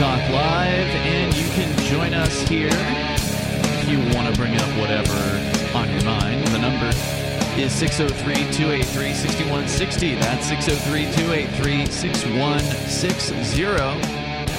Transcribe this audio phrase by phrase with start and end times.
[0.00, 5.12] Talk Live, and you can join us here if you want to bring up whatever
[5.76, 6.46] on your mind.
[6.46, 6.86] The number
[7.60, 10.14] is 603 283 6160.
[10.14, 13.62] That's 603 283 6160.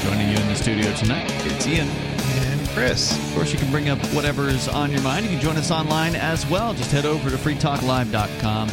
[0.06, 1.88] Joining you in the studio tonight, it's Ian.
[1.88, 3.18] And Chris.
[3.18, 5.26] Of course, you can bring up whatever's on your mind.
[5.26, 6.76] You can join us online as well.
[6.76, 8.70] Just head over to freetalklive.com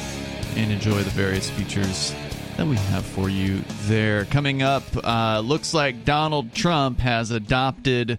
[0.56, 2.14] and enjoy the various features
[2.58, 4.24] that we have for you there.
[4.24, 8.18] Coming up, uh, looks like Donald Trump has adopted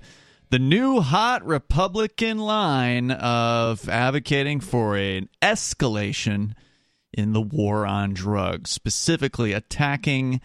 [0.49, 6.53] the new hot Republican line of advocating for an escalation
[7.11, 10.39] in the war on drugs, specifically attacking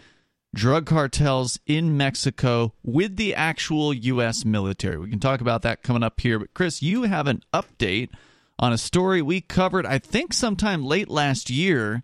[0.52, 4.44] drug cartels in Mexico with the actual U.S.
[4.44, 4.98] military.
[4.98, 6.40] We can talk about that coming up here.
[6.40, 8.08] But, Chris, you have an update
[8.58, 12.02] on a story we covered, I think, sometime late last year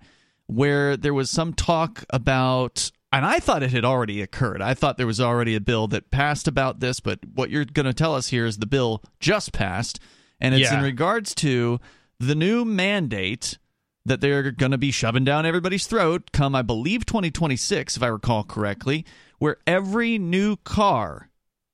[0.51, 4.62] where there was some talk about and I thought it had already occurred.
[4.62, 7.87] I thought there was already a bill that passed about this, but what you're going
[7.87, 9.98] to tell us here is the bill just passed,
[10.41, 10.78] and it's Yeah.
[10.78, 11.81] in regards to
[12.21, 13.59] the new mandate
[14.06, 18.06] that they're going to be shoving down everybody's throat come, I believe, 2026, if I
[18.06, 19.05] recall correctly,
[19.41, 21.31] where every new car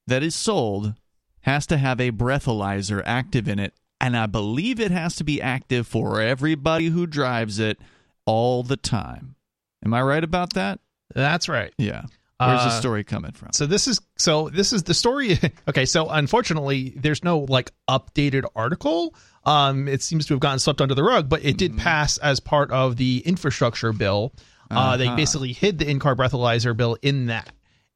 [0.06, 0.94] that is sold
[1.42, 5.42] has to have a breathalyzer active in it, and I believe it has to be
[5.42, 7.78] active for everybody who drives it
[8.26, 9.36] all the time.
[9.84, 10.80] Am I right about that?
[11.14, 11.72] That's right.
[11.78, 12.02] Yeah.
[12.38, 13.48] Where's the Uh, story coming from?
[13.52, 15.38] So this is so this is the story.
[15.68, 19.14] okay, so unfortunately, there's no like updated article.
[19.44, 22.40] Um, it seems to have gotten swept under the rug, but it did pass as
[22.40, 24.34] part of the infrastructure bill.
[24.70, 25.16] Uh, they Uh-huh.
[25.16, 27.48] basically hid the in-car breathalyzer bill in that,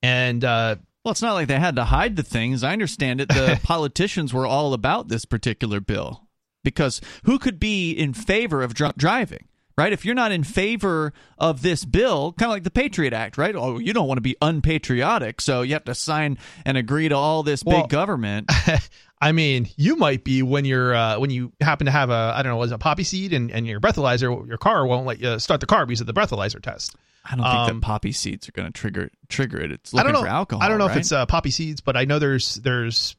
[0.02, 2.62] and uh, Well, it's not like they had to hide the things.
[2.62, 3.28] I understand it.
[3.28, 6.28] The politicians were all about this particular bill
[6.64, 9.46] because who could be in favor of drunk driving?
[9.80, 9.92] Right?
[9.94, 13.56] If you're not in favor of this bill, kind of like the Patriot Act, right?
[13.56, 16.36] Oh, you don't want to be unpatriotic, so you have to sign
[16.66, 18.50] and agree to all this Well- big government.
[19.22, 22.42] I mean, you might be when you're uh, when you happen to have a I
[22.42, 25.38] don't know, was a poppy seed and, and your breathalyzer, your car won't let you
[25.38, 26.94] start the car because of the breathalyzer test.
[27.24, 29.72] I don't think Um, that poppy seeds are going to trigger trigger it.
[29.72, 30.26] It's I looking don't know.
[30.28, 30.62] for alcohol.
[30.62, 30.92] I don't know right?
[30.96, 33.14] if it's uh, poppy seeds, but I know there's there's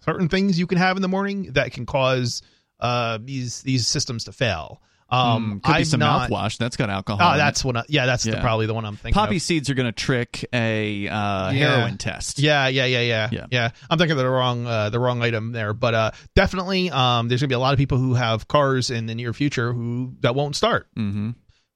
[0.00, 2.42] certain things you can have in the morning that can cause
[2.80, 4.82] uh, these these systems to fail.
[5.12, 7.34] Um, Hmm, could be I'm some not, mouthwash that's got alcohol.
[7.34, 7.90] Oh, that's what.
[7.90, 9.12] Yeah, that's the, probably the one I'm thinking.
[9.12, 9.42] poppy of.
[9.42, 11.52] seeds are going to trick a uh, Yeah.
[11.52, 12.38] heroin test.
[12.38, 13.46] Yeah, yeah, yeah, yeah, Yeah.
[13.50, 17.28] yeah, I'm thinking of the wrong uh, the wrong item there, but uh, definitely, um,
[17.28, 20.14] there's gonna be a lot of people who have cars in the near future who
[20.20, 21.30] that won't start Mm-hmm.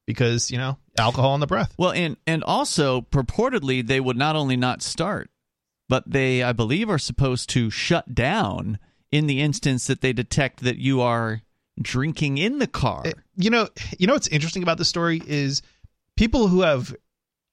[0.06, 1.74] because you know alcohol in the breath.
[1.76, 5.28] Well, and and also purportedly they would not only not start,
[5.90, 8.78] but they I believe are supposed to shut down
[9.12, 11.42] in the instance that they detect that you are
[11.80, 13.02] drinking in the car.
[13.04, 15.62] It- you know, you know what's interesting about this story is
[16.16, 16.94] people who have,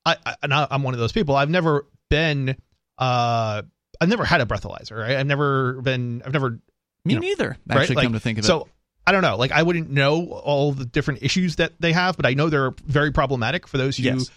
[0.05, 1.35] I, I and I- I'm one of those people.
[1.35, 2.55] I've never been,
[2.97, 3.61] uh,
[4.01, 4.97] I've never had a breathalyzer.
[4.97, 5.17] Right?
[5.17, 6.59] I've never been, I've never
[7.05, 7.57] Me know, neither.
[7.67, 7.79] right?
[7.79, 8.67] Actually, Like, come to think of it, so.
[9.05, 9.35] I don't know.
[9.35, 12.71] Like I wouldn't know all the different issues that they have, but I know they're
[12.85, 14.31] very problematic for those who Yes.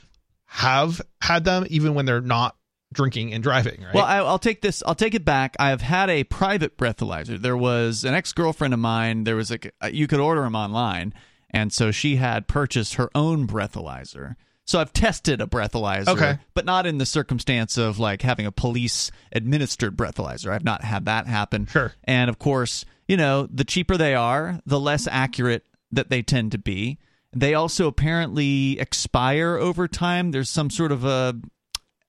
[0.46, 2.56] have had them, even when they're not
[2.92, 3.82] drinking and driving.
[3.82, 3.94] Right?
[3.94, 4.82] Well, I, I'll take this.
[4.84, 5.54] I'll take it back.
[5.60, 7.40] I have had a private breathalyzer.
[7.40, 9.22] There was an ex girlfriend of mine.
[9.22, 11.14] There was like you could order them online,
[11.50, 14.36] and so she had purchased her own breathalyzer.
[14.64, 16.38] So I've tested a breathalyzer, Okay.
[16.52, 20.50] but not in the circumstance of like having a police administered breathalyzer.
[20.50, 21.66] I've not had that happen.
[21.66, 21.92] Sure.
[22.02, 26.50] And of course, you know, the cheaper they are, the less accurate that they tend
[26.52, 26.98] to be.
[27.32, 30.32] They also apparently expire over time.
[30.32, 31.36] There's some sort of a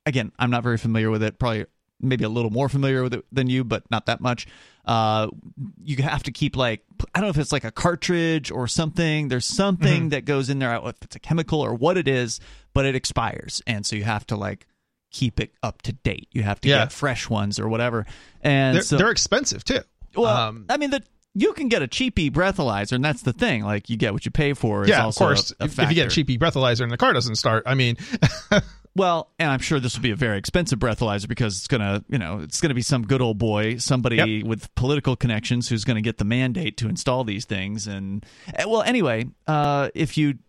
[0.07, 1.37] again, I'm not very familiar with it.
[1.37, 1.65] Probably
[2.01, 4.47] maybe a little more familiar with it than you, but not that much.
[4.85, 5.27] Uh,
[5.83, 9.27] you have to keep like I don't know if it's like a cartridge or something.
[9.27, 10.09] There's something Mm-hmm.
[10.09, 10.69] that goes in there.
[10.69, 12.39] I don't know If it's a chemical or what it is,
[12.73, 14.65] but it expires, and so you have to like
[15.11, 16.27] keep it up to date.
[16.31, 16.79] You have to Yeah.
[16.79, 18.05] get fresh ones or whatever.
[18.41, 19.79] And they're, so, they're expensive too.
[20.15, 21.01] well, um, I mean, the
[21.33, 23.63] you can get a cheapy breathalyzer, and that's the thing.
[23.63, 24.87] Like you get what you pay for.
[24.87, 25.53] Yeah, of course.
[25.59, 27.97] A, a if, you get a cheapy breathalyzer and the car doesn't start, I mean,
[28.97, 32.17] Well, and I'm sure this will be a very expensive breathalyzer because it's gonna, you
[32.17, 34.45] know, it's gonna be some good old boy, somebody Yep.
[34.47, 37.85] with political connections who's gonna get the mandate to install these things.
[37.87, 40.39] And eh, well, anyway, uh, if you,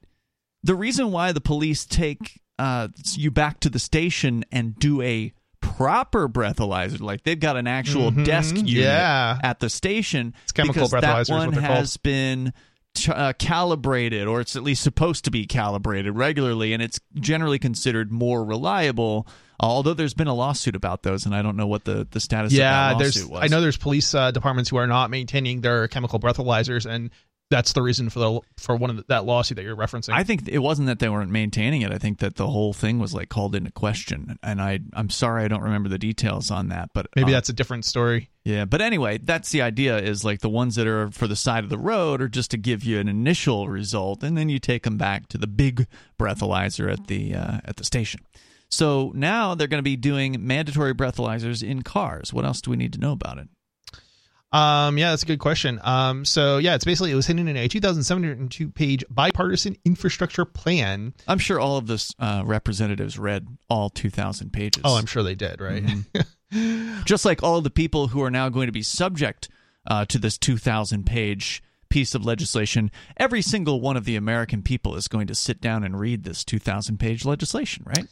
[0.63, 5.33] the reason why the police take uh, you back to the station and do a
[5.61, 9.39] proper breathalyzer, like they've got an actual Mhm, desk unit yeah.
[9.43, 11.77] at the station, It's chemical because that one they're called.
[11.79, 12.53] has been
[13.01, 17.59] ch- uh, calibrated, or it's at least supposed to be calibrated regularly, and it's generally
[17.59, 19.27] considered more reliable.
[19.61, 22.53] Although there's been a lawsuit about those, and I don't know what the, the status
[22.53, 23.17] yeah, of that there's.
[23.17, 23.43] lawsuit was.
[23.43, 27.11] I know there's police uh, departments who are not maintaining their chemical breathalyzers, and
[27.51, 30.13] that's the reason for the for one of the, that lawsuit that you're referencing.
[30.13, 31.93] I think it wasn't that they weren't maintaining it.
[31.93, 35.45] I think that the whole thing was like called into question, and I I'm sorry
[35.45, 38.31] I don't remember the details on that, but maybe uh, that's a different story.
[38.49, 39.99] Yeah, but anyway, that's the idea.
[39.99, 42.57] Is like the ones that are for the side of the road are just to
[42.57, 45.87] give you an initial result, and then you take them back to the big
[46.19, 48.23] breathalyzer at the uh, at the station.
[48.71, 52.33] So now they're going to be doing mandatory breathalyzers in cars.
[52.33, 53.49] What else do we need to know about it?
[54.51, 55.79] Um, yeah, that's a good question.
[55.83, 61.13] Um, so yeah, it's basically it was hidden in a 2,702 page bipartisan infrastructure plan.
[61.27, 64.85] I'm sure all of the uh, representatives read all 2,000 pages.
[64.87, 65.85] Oh, I'm sure they did, right?
[65.85, 66.21] Mm-hmm.
[67.05, 69.49] Just like all the people who are now going to be subject
[69.87, 74.97] uh, to this 2,000 page piece of legislation, every single one of the American people
[74.97, 78.07] is going to sit down and read this 2,000 page legislation, right?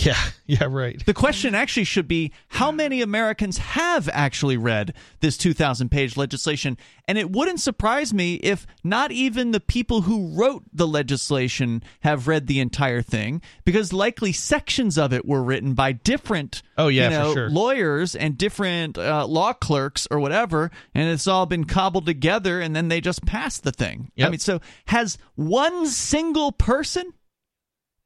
[0.06, 0.16] Yeah,
[0.46, 1.04] yeah, right.
[1.04, 6.78] The question actually should be how many Americans have actually read this 2,000 page legislation?
[7.06, 12.28] And it wouldn't surprise me if not even the people who wrote the legislation have
[12.28, 17.04] read the entire thing, because likely sections of it were written by different oh, yeah,
[17.04, 17.50] you know, for sure.
[17.50, 22.74] lawyers and different uh, law clerks or whatever, and it's all been cobbled together and
[22.74, 24.10] then they just passed the thing.
[24.16, 24.26] Yep.
[24.26, 27.12] I mean, so has one single person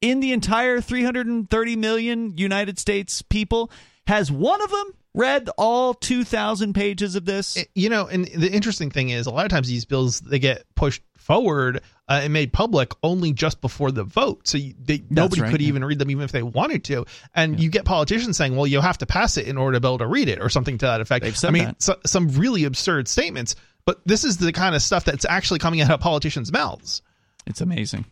[0.05, 3.71] in the entire 330 million United States people,
[4.07, 7.57] has one of them read all 2,000 pages of this?
[7.75, 10.65] You know, and the interesting thing is, a lot of times these bills they get
[10.75, 15.41] pushed forward uh, and made public only just before the vote, so you, they, nobody
[15.41, 15.69] right, could yeah.
[15.69, 17.07] even read them, even if they wanted to.
[17.35, 19.89] And you get politicians saying, "Well, you have to pass it in order to be
[19.89, 21.25] able to read it," or something to that effect.
[21.39, 23.57] Said I mean, so, some really absurd statements.
[23.87, 27.01] But this is the kind of stuff that's actually coming out of politicians' mouths.
[27.47, 28.05] It's amazing.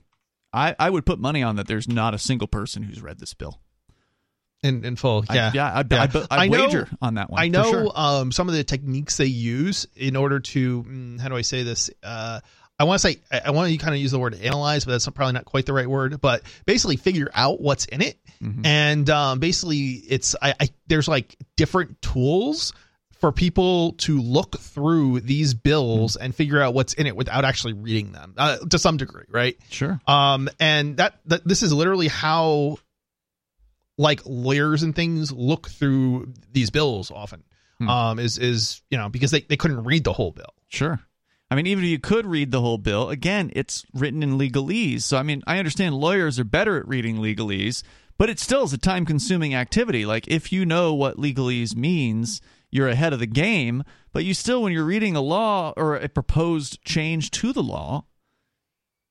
[0.53, 3.35] I, I would put money on that there's not a single person who's read this
[3.35, 3.61] bill.
[4.63, 7.43] In, in full, I- yeah, yeah, I'd- I'd- I'd I know- wager on that one,
[7.43, 7.93] I know sure.
[7.97, 11.65] um, some of the techniques they use in order to mm, how do I say
[11.65, 11.91] this?
[12.03, 12.39] Uh,
[12.79, 14.93] I want to say I, I want to kind of use the word analyze, but
[14.93, 16.21] that's probably not quite the right word.
[16.21, 18.65] But basically, figure out what's in it, Mm-hmm.
[18.67, 22.73] and um, basically, it's I, I there's like different tools
[23.23, 27.73] for people to look through these bills and figure out what's in it without actually
[27.73, 29.57] reading them uh, to some degree, right?
[29.71, 30.01] Sure.
[30.09, 32.79] Um, and that, that this is literally how
[33.97, 37.45] like lawyers and things look through these bills often.
[37.79, 37.89] Hmm.
[37.89, 40.55] Um, is is you know because they, they couldn't read the whole bill.
[40.67, 40.99] Sure.
[41.49, 45.03] I mean, even if you could read the whole bill, again, it's written in legalese.
[45.03, 47.83] So, I mean, I understand lawyers are better at reading legalese,
[48.19, 50.07] but it still is a time consuming activity.
[50.07, 52.41] Like, if you know what legalese means,
[52.73, 53.85] you're ahead of the game.
[54.13, 58.07] But you still, when you're reading a law or a proposed change to the law,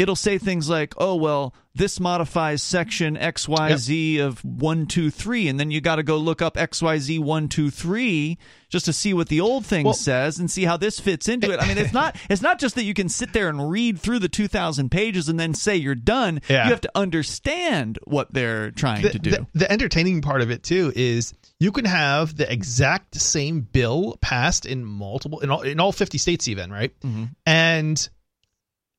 [0.01, 5.47] it'll say things like, oh, well, this modifies section XYZ of 123.
[5.47, 8.37] And then you got to go look up XYZ 123
[8.69, 11.51] just to see what the old thing Well- says and see how this fits into
[11.51, 11.61] it.
[11.61, 14.19] I mean, it's not it's not just that you can sit there and read through
[14.19, 16.41] the 2,000 pages and then say you're done.
[16.49, 16.65] Yeah.
[16.65, 19.31] You have to understand what they're trying The, to do.
[19.31, 24.17] the, the entertaining part of it too is you can have the exact same bill
[24.21, 26.91] passed in multiple in all in all 50 states even, right?
[27.01, 27.25] Mm-hmm.
[27.45, 28.09] And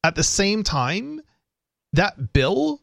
[0.04, 1.20] at the same time,
[1.92, 2.80] that bill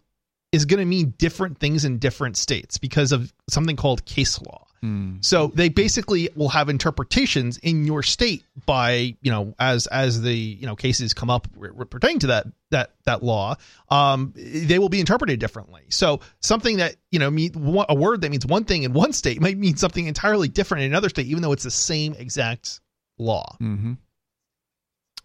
[0.52, 4.66] is going to mean different things in different states because of something called case law.
[4.82, 5.18] Hmm.
[5.20, 10.34] So they basically will have interpretations in your state by you know as as the
[10.34, 11.48] you know cases come up
[11.90, 13.56] pertaining to that that that law,
[13.90, 15.84] um, they will be interpreted differently.
[15.90, 17.52] So something that you know mean
[17.90, 20.92] a word that means one thing in one state might mean something entirely different in
[20.92, 22.80] another state, even though it's the same exact
[23.18, 23.58] law.
[23.58, 23.94] hmm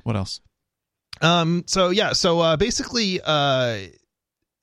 [0.03, 0.41] What else?
[1.21, 1.65] Um.
[1.67, 2.13] So yeah.
[2.13, 3.79] So uh, basically, uh,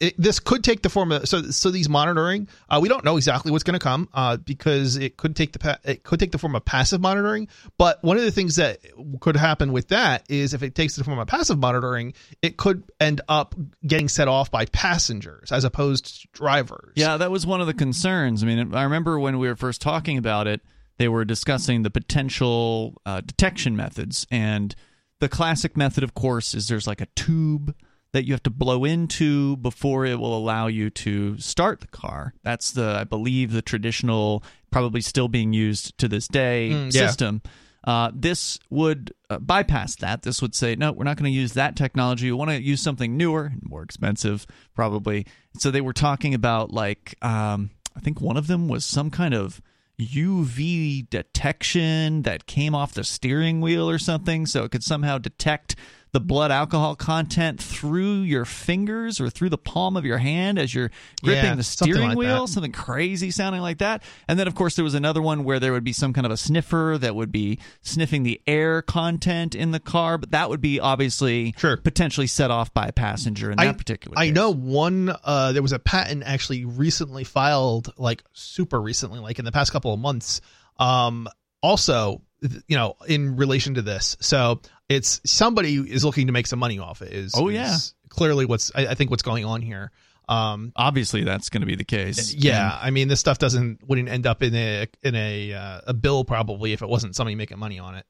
[0.01, 2.47] it, this could take the form of so so these monitoring.
[2.67, 4.09] Uh, we don't know exactly what's going to come.
[4.13, 7.47] Uh, because it could take the pa- it could take the form of passive monitoring.
[7.77, 8.79] But one of the things that
[9.19, 12.83] could happen with that is if it takes the form of passive monitoring, it could
[12.99, 13.53] end up
[13.85, 16.93] getting set off by passengers as opposed to drivers.
[16.95, 18.41] Yeah, that was one of the concerns.
[18.41, 20.61] I mean, I remember when we were first talking about it,
[20.97, 24.25] they were discussing the potential uh, detection methods.
[24.31, 24.75] And
[25.21, 27.73] the classic method, of course, is there's like a tube
[28.11, 32.33] that you have to blow into before it will allow you to start the car.
[32.43, 37.07] That's the, I believe, the traditional, probably still being used to this day Mm, yeah.
[37.07, 37.41] system.
[37.83, 40.23] Uh, this would uh, bypass that.
[40.23, 42.25] This would say, no, we're not going to use that technology.
[42.25, 45.25] We want to use something newer and more expensive, probably.
[45.59, 49.33] So they were talking about, like, um, I think one of them was some kind
[49.33, 49.61] of
[50.01, 54.45] UV detection that came off the steering wheel or something.
[54.45, 55.75] So it could somehow detect
[56.13, 60.75] the blood alcohol content through your fingers or through the palm of your hand as
[60.75, 60.91] you're
[61.23, 62.51] gripping Yeah, the something steering like wheel, that.
[62.51, 64.03] something crazy sounding like that.
[64.27, 66.31] And then, of course, there was another one where there would be some kind of
[66.31, 70.59] a sniffer that would be sniffing the air content in the car, but that would
[70.61, 71.77] be obviously Sure.
[71.77, 74.21] potentially set off by a passenger in that particular case.
[74.21, 74.35] I case.
[74.35, 75.15] know one.
[75.23, 79.71] Uh, there was a patent actually recently filed, like super recently, like in the past
[79.71, 80.41] couple of months.
[80.77, 81.29] Um,
[81.63, 84.61] also, you know, in relation to this, so
[84.95, 87.13] it's somebody is looking to make some money off it.
[87.13, 87.77] Is Oh, is yeah.
[88.09, 89.91] clearly what's I, I think what's going on here.
[90.29, 92.33] Um, Obviously, that's going to be the case.
[92.33, 95.93] yeah, I mean, this stuff doesn't wouldn't end up in a in a uh, a
[95.93, 98.05] bill probably if it wasn't somebody making money on it.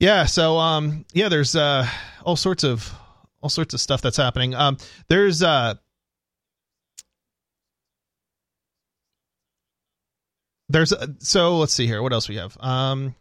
[0.00, 1.86] Yeah, so um, yeah, there's uh
[2.24, 2.92] all sorts of
[3.42, 4.54] all sorts of stuff that's happening.
[4.54, 4.76] Um,
[5.08, 5.74] there's uh.
[10.70, 12.02] There's uh, so let's see here.
[12.02, 12.56] What else we have?
[12.58, 13.14] Um,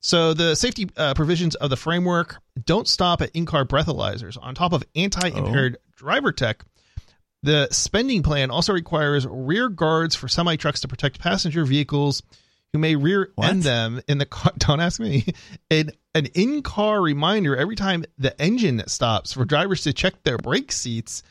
[0.00, 4.36] so the safety uh, provisions of the framework don't stop at in-car breathalyzers.
[4.40, 6.64] On top of anti-impaired driver tech,
[7.42, 12.22] the spending plan also requires rear guards for semi trucks to protect passenger vehicles
[12.72, 14.52] who may rear end them in the car.
[14.58, 15.24] Don't ask me.
[15.70, 20.38] An, an in car reminder every time the engine stops for drivers to check their
[20.38, 21.22] brake seats.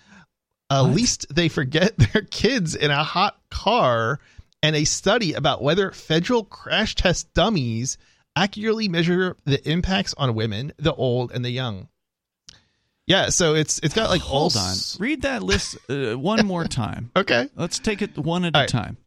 [0.72, 0.92] At What?
[0.96, 4.20] least they forget their kids in a hot car.
[4.62, 7.98] And a study about whether federal crash test dummies
[8.44, 11.88] accurately measure the impacts on women, the old, and the young.
[13.08, 14.72] Yeah, so it's it's got like all Hold on.
[14.72, 17.12] s- Read that list uh, one more time.
[17.16, 17.50] Okay.
[17.56, 18.70] Let's take it one at All a right.
[18.70, 18.98] time.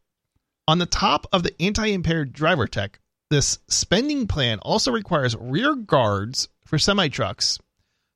[0.68, 2.98] On the top of the anti-impaired driver tech,
[3.30, 7.58] this spending plan also requires rear guards for semi trucks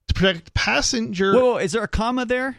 [0.08, 1.32] to protect passenger.
[1.34, 2.56] Whoa, whoa, is there a comma there?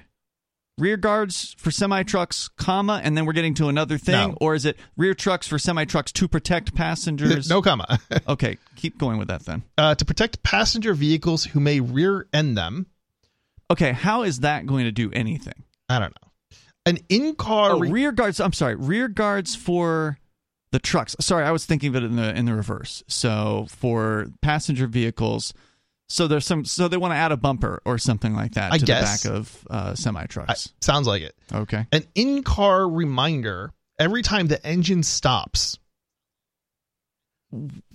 [0.79, 4.37] Rear guards for semi trucks, comma, and then we're getting to another thing, No.
[4.39, 7.49] or is it rear trucks for semi trucks to protect passengers?
[7.49, 7.99] no comma.
[8.27, 9.63] Okay, keep going with that then.
[9.77, 12.85] uh, to protect passenger vehicles who may rear end them.
[13.71, 15.63] Okay, how is that going to do anything?
[15.89, 16.57] I don't know.
[16.85, 17.71] An in-car.
[17.71, 18.39] Oh, re- rear guards.
[18.39, 20.19] I'm sorry, rear guards for
[20.71, 21.15] the trucks.
[21.19, 23.03] Sorry, I was thinking of it in the in the reverse.
[23.07, 25.53] So for passenger vehicles,
[26.07, 26.65] so there's some.
[26.65, 29.23] So they want to add a bumper or something like that I to guess.
[29.23, 30.73] the back of uh, semi trucks.
[30.81, 31.35] sounds like it.
[31.53, 31.85] Okay.
[31.91, 35.77] An in-car reminder every time the engine stops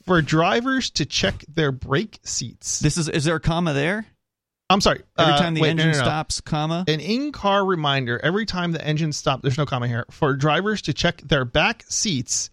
[0.04, 2.81] for drivers to check their brake seats.
[2.81, 3.09] This is.
[3.09, 4.07] Is there a comma there?
[4.69, 5.02] I'm sorry.
[5.19, 6.04] Every uh, time the wait, no, engine no, no.
[6.04, 6.85] stops, comma.
[6.88, 9.42] An in-car reminder every time the engine stops.
[9.42, 12.50] There's no comma here for drivers to check their back seats.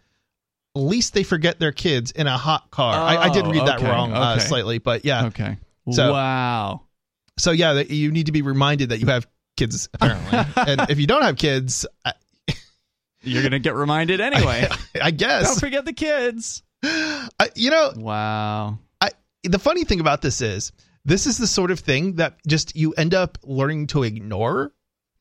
[0.79, 2.93] Least they forget their kids in a hot car.
[2.93, 5.25] I, I did Oh, read that okay, wrong uh, slightly, but yeah.
[5.27, 5.57] Okay.
[5.91, 6.81] So- wow.
[7.37, 11.07] So yeah, you need to be reminded that you have kids apparently, and if you
[11.07, 12.13] don't have kids, I,
[13.21, 14.67] You're gonna get reminded anyway.
[15.01, 15.45] I guess.
[15.47, 16.63] Don't forget the kids.
[16.83, 18.79] I, you know Wow.
[19.01, 19.09] I,
[19.43, 20.71] the funny thing about this is
[21.05, 24.71] this is the sort of thing that just you end up learning to ignore.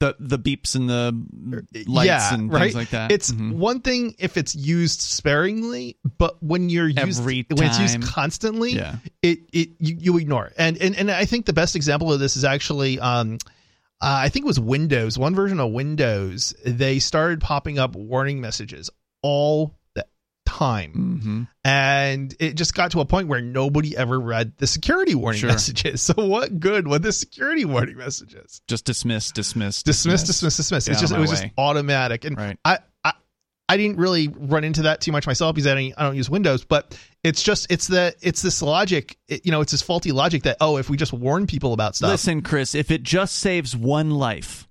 [0.00, 2.62] The the beeps and the lights yeah, and right?
[2.62, 3.10] things like that.
[3.10, 3.54] It's Mhm.
[3.54, 8.74] one thing if it's used sparingly, but when you're used Every when it's used constantly,
[8.74, 8.96] yeah.
[9.22, 10.52] it it you, you ignore it.
[10.56, 13.38] And and and I think the best example of this is actually um
[14.00, 15.18] uh, I think it was Windows.
[15.18, 18.90] One version of Windows, they started popping up warning messages
[19.22, 19.77] all
[20.58, 20.92] time.
[21.22, 25.40] hmm and it just got to a point where nobody ever read the security warning
[25.40, 25.50] Sure.
[25.50, 26.00] messages.
[26.08, 28.62] So what good were the security warning messages?
[28.66, 30.86] Just dismiss, dismiss, Dismiss, dismiss, dismiss.
[30.86, 32.24] Get It's just it was just automatic.
[32.24, 32.58] And Right.
[32.64, 33.12] I, I
[33.70, 36.30] I didn't really run into that too much myself because I don't, I don't use
[36.30, 40.10] Windows, but it's just it's the it's this logic, it, you know, it's this faulty
[40.12, 43.34] logic that oh, if we just warn people about stuff, Listen, Chris, if it just
[43.36, 44.66] saves one life,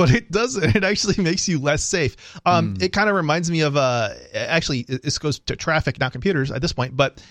[0.00, 0.74] but it doesn't.
[0.76, 2.14] It actually makes you less safe.
[2.46, 2.82] Um, Hmm.
[2.82, 6.60] It kind of reminds me of uh, actually this goes to traffic, not computers at
[6.62, 6.96] this point.
[6.96, 7.22] But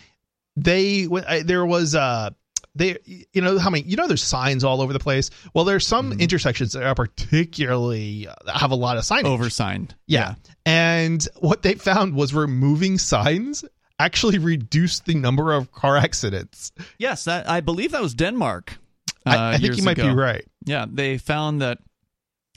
[0.55, 2.29] they I, there was uh,
[2.75, 2.97] they
[3.33, 5.29] you know how many you know there's signs all over the place.
[5.53, 6.19] Well, there's some Mhm.
[6.19, 9.25] intersections that are particularly uh, have a lot of signage.
[9.25, 9.95] oversigned.
[10.07, 10.35] yeah.
[10.65, 13.65] and what they found was removing signs
[13.97, 16.71] actually reduced the number of car accidents.
[16.97, 18.77] Yes, that I believe that was Denmark.
[19.25, 20.09] Uh, I, I think you might ago.
[20.09, 20.45] be right.
[20.65, 21.79] Yeah, they found that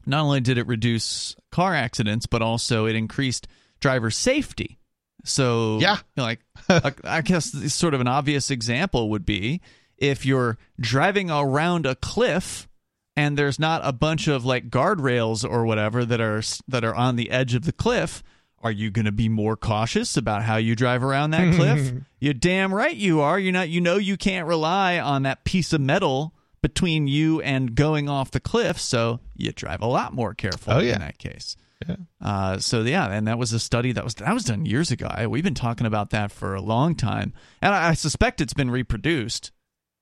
[0.07, 3.47] not only did it reduce car accidents, but also it increased
[3.81, 4.79] driver safety.
[5.25, 5.97] So, Yeah.
[5.97, 6.41] you know, like
[7.05, 9.61] I- guess sort of an obvious example would be
[9.99, 12.69] if you're driving around a cliff
[13.17, 17.17] and there's not a bunch of like guardrails or whatever that are that are on
[17.17, 18.23] the edge of the cliff.
[18.65, 21.93] Are you going to be more cautious about how you drive around that cliff?
[22.21, 23.37] you damn right you are.
[23.39, 23.69] You're not.
[23.69, 26.33] You know you can't rely on that piece of metal
[26.63, 30.79] between you and going off the cliff, so you drive a lot more careful Oh,
[30.79, 30.95] yeah.
[30.95, 31.57] in that case.
[31.89, 31.97] Yeah.
[32.21, 35.09] Uh, so yeah, and that was a study that was that was done years ago.
[35.11, 38.55] I, we've been talking about that for a long time, and I, I suspect it's
[38.55, 39.51] been reproduced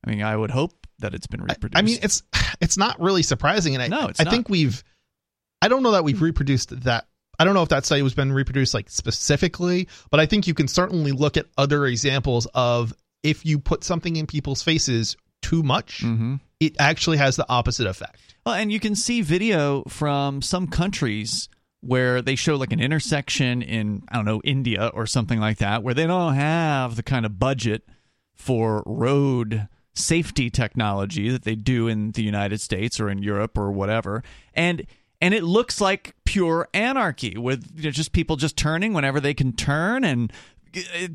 [0.06, 1.76] I mean, I would hope that it's been reproduced.
[1.76, 2.22] I mean, it's
[2.60, 4.30] it's not really surprising, and I No, it's I not.
[4.32, 4.82] think we've.
[5.62, 7.06] I don't know that we've reproduced that.
[7.38, 10.54] I don't know if that study was been reproduced like specifically, but I think you
[10.54, 15.62] can certainly look at other examples of if you put something in people's faces too
[15.62, 18.20] much, hmm it actually has the opposite effect.
[18.44, 21.48] Well, and you can see video from some countries
[21.80, 25.82] where they show like an intersection in I don't know India or something like that,
[25.82, 27.82] where they don't have the kind of budget
[28.36, 33.72] for road safety technology that they do in the United States or in Europe or
[33.72, 34.22] whatever,
[34.54, 34.86] and
[35.22, 39.34] and it looks like pure anarchy with you know, just people just turning whenever they
[39.34, 40.32] can turn and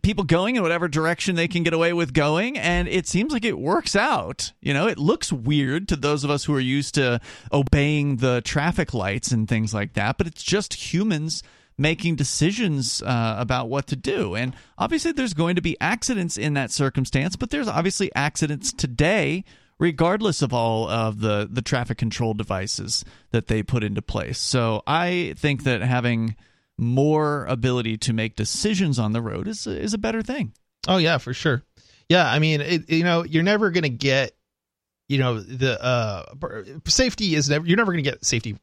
[0.02, 3.46] people going in whatever direction they can get away with going and it seems like
[3.46, 4.52] it works out.
[4.62, 7.20] You know it looks weird to those of us who are used to
[7.52, 11.44] obeying the traffic lights and things like that but it's just humans
[11.78, 14.34] making decisions uh, about what to do.
[14.34, 19.44] And obviously there's going to be accidents in that circumstance but there's obviously accidents today
[19.78, 24.40] regardless of all of the the traffic control devices that they put into place.
[24.40, 26.36] So i think that having
[26.78, 30.54] more ability to make decisions on the road is is a better thing.
[30.88, 31.64] Oh yeah, for sure.
[32.10, 34.34] Yeah, I mean, it, you know, you're never going to get,
[35.10, 36.24] you know, the uh
[36.88, 37.66] safety is never.
[37.66, 38.58] You're never going to get safety.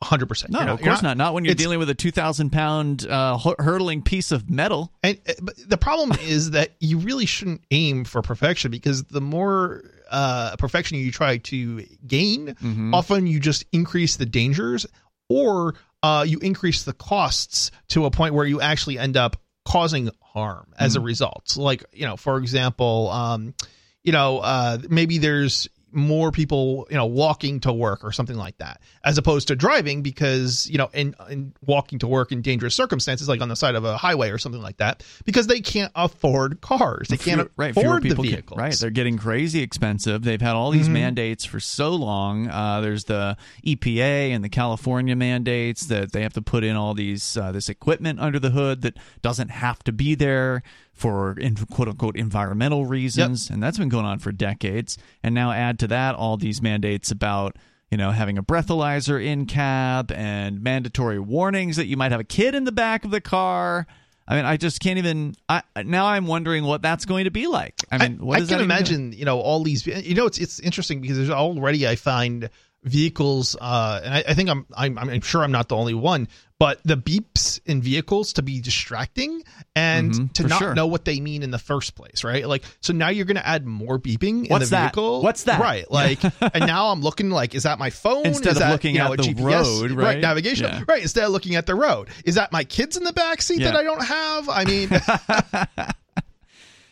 [0.00, 0.52] 100 percent.
[0.52, 1.16] No, of course not.
[1.16, 4.92] Not when you're dealing with a two thousand pound uh, hu- hurtling piece of metal.
[5.02, 9.22] And uh, but the problem is that you really shouldn't aim for perfection because the
[9.22, 12.92] more uh, perfection you try to gain, Mhm.
[12.94, 14.86] often you just increase the dangers
[15.30, 20.10] or uh, you increase the costs to a point where you actually end up causing
[20.20, 21.56] harm as a result.
[21.56, 23.54] Like, you know, for example, um,
[24.02, 28.58] you know, uh, maybe there's more people, you know, walking to work or something like
[28.58, 32.74] that, as opposed to driving because, you know, in, in walking to work in dangerous
[32.74, 35.90] circumstances, like on the side of a highway or something like that, because they can't
[35.94, 37.08] afford cars.
[37.08, 38.58] They can't Fewer- right, afford the people can- vehicles.
[38.58, 40.22] right, they're getting crazy expensive.
[40.22, 40.92] They've had all these Mhm.
[40.92, 42.48] mandates for so long.
[42.48, 46.94] Uh, there's the EPA and the California mandates that they have to put in all
[46.94, 50.62] these uh, this equipment under the hood that doesn't have to be there
[50.96, 54.98] for in, quote unquote environmental reasons, and that's been going on for decades.
[55.22, 57.56] And now add to that all these mandates about
[57.90, 62.24] you know having a breathalyzer in cab and mandatory warnings that you might have a
[62.24, 63.86] kid in the back of the car.
[64.28, 65.36] I mean, I just can't even.
[65.48, 67.74] I now I'm wondering what that's going to be like.
[67.92, 69.86] I mean, what I can even gonna- imagine, you know, all these.
[69.86, 72.50] You know, it's it's interesting because there's already I find
[72.86, 76.28] vehicles, uh, and I, I think I'm, I'm I'm sure I'm not the only one,
[76.58, 79.42] but the beeps in vehicles to be distracting
[79.74, 80.74] and Mhm, to not sure.
[80.74, 82.48] know what they mean in the first place, right?
[82.48, 84.82] Like, so now you're going to add more beeping What's in the that?
[84.94, 85.22] vehicle.
[85.22, 85.60] What's that?
[85.60, 88.70] Right, like, and now I'm looking like, is that my phone Instead Is of that,
[88.70, 89.42] looking you know, at the GPS,
[89.82, 90.18] road, right?
[90.20, 90.84] Navigation, Yeah.
[90.88, 91.02] right?
[91.02, 93.72] Instead of looking at the road, is that my kids in the back seat Yeah.
[93.72, 94.48] that I don't have?
[94.48, 94.90] I mean,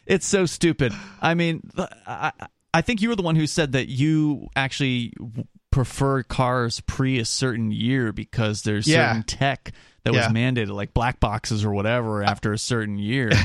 [0.06, 0.92] It's so stupid.
[1.22, 1.62] I mean,
[2.06, 2.30] I,
[2.74, 5.14] I think you were the one who said that you actually
[5.70, 9.08] prefer cars pre a certain year because there's Yeah.
[9.10, 9.72] certain tech
[10.04, 13.30] that was mandated, like black boxes or whatever, after a certain year.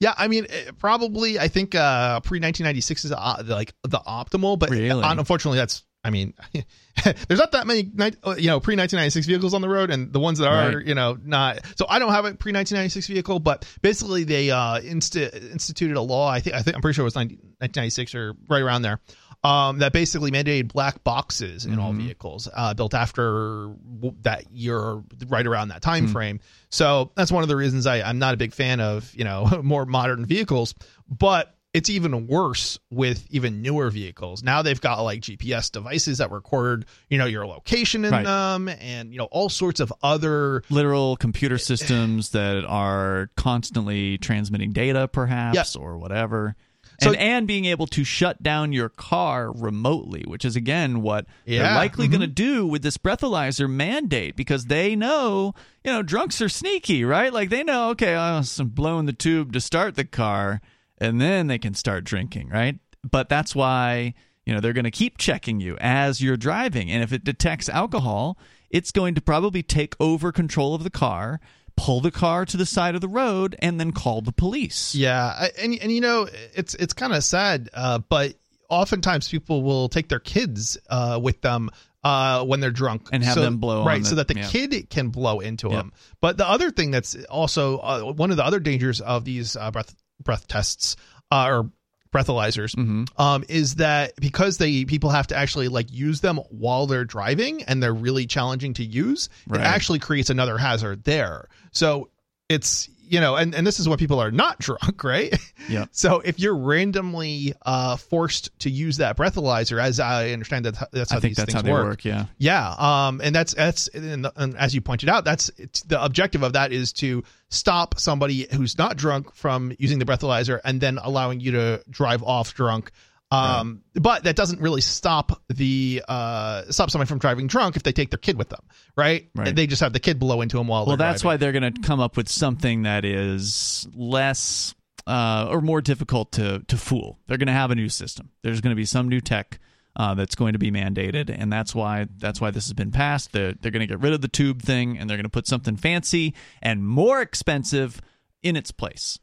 [0.00, 1.38] Yeah, I mean, eh, probably.
[1.38, 5.02] I think uh, pre 1996 is uh, like the optimal, but Really?
[5.04, 5.82] unfortunately, that's.
[6.02, 6.32] I mean,
[7.28, 7.90] there's not that many,
[8.24, 10.86] uh, you know, pre 1996 vehicles on the road, and the ones that are, Right.
[10.86, 11.60] you know, not.
[11.76, 16.00] So I don't have a pre 1996 vehicle, but basically they uh, insti- instituted a
[16.02, 16.28] law.
[16.28, 18.98] I think I think I'm pretty sure it was 19, 1996 or right around there.
[19.42, 22.02] Um, that basically mandated black boxes in all Mhm.
[22.02, 23.74] vehicles uh, built after
[24.20, 26.12] that year, right around that time Hmm.
[26.12, 26.40] frame.
[26.68, 29.60] So that's one of the reasons I, I'm not a big fan of you know
[29.62, 30.74] more modern vehicles.
[31.08, 34.42] But it's even worse with even newer vehicles.
[34.42, 38.24] Now they've got like GPS devices that record you know your location in Right.
[38.24, 44.72] them, and you know all sorts of other Literal computer systems that are constantly transmitting
[44.72, 46.56] data, perhaps, or whatever.
[47.02, 51.24] So- and, and being able to shut down your car remotely, which is again what
[51.46, 52.10] they're Yeah, likely mhm.
[52.10, 57.02] going to do with this breathalyzer mandate because they know, you know, drunks are sneaky,
[57.04, 57.32] right?
[57.32, 60.60] Like they know, okay, I'm blowing the tube to start the car,
[61.00, 62.78] and then they can start drinking, right?
[63.08, 67.02] But that's why you know they're going to keep checking you as you're driving, and
[67.02, 68.38] if it detects alcohol,
[68.70, 71.40] it's going to probably take over control of the car.
[71.76, 74.94] Pull the car to the side of the road and then call the police.
[74.94, 78.34] Yeah, I- and and you know it's it's kind of sad, uh, but
[78.68, 81.70] oftentimes people will take their kids uh, with them
[82.04, 84.36] uh, when they're drunk And have so- them blow on right, the- so that the
[84.36, 84.48] yeah.
[84.48, 85.92] kid can blow into them.
[86.20, 89.70] But the other thing that's also uh, one of the other dangers of these uh,
[89.70, 90.96] breath breath tests
[91.30, 91.70] uh, or
[92.12, 96.86] breathalyzers hmm um, is that because they people have to actually like use them while
[96.88, 99.60] they're driving and they're really challenging to use, Right.
[99.60, 101.48] it actually creates another hazard there.
[101.70, 102.10] So
[102.48, 105.36] it's you know, and, and this is when people are not drunk, right?
[105.68, 105.86] Yeah.
[105.90, 111.10] So if you're randomly uh, forced to use that breathalyzer, as I understand that that's
[111.10, 111.84] how I think these that's things how they work.
[111.86, 112.04] work.
[112.04, 112.26] Yeah.
[112.38, 116.44] Yeah, um, and that's that's and, and as you pointed out, that's it's, the objective
[116.44, 120.98] of that is to stop somebody who's not drunk from using the breathalyzer and then
[121.02, 122.92] allowing you to drive off drunk.
[123.32, 127.92] Um, but that doesn't really stop the uh stop somebody from driving drunk if they
[127.92, 128.60] take their kid with them,
[128.96, 129.28] right?
[129.34, 129.54] Right.
[129.54, 130.84] They just have the kid blow into them while.
[130.84, 131.34] Well, that's driving.
[131.34, 134.74] why they're going to come up with something that is less
[135.06, 137.18] uh, or more difficult to to fool.
[137.26, 138.30] They're going to have a new system.
[138.42, 139.60] There's going to be some new tech
[139.96, 143.32] uh, that's going to be mandated, and that's why that's why this has been passed.
[143.32, 145.46] They're they're going to get rid of the tube thing, and they're going to put
[145.46, 148.00] something fancy and more expensive
[148.42, 149.18] in its place.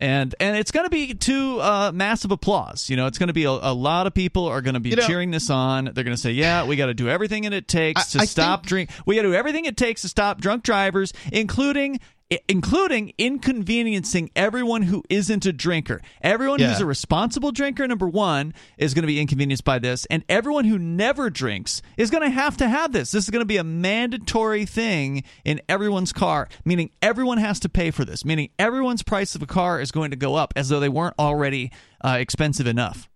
[0.00, 2.88] And and it's going to be to uh, massive applause.
[2.88, 4.90] You know, it's going to be a, a lot of people are going to be
[4.90, 5.90] You know- cheering this on.
[5.92, 8.24] They're going to say, "Yeah, we got to do everything it takes I- to I
[8.24, 8.90] stop think- drink.
[9.04, 12.00] We got to do everything it takes to stop drunk drivers, including."
[12.48, 16.00] Including inconveniencing everyone who isn't a drinker.
[16.22, 20.06] Everyone who's a responsible drinker, number one, is going to be inconvenienced by this.
[20.06, 23.10] And everyone who never drinks is going to have to have this.
[23.10, 27.68] This is going to be a mandatory thing in everyone's car, meaning everyone has to
[27.68, 30.68] pay for this, meaning everyone's price of a car is going to go up as
[30.68, 31.72] though they weren't already
[32.04, 33.08] uh, expensive enough.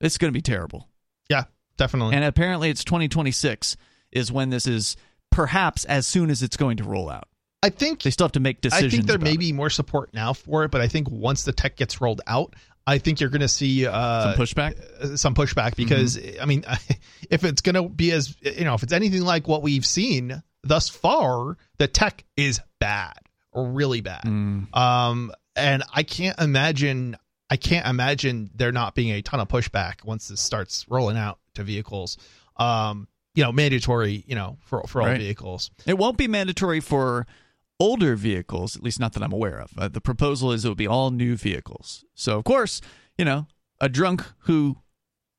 [0.00, 0.88] It's going to be terrible.
[1.28, 1.44] yeah,
[1.76, 2.14] definitely.
[2.14, 3.76] And apparently, it's 2026
[4.12, 4.96] is when this is
[5.30, 7.28] perhaps as soon as it's going to roll out.
[7.66, 8.92] I think They still have to make decisions.
[8.92, 11.52] I think there may be more support now for it, but I think once the
[11.52, 12.54] tech gets rolled out,
[12.86, 14.80] I think you're going to see uh, some pushback.
[15.00, 16.42] uh, some pushback because Mm-hmm.
[16.42, 16.64] I mean,
[17.30, 20.42] if it's going to be as you know, if it's anything like what we've seen
[20.62, 23.14] thus far, the tech is bad
[23.54, 24.22] really bad.
[24.24, 24.74] Mm.
[24.76, 27.16] Um, and I can't imagine,
[27.48, 31.38] I can't imagine there not being a ton of pushback once this starts rolling out
[31.54, 32.18] to vehicles.
[32.56, 35.18] Um, you know, mandatory, you know, for for all Right.
[35.18, 35.70] vehicles.
[35.86, 37.26] It won't be mandatory for
[37.78, 39.70] older vehicles, at least not that I'm aware of.
[39.76, 42.04] Uh, the proposal is it will be all new vehicles.
[42.14, 42.80] So, of course,
[43.18, 43.46] you know,
[43.80, 44.76] a drunk who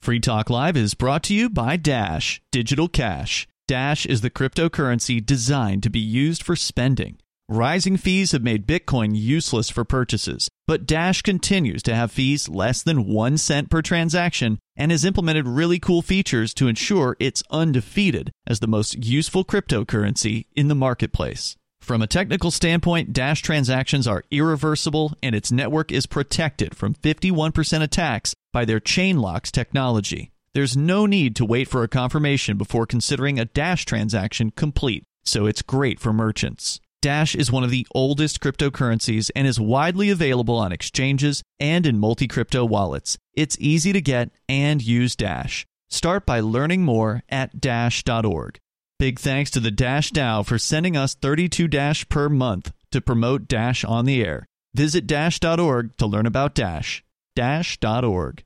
[0.00, 3.46] Free Talk Live is brought to you by Dash Digital Cash.
[3.68, 7.18] Dash is the cryptocurrency designed to be used for spending.
[7.52, 12.82] Rising fees have made Bitcoin useless for purchases, but Dash continues to have fees less
[12.82, 18.32] than one cent per transaction and has implemented really cool features to ensure it's undefeated
[18.46, 21.54] as the most useful cryptocurrency in the marketplace.
[21.82, 27.82] From a technical standpoint, Dash transactions are irreversible and its network is protected from 51%
[27.82, 30.30] attacks by their chain locks technology.
[30.54, 35.44] There's no need to wait for a confirmation before considering a Dash transaction complete, so
[35.44, 36.80] it's great for merchants.
[37.02, 41.98] Dash is one of the oldest cryptocurrencies and is widely available on exchanges and in
[41.98, 43.18] multi crypto wallets.
[43.34, 45.66] It's easy to get and use Dash.
[45.90, 48.58] Start by learning more at Dash.org.
[49.00, 53.48] Big thanks to the Dash DAO for sending us 32 Dash per month to promote
[53.48, 54.46] Dash on the air.
[54.72, 57.04] Visit Dash.org to learn about Dash.
[57.34, 58.44] Dash.org.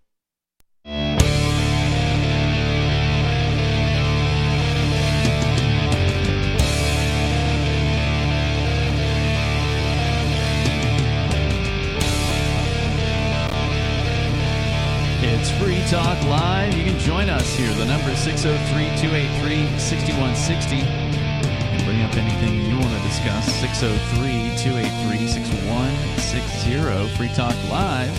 [15.39, 16.75] It's Free Talk Live.
[16.75, 17.71] You can join us here.
[17.75, 20.77] The number is 603 283 6160.
[20.77, 23.45] And bring up anything you want to discuss.
[23.61, 27.17] 603 283 6160.
[27.17, 28.17] Free Talk Live.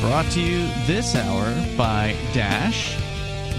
[0.00, 2.96] Brought to you this hour by Dash.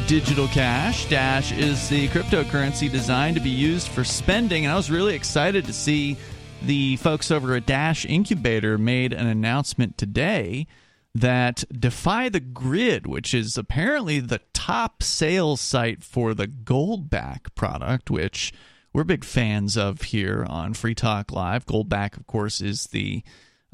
[0.08, 1.10] Digital Cash.
[1.10, 4.64] Dash is the cryptocurrency designed to be used for spending.
[4.64, 6.16] And I was really excited to see
[6.62, 10.68] the folks over at Dash Incubator made an announcement today
[11.14, 18.10] that Defy the Grid, which is apparently the top sales site for the Goldback product,
[18.10, 18.54] which
[18.94, 21.66] we're big fans of here on Free Talk Live.
[21.66, 23.24] Goldback, of course, is the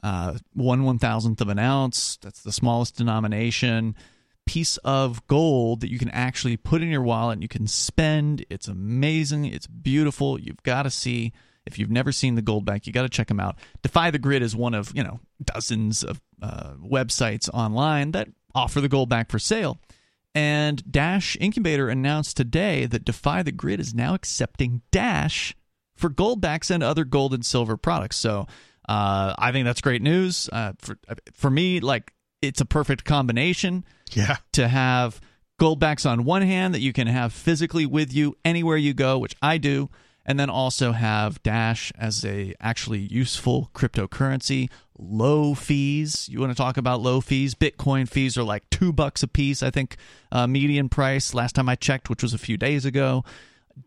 [0.03, 2.17] uh, one one thousandth of an ounce.
[2.21, 3.95] That's the smallest denomination
[4.45, 8.45] piece of gold that you can actually put in your wallet and you can spend.
[8.49, 9.45] It's amazing.
[9.45, 10.39] It's beautiful.
[10.39, 11.33] You've got to see.
[11.67, 13.57] If you've never seen the Goldback, you got to check them out.
[13.83, 18.81] Defy the Grid is one of you know dozens of uh, websites online that offer
[18.81, 19.77] the Goldback for sale.
[20.33, 25.55] And Dash Incubator announced today that Defy the Grid is now accepting Dash
[25.95, 28.17] for goldbacks and other gold and silver products.
[28.17, 28.47] So
[28.87, 30.49] uh, I think that's great news.
[30.51, 30.97] Uh, for
[31.33, 33.83] for me, like it's a perfect combination.
[34.11, 34.37] Yeah.
[34.53, 35.19] To have
[35.59, 39.35] goldbacks on one hand that you can have physically with you anywhere you go, which
[39.41, 39.89] I do,
[40.27, 44.69] and then also have Dash as a actually useful cryptocurrency.
[44.99, 46.27] Low fees.
[46.29, 47.55] You want to talk about low fees?
[47.55, 49.63] Bitcoin fees are like two bucks a piece.
[49.63, 49.95] I think
[50.31, 53.23] uh, median price last time I checked, which was a few days ago.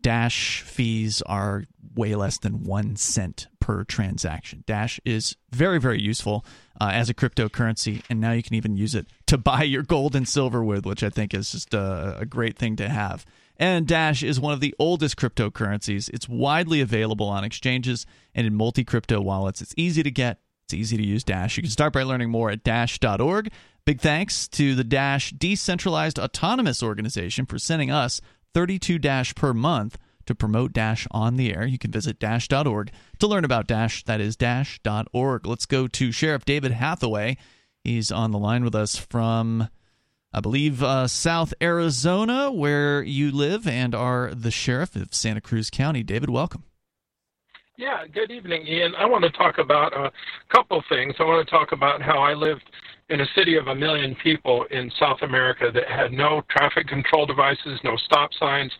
[0.01, 4.63] Dash fees are way less than one cent per transaction.
[4.65, 6.45] Dash is very, very useful
[6.79, 10.15] uh, as a cryptocurrency, and now you can even use it to buy your gold
[10.15, 13.25] and silver with, which I think is just a, a great thing to have.
[13.61, 16.09] And Dash is one of the oldest cryptocurrencies.
[16.09, 19.61] It's widely available on exchanges and in multi crypto wallets.
[19.61, 21.57] It's easy to get, it's easy to use Dash.
[21.57, 23.51] You can start by learning more at dash.org.
[23.85, 28.19] Big thanks to the Dash Decentralized Autonomous Organization for sending us
[28.55, 29.95] 32 Dash per month
[30.25, 31.63] to promote Dash on the air.
[31.63, 34.03] You can visit dash.org to learn about Dash.
[34.05, 35.45] That is dash.org.
[35.45, 37.37] Let's go to Sheriff David Hathaway.
[37.83, 39.69] He's on the line with us from,
[40.33, 45.69] I believe, uh, South Arizona, where you live and are the sheriff of Santa Cruz
[45.69, 46.03] County.
[46.03, 46.63] David, welcome.
[47.77, 48.93] Yeah, good evening, Ian.
[48.95, 50.11] I want to talk about a
[50.49, 51.15] couple things.
[51.19, 52.63] I want to talk about how I lived
[53.09, 57.25] in a city of a million people in South America that had no traffic control
[57.25, 58.71] devices, no stop signs,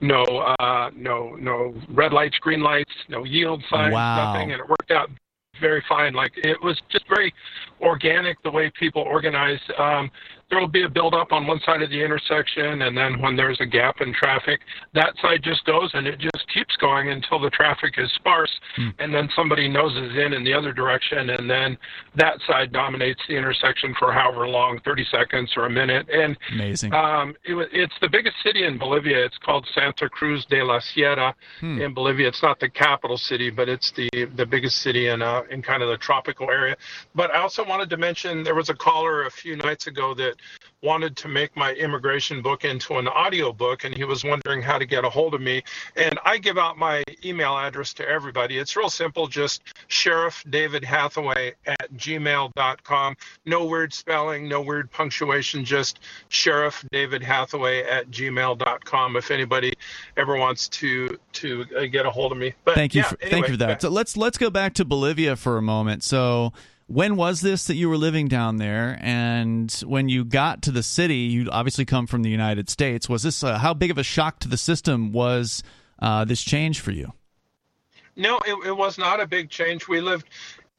[0.00, 4.32] no uh, no no red lights, green lights, no yield signs, wow.
[4.32, 5.10] nothing, and it worked out
[5.60, 6.14] very fine.
[6.14, 7.32] Like it was just very
[7.80, 9.62] organic the way people organized.
[9.78, 10.10] Um,
[10.50, 13.60] there will be a buildup on one side of the intersection, and then when there's
[13.60, 14.60] a gap in traffic,
[14.92, 18.92] that side just goes and it just keeps going until the traffic is sparse, mm.
[18.98, 21.76] and then somebody noses in in the other direction, and then
[22.14, 26.08] that side dominates the intersection for however long 30 seconds or a minute.
[26.08, 26.92] And Amazing.
[26.92, 29.24] Um, it, it's the biggest city in Bolivia.
[29.24, 31.80] It's called Santa Cruz de la Sierra hmm.
[31.80, 32.28] in Bolivia.
[32.28, 35.82] It's not the capital city, but it's the, the biggest city in, uh, in kind
[35.82, 36.76] of the tropical area.
[37.14, 40.33] But I also wanted to mention there was a caller a few nights ago that
[40.84, 44.78] wanted to make my immigration book into an audio book, and he was wondering how
[44.78, 45.62] to get a hold of me.
[45.96, 48.58] And I give out my email address to everybody.
[48.58, 53.16] It's real simple, just Sheriff David Hathaway at gmail.com.
[53.46, 59.16] No weird spelling, no weird punctuation, just Sheriff David Hathaway at gmail.com.
[59.16, 59.72] If anybody
[60.16, 62.52] ever wants to to uh, get a hold of me.
[62.64, 63.82] But thank you, yeah, for, anyway, thank you for that.
[63.82, 66.02] So let's let's go back to Bolivia for a moment.
[66.02, 66.52] So
[66.86, 68.98] when was this that you were living down there?
[69.00, 73.08] And when you got to the city you obviously come from the united states.
[73.08, 75.62] Was this uh, how big of a shock to the system was
[76.00, 77.12] uh, this change for you?
[78.16, 79.88] No it, it was not a big change.
[79.88, 80.28] We lived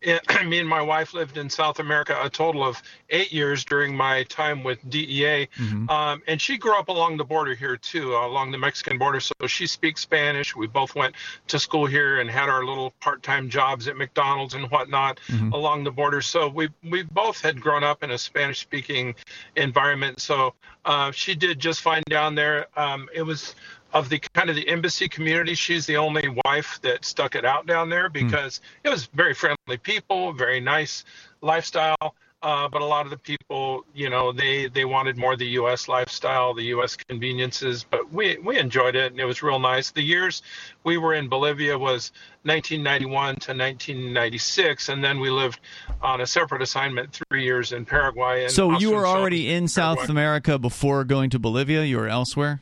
[0.45, 4.23] me and my wife lived in South America a total of eight years during my
[4.23, 5.47] time with DEA.
[5.58, 5.89] Mm-hmm.
[5.89, 9.19] Um, and she grew up along the border here too, along the Mexican border.
[9.19, 10.55] So she speaks Spanish.
[10.55, 11.15] We both went
[11.47, 15.51] to school here and had our little part-time jobs at McDonald's and whatnot mm-hmm.
[15.53, 16.21] along the border.
[16.21, 19.15] So we we both had grown up in a Spanish-speaking
[19.55, 20.19] environment.
[20.19, 20.53] So
[20.86, 22.67] uh, she did just fine down there.
[22.77, 23.55] Um, it was
[23.95, 27.65] of the kind of the embassy community, she's the only wife that stuck it out
[27.65, 28.13] down there hmm.
[28.13, 28.62] because mm.
[28.84, 31.05] it was very friendly people, very nice
[31.41, 32.15] lifestyle.
[32.43, 35.88] Uh, but a lot of the people, you know, they they wanted more the U.S.
[35.88, 36.95] lifestyle, the U.S.
[36.95, 37.84] conveniences.
[37.89, 39.89] But we we enjoyed it, and it was real nice.
[39.89, 40.43] The years
[40.84, 42.12] we were in Bolivia was
[42.43, 45.60] 1991 to 1996, and then we lived
[46.03, 48.47] on a separate assignment three years in Paraguay.
[48.49, 51.84] so you were already in South America before going to Bolivia.
[51.84, 52.62] You were elsewhere.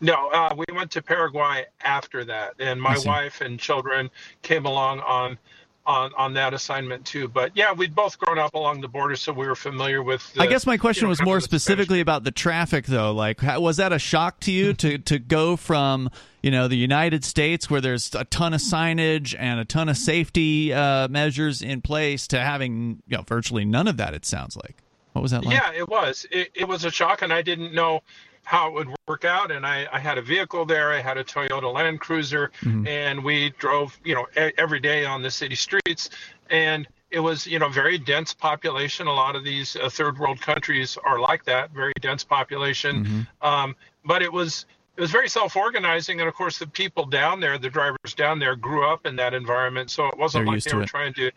[0.00, 4.10] No, uh, we went to Paraguay after that, and my wife and children
[4.42, 5.38] came along on
[5.86, 7.28] on on that assignment too.
[7.28, 10.32] But yeah, we'd both grown up along the border, so we were familiar with.
[10.34, 13.12] The, I guess my question you know, was more specifically about the traffic, though.
[13.12, 16.10] Like, was that a shock to you to to go from
[16.42, 19.96] you know the United States, where there's a ton of signage and a ton of
[19.96, 24.14] safety uh, measures in place, to having you know virtually none of that?
[24.14, 24.76] It sounds like.
[25.12, 25.54] What was that like?
[25.54, 26.26] Yeah, it was.
[26.30, 28.02] It, it was a shock, and I didn't know
[28.46, 29.50] how it would work out.
[29.50, 30.92] And I, I had a vehicle there.
[30.92, 32.86] I had a Toyota Land Cruiser, mm-hmm.
[32.86, 36.10] and we drove, you know, a- every day on the city streets.
[36.48, 39.08] And it was, you know, very dense population.
[39.08, 43.04] A lot of these uh, third world countries are like that, very dense population.
[43.04, 43.46] Mm-hmm.
[43.46, 47.58] Um, but it was it was very self-organizing, and of course, the people down there,
[47.58, 50.74] the drivers down there, grew up in that environment, so it wasn't They're like they
[50.74, 50.88] were it.
[50.88, 51.30] trying to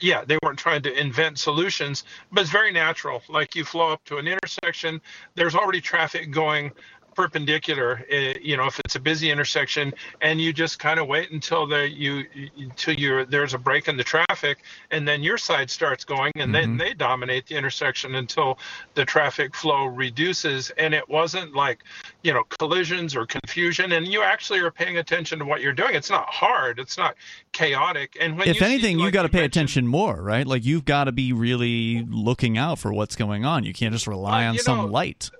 [0.00, 3.22] yeah, they weren't trying to invent solutions, but it's very natural.
[3.28, 5.00] Like you flow up to an intersection,
[5.34, 6.72] there's already traffic going
[7.18, 11.32] perpendicular eh, you know if it's a busy intersection and you just kind of wait
[11.32, 12.24] until the you
[12.56, 14.58] until you there's a break in the traffic
[14.92, 16.76] and then your side starts going and mm-hmm.
[16.76, 18.58] then they dominate the intersection until
[18.94, 20.70] the traffic flow reduces.
[20.70, 21.84] And it wasn't like
[22.22, 23.92] you know collisions or confusion.
[23.92, 25.94] And you actually are paying attention to what you're doing.
[25.94, 26.78] It's not hard.
[26.78, 27.16] It's not
[27.52, 28.16] chaotic.
[28.20, 30.46] And if anything see, like you got to pay attention more right?
[30.46, 33.64] Like you've got to be really looking out for what's going on.
[33.64, 35.30] You can't just rely uh, on some know, light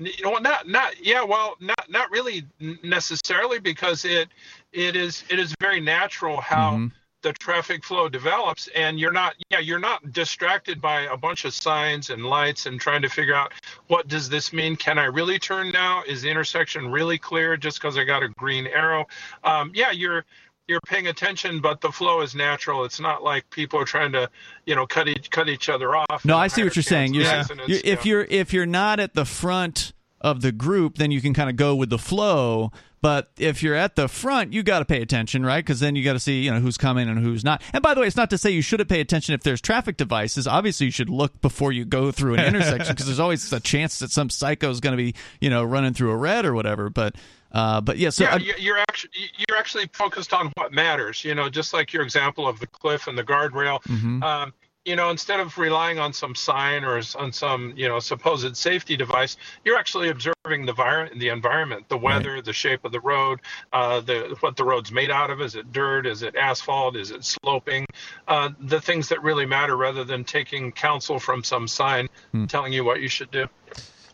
[0.00, 2.44] you know not not yeah well not not really
[2.82, 4.28] necessarily because it
[4.72, 6.86] it is it is very natural how mm-hmm.
[7.22, 11.52] the traffic flow develops and you're not yeah you're not distracted by a bunch of
[11.52, 13.52] signs and lights and trying to figure out
[13.88, 14.74] what does this mean?
[14.74, 16.02] Can i really turn now?
[16.06, 19.06] Is the intersection really clear just because i got a green arrow?
[19.44, 20.24] Um, yeah you're
[20.70, 22.84] you're paying attention, but the flow is natural.
[22.84, 24.30] It's not like people are trying to,
[24.66, 26.24] you know, cut each cut each other off.
[26.24, 27.12] No, I see what you're saying.
[27.12, 27.24] You're,
[27.66, 31.34] you're, if you're if you're not at the front of the group, then you can
[31.34, 32.70] kind of go with the flow.
[33.02, 35.64] But if you're at the front, you got to pay attention, right?
[35.64, 37.62] Because then you got to see, you know, who's coming and who's not.
[37.72, 39.96] And by the way, it's not to say you shouldn't pay attention if there's traffic
[39.96, 40.46] devices.
[40.46, 43.98] Obviously, you should look before you go through an intersection because there's always a chance
[44.00, 46.90] that some psycho is going to be, you know, running through a red or whatever.
[46.90, 47.16] But
[47.52, 51.24] uh, but yeah, so yeah, I, you're actually you're actually focused on what matters.
[51.24, 53.82] You know, just like your example of the cliff and the guardrail.
[53.82, 54.22] Mm-hmm.
[54.22, 54.52] Um,
[54.84, 58.96] you know, instead of relying on some sign or on some you know supposed safety
[58.96, 62.44] device, you're actually observing the, vir- the environment, the weather, right.
[62.44, 63.40] the shape of the road,
[63.72, 65.40] uh, the what the road's made out of.
[65.40, 66.06] Is it dirt?
[66.06, 66.96] Is it asphalt?
[66.96, 67.86] Is it sloping?
[68.26, 72.46] Uh, the things that really matter, rather than taking counsel from some sign hmm.
[72.46, 73.46] telling you what you should do.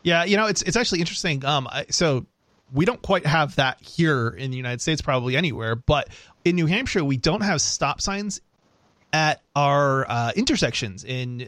[0.03, 1.44] Yeah, you know, it's it's actually interesting.
[1.44, 2.27] Um, so
[2.72, 6.09] we don't quite have that here in the United States, probably anywhere, but
[6.44, 8.40] in New Hampshire, we don't have stop signs
[9.12, 11.05] at our uh, intersections.
[11.05, 11.42] In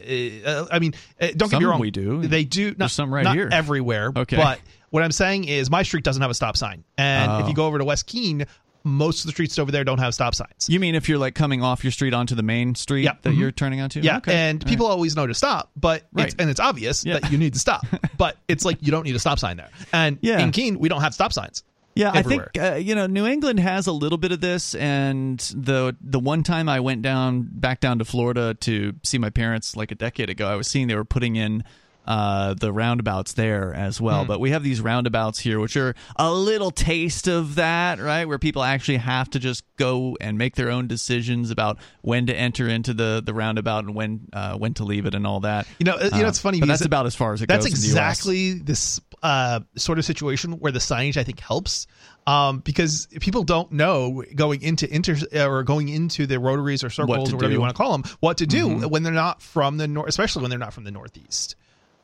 [0.45, 2.21] uh, I mean, uh, don't some get me wrong, we do.
[2.25, 2.69] They do.
[2.69, 3.49] Not, There's some right not here.
[3.51, 4.11] everywhere.
[4.15, 7.39] Okay, but what I'm saying is, my street doesn't have a stop sign, and oh.
[7.39, 8.45] if you go over to West Keene,
[8.83, 10.67] most of the streets over there don't have stop signs.
[10.67, 13.13] You mean if you're like coming off your street onto the main street yeah.
[13.21, 13.39] that mm-hmm.
[13.39, 14.01] you're turning onto?
[14.01, 14.33] Yeah, okay.
[14.33, 14.93] and people right.
[14.93, 16.27] always know to stop, but right.
[16.27, 17.19] it's, and it's obvious yeah.
[17.19, 17.85] that you need to stop,
[18.17, 19.69] but it's like you don't need a stop sign there.
[19.91, 20.39] And yeah.
[20.39, 21.63] in Keene, we don't have stop signs.
[21.95, 22.49] Yeah, everywhere.
[22.55, 25.95] I think uh, you know New England has a little bit of this, and the
[25.99, 29.91] the one time I went down back down to Florida to see my parents like
[29.91, 31.63] a decade ago, I was seeing they were putting in
[32.09, 34.23] uh, the roundabouts there as well.
[34.23, 34.27] Mm.
[34.27, 38.25] But we have these roundabouts here, which are a little taste of that, right?
[38.25, 42.35] Where people actually have to just go and make their own decisions about when to
[42.35, 45.67] enter into the, the roundabout and when uh, when to leave it and all that.
[45.77, 46.59] You know, uh, you know, it's funny.
[46.59, 47.73] But that's about as far as it that's goes.
[47.73, 51.85] That's exactly this uh, sort of situation where the signage I think helps.
[52.25, 57.31] Um, because people don't know going into inter or going into the rotaries or circles
[57.31, 57.53] or whatever do.
[57.53, 58.89] you want to call them what to do mm-hmm.
[58.89, 61.55] when they're not from the north, especially when they're not from the northeast.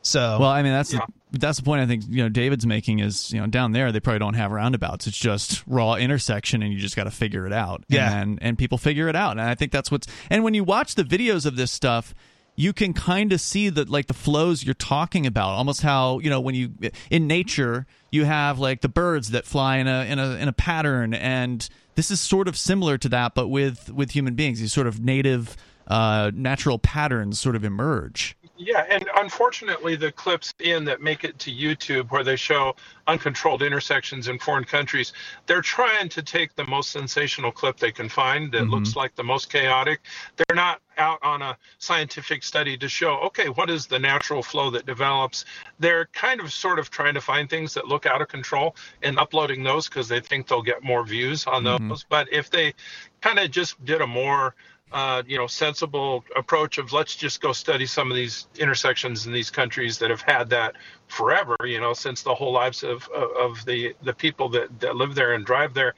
[0.06, 1.00] So well, I mean that's yeah.
[1.32, 3.92] the, that's the point I think you know David's making is you know down there
[3.92, 5.08] they probably don't have roundabouts.
[5.08, 7.84] It's just raw intersection, and you just got to figure it out.
[7.88, 10.06] Yeah, and and people figure it out, and I think that's what's.
[10.30, 12.14] And when you watch the videos of this stuff,
[12.56, 16.30] you can kind of see that like the flows you're talking about, almost how you
[16.30, 16.72] know when you
[17.10, 20.54] in nature you have like the birds that fly in a in a in a
[20.54, 24.60] pattern, and this is sort of similar to that, but with with human beings.
[24.60, 28.38] These sort of native uh, natural patterns sort of emerge.
[28.58, 33.62] Yeah, and unfortunately, the clips in that make it to YouTube where they show uncontrolled
[33.62, 35.12] intersections in foreign countries,
[35.46, 38.72] they're trying to take the most sensational clip they can find that mm-hmm.
[38.72, 40.02] looks like the most chaotic.
[40.38, 44.70] They're not out on a scientific study to show, okay, what is the natural flow
[44.70, 45.44] that develops.
[45.80, 49.20] They're kind of sort of trying to find things that look out of control and
[49.20, 51.90] uploading those because they think they'll get more views on mm-hmm.
[51.90, 52.06] those.
[52.08, 52.74] But if they
[53.20, 54.56] kind of just did a more
[54.96, 59.34] uh, you know, sensible approach of let's just go study some of these intersections in
[59.34, 60.74] these countries that have had that
[61.10, 65.14] forever, you know, since the whole lives of of the the people that, that live
[65.14, 65.96] there and drive there,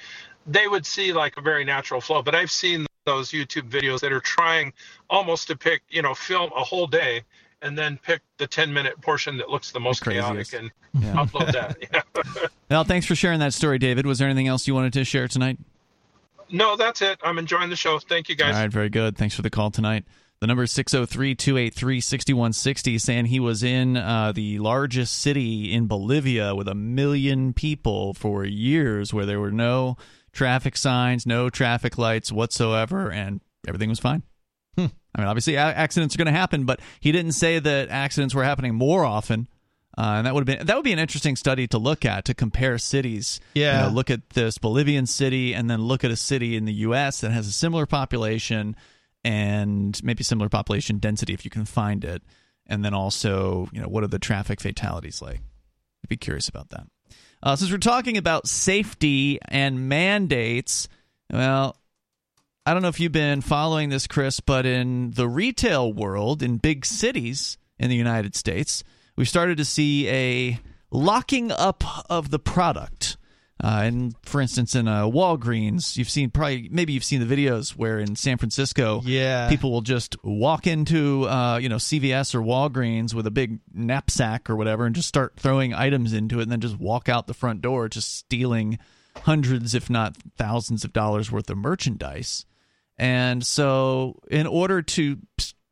[0.47, 2.23] they would see like a very natural flow.
[2.23, 4.73] But I've seen those YouTube videos that are trying
[5.11, 7.21] almost to pick, you know, film a whole day
[7.61, 11.13] and then pick the 10 minute portion that looks the most chaotic and yeah.
[11.13, 11.77] upload that.
[11.93, 12.47] Yeah.
[12.71, 14.07] well, thanks for sharing that story, David.
[14.07, 15.59] Was there anything else you wanted to share tonight?
[16.49, 17.19] No, that's it.
[17.23, 17.99] I'm enjoying the show.
[17.99, 18.55] Thank you, guys.
[18.55, 19.17] All right, very good.
[19.17, 20.05] Thanks for the call tonight.
[20.39, 25.87] The number is 603 283 6160, saying he was in uh, the largest city in
[25.87, 29.97] Bolivia with a million people for years where there were no
[30.33, 34.21] traffic signs, no traffic lights whatsoever, and everything was fine.
[34.77, 34.87] Hmm.
[35.15, 38.43] I mean, obviously, accidents are going to happen, but he didn't say that accidents were
[38.43, 39.47] happening more often.
[39.97, 42.25] Uh, and that would have been that would be an interesting study to look at
[42.25, 43.39] to compare cities.
[43.55, 46.65] Yeah, you know, look at this Bolivian city and then look at a city in
[46.65, 47.21] the U.S.
[47.21, 48.75] that has a similar population
[49.23, 52.21] and maybe similar population density if you can find it,
[52.67, 55.41] and then also you know what are the traffic fatalities like?
[56.03, 56.85] I'd be curious about that.
[57.41, 60.87] Uh, since we're talking about safety and mandates,
[61.31, 61.75] well,
[62.67, 66.57] I don't know if you've been following this, Chris, but in the retail world, in
[66.57, 68.83] big cities in the United States,
[69.17, 70.59] we started to see a
[70.91, 73.17] locking up of the product.
[73.61, 77.71] Uh, and for instance, in uh, Walgreens, you've seen probably maybe you've seen the videos
[77.71, 79.49] where in San Francisco, Yeah.
[79.49, 84.47] people will just walk into uh, you know CVS or Walgreens with a big knapsack
[84.49, 87.33] or whatever and just start throwing items into it, and then just walk out the
[87.33, 88.77] front door, just stealing
[89.23, 92.45] hundreds, if not thousands, of dollars worth of merchandise.
[92.95, 95.17] And so, in order to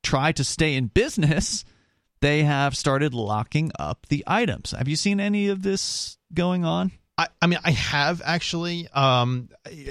[0.01, 1.63] try to stay in business,
[2.25, 4.71] they have started locking up the items.
[4.71, 6.91] Have you seen any of this going on?
[7.17, 8.87] I, I mean, I have actually.
[8.93, 9.49] Um,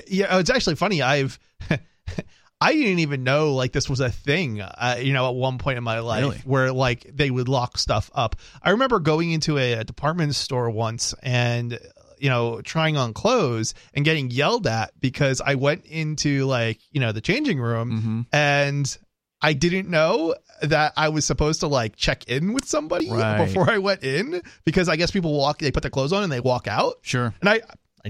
[0.08, 1.00] yeah, it's actually funny.
[1.00, 1.38] I've,
[2.60, 4.60] I didn't even know like this was a thing.
[4.60, 6.38] Uh, you know, at one point in my life Really?
[6.44, 8.36] where like they would lock stuff up.
[8.62, 11.78] I remember going into a, a department store once and
[12.18, 17.00] you know trying on clothes and getting yelled at because I went into like you
[17.00, 18.20] know the changing room Mm-hmm.
[18.32, 18.98] and
[19.44, 23.44] I didn't know that I was supposed to like check in with somebody Right.
[23.44, 26.32] before I went in because I guess people walk, they put their clothes on and
[26.32, 26.94] they walk out.
[27.02, 27.34] Sure.
[27.40, 27.60] And I,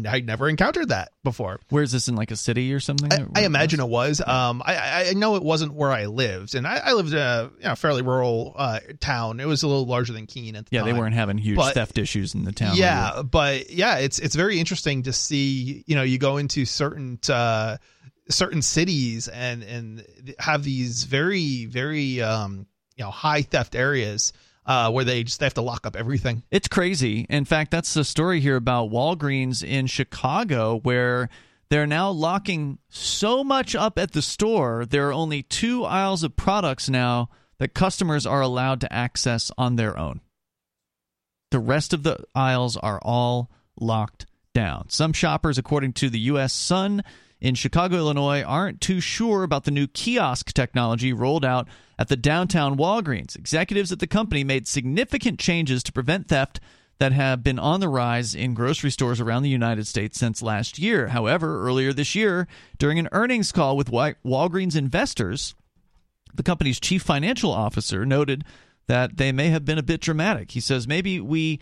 [0.06, 1.60] I, never encountered that before.
[1.70, 3.12] Where is this in like a city or something?
[3.12, 4.20] I, I imagine it was.
[4.20, 7.18] Um, I, I- I know it wasn't where I lived, and I, I lived in
[7.18, 9.38] a you know, fairly rural uh, town.
[9.38, 10.88] It was a little larger than Keene at the Yeah, time.
[10.88, 12.76] Yeah, they weren't having huge But- theft issues in the town.
[12.76, 15.84] Yeah, but yeah, it's it's very interesting to see.
[15.86, 17.76] You know, you go into certain uh,
[18.28, 20.06] certain cities and and
[20.38, 22.66] have these very very um,
[22.96, 24.32] you know high theft areas
[24.66, 26.42] uh, where they just they have to lock up everything.
[26.50, 27.26] It's crazy.
[27.28, 31.28] In fact, that's the story here about Walgreens in Chicago, where
[31.70, 34.86] they're now locking so much up at the store.
[34.86, 39.76] There are only two aisles of products now that customers are allowed to access on
[39.76, 40.20] their own.
[41.50, 44.88] The rest of the aisles are all locked down.
[44.88, 46.52] Some shoppers, according to the U.S.
[46.52, 47.02] Sun
[47.44, 51.68] in Chicago, Illinois, aren't too sure about the new kiosk technology rolled out
[51.98, 53.36] at the downtown Walgreens.
[53.36, 56.58] Executives at the company made significant changes to prevent theft
[56.98, 60.78] that have been on the rise in grocery stores around the United States since last
[60.78, 61.08] year.
[61.08, 65.54] However, earlier this year, during an earnings call with Walgreens investors,
[66.32, 68.42] the company's chief financial officer noted
[68.86, 70.52] that they may have been a bit dramatic.
[70.52, 71.60] He says maybe we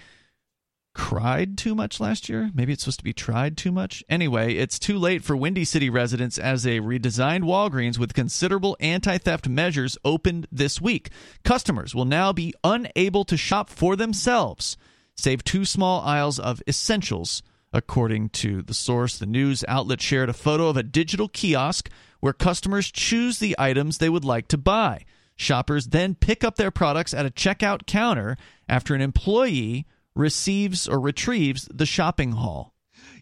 [0.95, 2.51] cried too much last year.
[2.55, 4.05] Maybe it's supposed to be tried too much.
[4.09, 9.19] Anyway, it's too late for Windy City residents as a redesigned Walgreens with considerable anti
[9.19, 11.11] theft measures opened this week.
[11.45, 14.77] Customers will now be unable to shop for themselves,
[15.17, 17.43] save two small aisles of essentials.
[17.73, 21.89] According to the source, the news outlet shared a photo of a digital kiosk
[22.21, 25.07] where customers choose the items they would like to buy.
[25.37, 28.37] Shoppers then pick up their products at a checkout counter
[28.69, 32.75] after an employee receives or retrieves the shopping haul.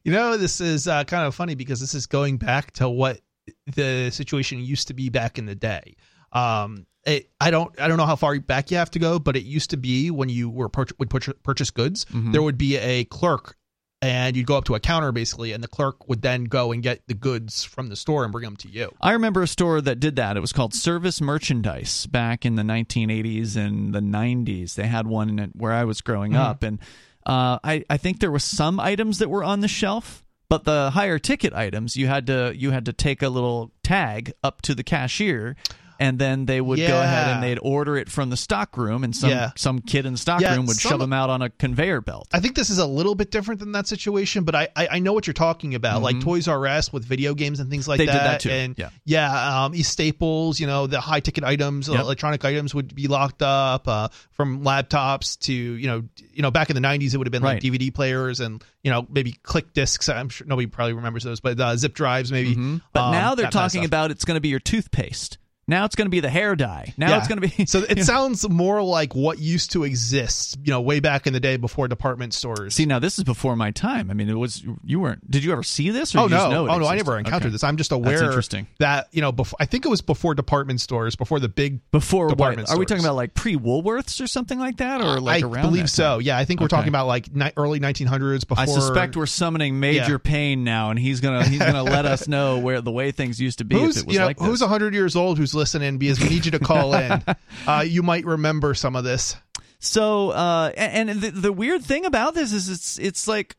[0.04, 3.20] You know, this is uh, kind of funny because this is going back to what
[3.66, 5.96] the situation used to be back in the day.
[6.32, 9.36] Um, it, I don't I don't know how far back you have to go, but
[9.36, 12.76] it used to be when you were purch- would purchase, purchase goods, there would be
[12.76, 13.56] a clerk,
[14.02, 16.82] and you'd go up to a counter basically, and the clerk would then go and
[16.82, 18.90] get the goods from the store and bring them to you.
[19.00, 20.36] I remember a store that did that.
[20.36, 24.74] It was called Service Merchandise back in the 1980s and the 90s.
[24.74, 26.78] They had one in it where I was growing up, and
[27.26, 30.90] uh, I I think there were some items that were on the shelf, but the
[30.90, 34.74] higher ticket items you had to you had to take a little tag up to
[34.74, 35.56] the cashier.
[36.00, 39.14] And then they would go ahead and they'd order it from the stock room, and
[39.14, 39.50] some Yeah.
[39.54, 42.00] some kid in the stock Yeah, room would some- shove them out on a conveyor
[42.00, 42.26] belt.
[42.32, 44.98] I think this is a little bit different than that situation, but I I, I
[45.00, 48.00] know what you're talking about, like Toys R Us with video games and things like
[48.00, 48.06] Mm-hmm.
[48.06, 48.22] They that.
[48.22, 48.88] did that too, And yeah.
[49.04, 52.00] yeah, um, Staples, you know, the high ticket items, Yep.
[52.00, 56.70] electronic items would be locked up uh, from laptops to you know you know back
[56.70, 59.74] in the 90s it would have been like DVD players and you know maybe click
[59.74, 60.08] discs.
[60.08, 62.52] I'm sure nobody probably remembers those, but uh, zip drives maybe.
[62.52, 62.76] Mm-hmm.
[62.94, 65.36] But Um, now they're that kind of talking about it's going to be your toothpaste.
[65.70, 66.92] Now it's going to be the hair dye.
[66.98, 67.18] Now Yeah.
[67.18, 70.80] it's going to be so it sounds more like what used to exist, you know,
[70.80, 72.74] way back in the day before department stores.
[72.74, 74.10] See, now this is before my time.
[74.10, 75.30] I mean, it was you weren't.
[75.30, 76.14] Did you ever see this?
[76.14, 76.50] Or Oh you just no!
[76.50, 76.86] know it oh no!
[76.86, 77.52] I never encountered Okay.
[77.52, 77.62] this.
[77.64, 78.66] I'm just aware interesting.
[78.80, 79.30] that you know.
[79.32, 81.80] Before, I think it was before department stores, before the big.
[81.92, 82.36] Before what?
[82.36, 85.46] department Are we talking about like pre Woolworths or something like that, or like I
[85.46, 85.58] around?
[85.58, 86.16] I believe so.
[86.16, 86.22] time?
[86.22, 86.76] Yeah, I think we're Okay.
[86.76, 88.46] talking about like ni- early 1900s.
[88.46, 90.18] Before I suspect we're summoning Major Yeah.
[90.22, 93.58] Payne now, and he's gonna he's gonna let us know where the way things used
[93.58, 94.46] to be who's if it was you know like this.
[94.46, 97.22] who's 100 years old who's listening because we need you to call in.
[97.66, 99.36] uh, you might remember some of this.
[99.78, 103.56] So, uh, and, and the, the weird thing about this is it's it's like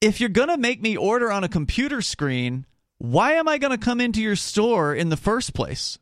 [0.00, 2.66] if you're gonna make me order on a computer screen,
[2.98, 5.98] why am I going to come into your store in the first place?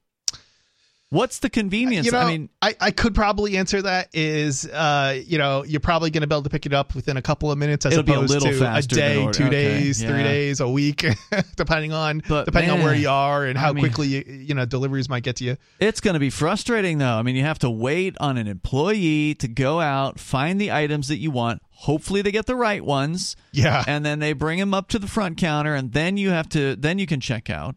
[1.14, 2.06] What's the convenience?
[2.06, 5.78] You know, I mean, I, I could probably answer that is, uh, you know, you're
[5.78, 7.92] probably going to be able to pick it up within a couple of minutes as
[7.92, 11.06] It'll be a opposed little to a day, two okay, days, three days, a week,
[11.56, 14.54] depending on But, depending on where you are and I how mean- quickly you, you
[14.56, 15.56] know deliveries might get to you.
[15.78, 17.14] It's going to be frustrating, though.
[17.14, 21.06] I mean, you have to wait on an employee to go out, find the items
[21.06, 21.62] that you want.
[21.70, 25.06] Hopefully, they get the right ones, Yeah, and then they bring them up to the
[25.06, 27.76] front counter, and then you have to, then you can check out.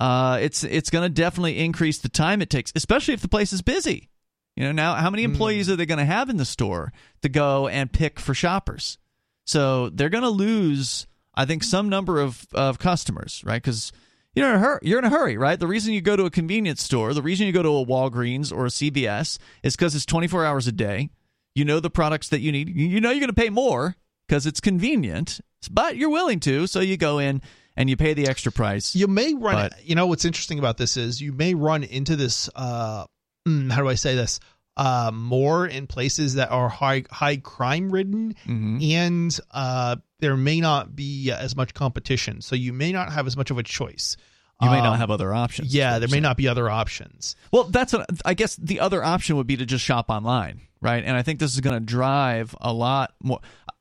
[0.00, 3.52] Uh, it's it's going to definitely increase the time it takes, especially if the place
[3.52, 4.08] is busy.
[4.56, 6.92] You know, now how many employees are they going to have in the store
[7.22, 8.98] to go and pick for shoppers?
[9.44, 13.62] So they're going to lose, I think, some number of, of customers, right?
[13.62, 13.92] Because
[14.34, 14.80] you're in a hurry.
[14.82, 15.58] You're in a hurry, right?
[15.58, 18.52] The reason you go to a convenience store, the reason you go to a Walgreens
[18.52, 21.10] or a CVS, is because it's 24 hours a day.
[21.54, 22.68] You know the products that you need.
[22.68, 23.96] You know you're going to pay more
[24.26, 25.40] because it's convenient,
[25.70, 27.42] but you're willing to, so you go in
[27.76, 28.94] and you pay the extra price.
[28.94, 29.54] you may run.
[29.54, 32.48] But- you know what's interesting about this is you may run into this.
[32.54, 33.06] Uh,
[33.46, 34.40] mm, how do I say this?
[34.76, 38.82] Uh, more in places that are high high crime ridden, Mhm.
[38.92, 43.36] and uh, there may not be as much competition, so you may not have as
[43.36, 44.16] much of a choice.
[44.62, 45.74] You may not Um, have other options.
[45.74, 47.34] Yeah, there may not be other options.
[47.50, 51.02] Well, that's what I guess the other option would be to just shop online, right?
[51.02, 53.40] And I think this is going to drive a lot more.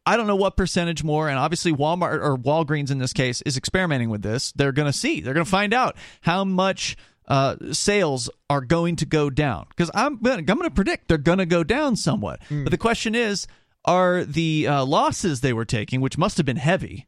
[0.09, 3.57] I don't know what percentage more, and obviously Walmart or Walgreens in this case is
[3.57, 4.51] experimenting with this.
[4.53, 6.97] They're going to see, they're going to find out how much
[7.27, 11.19] uh, sales are going to go down because I'm gonna, I'm going to predict they're
[11.19, 12.39] going to go down somewhat.
[12.63, 13.45] But the question is,
[13.85, 17.05] are the uh, losses they were taking, which must have been heavy,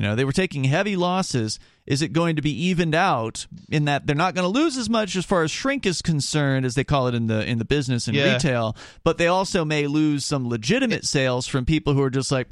[0.00, 1.58] you know, they were taking heavy losses.
[1.84, 4.88] Is it going to be evened out in that they're not going to lose as
[4.88, 7.66] much as far as shrink is concerned, as they call it in the in the
[7.66, 8.32] business and Yeah.
[8.32, 12.46] retail, but they also may lose some legitimate sales from people who are just like,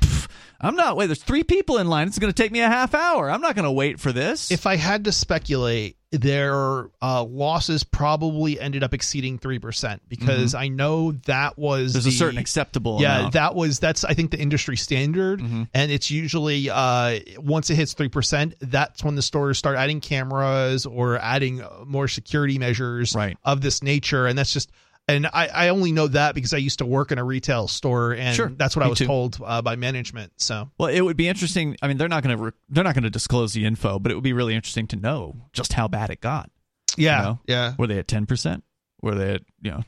[0.60, 1.06] I'm not wait.
[1.06, 2.06] There's three people in line.
[2.08, 3.30] It's going to take me a half hour.
[3.30, 4.50] I'm not going to wait for this.
[4.50, 10.54] If I had to speculate, their uh, losses probably ended up exceeding three percent because
[10.54, 11.92] I know that was Mm-hmm.
[11.92, 12.98] there's the, a certain acceptable.
[13.00, 13.34] Yeah, amount.
[13.34, 15.64] that was that's I think the industry standard, Mm-hmm.
[15.74, 20.00] and it's usually uh, once it hits three percent, that's when the stores start adding
[20.00, 23.36] cameras or adding uh, more security measures Right.
[23.44, 24.70] of this nature, and that's just.
[25.08, 28.12] And I, I only know that because I used to work in a retail store,
[28.12, 29.06] and Sure, that's what I was too.
[29.06, 30.32] told uh, by management.
[30.36, 31.76] So Well, it would be interesting.
[31.80, 34.12] I mean, they're not going to re- they're not going to disclose the info, but
[34.12, 36.50] it would be really interesting to know just how bad it got.
[36.98, 37.38] yeah, You know?
[37.46, 37.74] yeah.
[37.78, 38.64] Were they at ten percent?
[39.00, 39.82] Were they at you know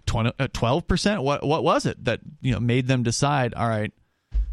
[0.55, 1.23] twelve percent?
[1.23, 3.53] What what was it that you know made them decide?
[3.55, 3.93] All right,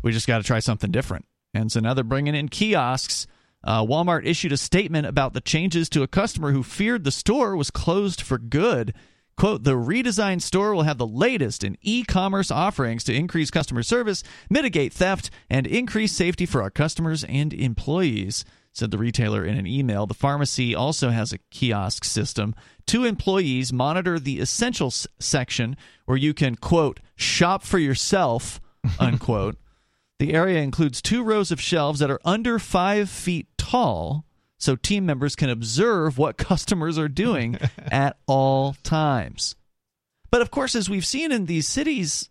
[0.01, 1.26] we just got to try something different.
[1.53, 3.26] And so now they're bringing in kiosks.
[3.63, 7.55] Uh, Walmart issued a statement about the changes to a customer who feared the store
[7.55, 8.93] was closed for good.
[9.38, 13.84] Quote, the redesigned store will have the latest in e commerce offerings to increase customer
[13.84, 19.56] service, mitigate theft, and increase safety for our customers and employees, said the retailer in
[19.56, 20.08] an email.
[20.08, 22.56] The pharmacy also has a kiosk system.
[22.88, 28.60] Two employees monitor the essentials section where you can, quote, shop for yourself,
[29.00, 29.58] unquote.
[30.18, 34.26] The area includes two rows of shelves that are under five feet tall,
[34.58, 37.58] so team members can observe what customers are doing
[37.91, 39.55] at all times.
[40.30, 42.30] But of course, as we've seen in these cities,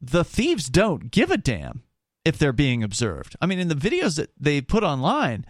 [0.00, 1.82] the thieves don't give a damn
[2.24, 3.36] if they're being observed.
[3.40, 5.44] I mean, in the videos that they put online,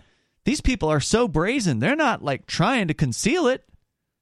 [0.45, 1.79] these people are so brazen.
[1.79, 3.65] They're not like trying to conceal it.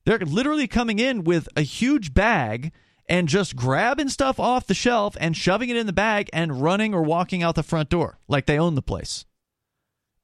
[0.04, 2.72] They're literally coming in with a huge bag
[3.08, 6.94] and just grabbing stuff off the shelf and shoving it in the bag and running
[6.94, 9.26] or walking out the front door like they own the place.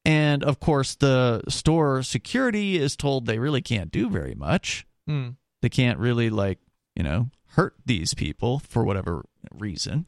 [0.05, 4.85] And of course, the store security is told they really can't do very much.
[5.07, 5.29] Hmm.
[5.61, 6.59] They can't really, like,
[6.95, 10.07] you know, hurt these people for whatever reason.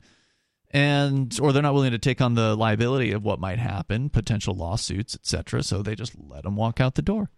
[0.73, 4.55] And or they're not willing to take on the liability of what might happen, potential
[4.55, 5.63] lawsuits, etc.
[5.63, 7.29] So they just let them walk out the door.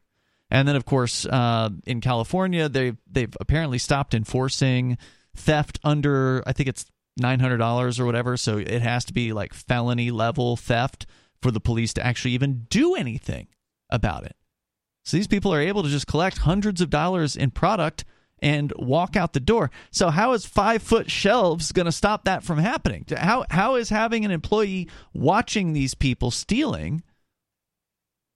[0.51, 4.99] And then, of course, uh, in California, they've they've apparently stopped enforcing
[5.35, 6.85] theft under I think it's
[7.17, 8.37] nine hundred dollars or whatever.
[8.37, 11.07] So it has to be like felony level theft
[11.43, 13.47] for the police to actually even do anything
[13.89, 14.35] about it.
[15.05, 18.05] So these people are able to just collect hundreds of dollars in product
[18.39, 19.71] and walk out the door.
[19.91, 23.05] So how is five foot shelves going to stop that from happening?
[23.15, 27.03] How how is having an employee watching these people stealing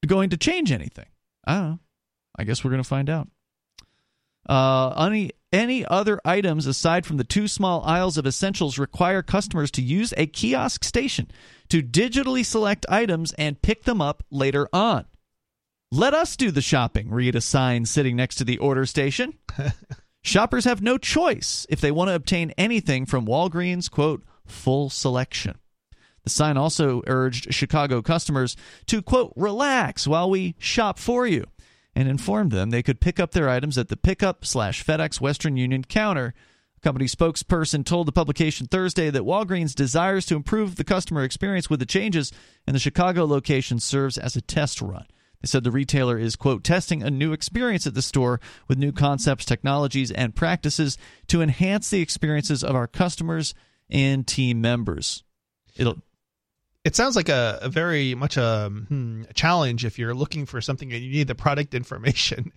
[0.05, 1.07] going to change anything?
[1.45, 1.79] I don't know.
[2.37, 3.27] I guess we're going to find out.
[4.47, 9.71] Uh, any any other items aside from the two small aisles of essentials require customers
[9.71, 11.29] to use a kiosk station
[11.69, 15.05] to digitally select items and pick them up later on.
[15.91, 19.35] Let us do the shopping, read a sign sitting next to the order station.
[20.21, 25.57] Shoppers have no choice if they want to obtain anything from Walgreens, quote, full selection.
[26.25, 28.57] The sign also urged Chicago customers
[28.87, 31.45] to, quote, relax while we shop for you,
[31.95, 35.55] and informed them they could pick up their items at the pickup slash FedEx Western
[35.55, 36.33] Union counter.
[36.81, 41.79] Company spokesperson told the publication Thursday that Walgreens desires to improve the customer experience with
[41.79, 42.31] the changes,
[42.65, 45.05] and the Chicago location serves as a test run.
[45.41, 48.91] They said the retailer is, quote, testing a new experience at the store with new
[48.91, 50.97] concepts, technologies, and practices
[51.27, 53.53] to enhance the experiences of our customers
[53.89, 55.23] and team members.
[55.75, 56.01] It'll
[56.87, 60.61] it sounds like a, a very much a, hmm, a, challenge if you're looking for
[60.61, 62.53] something and you need the product information.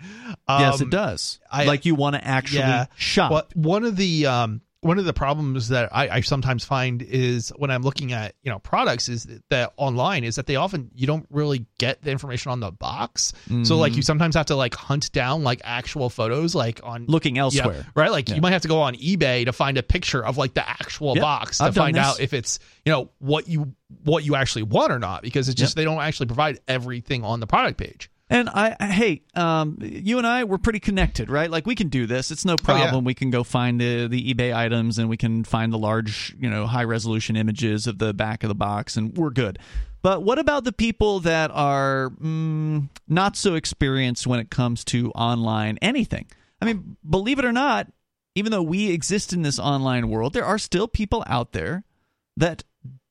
[0.46, 1.38] Um, yes, it does.
[1.50, 3.30] I, like you want to actually yeah, shop.
[3.30, 7.52] Well, one of the um, one of the problems that I, I, sometimes find is
[7.56, 11.06] when I'm looking at you know products is that online is that they often you
[11.06, 13.32] don't really get the information on the box.
[13.44, 13.64] Mm-hmm.
[13.64, 14.04] So like you mm-hmm.
[14.04, 18.10] sometimes have to like hunt down like actual photos like on looking elsewhere, yeah, right?
[18.10, 18.36] Like yeah.
[18.36, 21.14] you might have to go on eBay to find a picture of like the actual
[21.14, 23.74] yep, box to I've find out if it's you know what you
[24.04, 25.76] what you actually want or not because it's just yep.
[25.76, 28.09] they don't actually provide everything on the product page.
[28.30, 31.50] And I, I hey, um, you and I, we're pretty connected, right?
[31.50, 32.30] Like we can do this.
[32.30, 32.94] It's no problem.
[32.94, 33.04] Oh, yeah.
[33.04, 36.48] We can go find the the eBay items, and we can find the large, you
[36.48, 39.58] know, high resolution images of the back of the box, and we're good.
[40.02, 45.10] But what about the people that are mm, not so experienced when it comes to
[45.10, 46.26] online anything?
[46.62, 47.88] I mean, believe it or not,
[48.34, 51.84] even though we exist in this online world, there are still people out there
[52.36, 52.62] that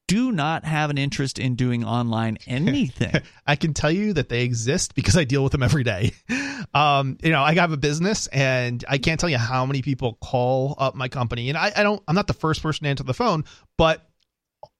[0.09, 3.13] do not have an interest in doing online anything.
[3.45, 6.11] I can tell you that they exist because I deal with them every day.
[6.73, 10.17] Um, you know, I have a business and I can't tell you how many people
[10.21, 11.47] call up my company.
[11.47, 13.45] And I, I don't, I'm not the first person to answer the phone,
[13.77, 14.05] but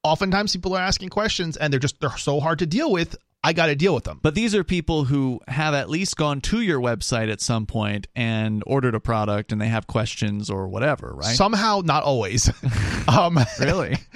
[0.04, 3.16] oftentimes people are asking questions and they're just, they're so hard to deal with.
[3.44, 4.20] I got to deal with them.
[4.22, 8.08] But these are people who have at least gone to your website at some point
[8.16, 11.36] and ordered a product and they have questions or whatever, right?
[11.36, 12.52] Somehow, not always.
[13.08, 13.98] um, really?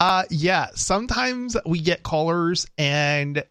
[0.00, 0.68] Uh, yeah.
[0.76, 3.42] Sometimes we get callers and,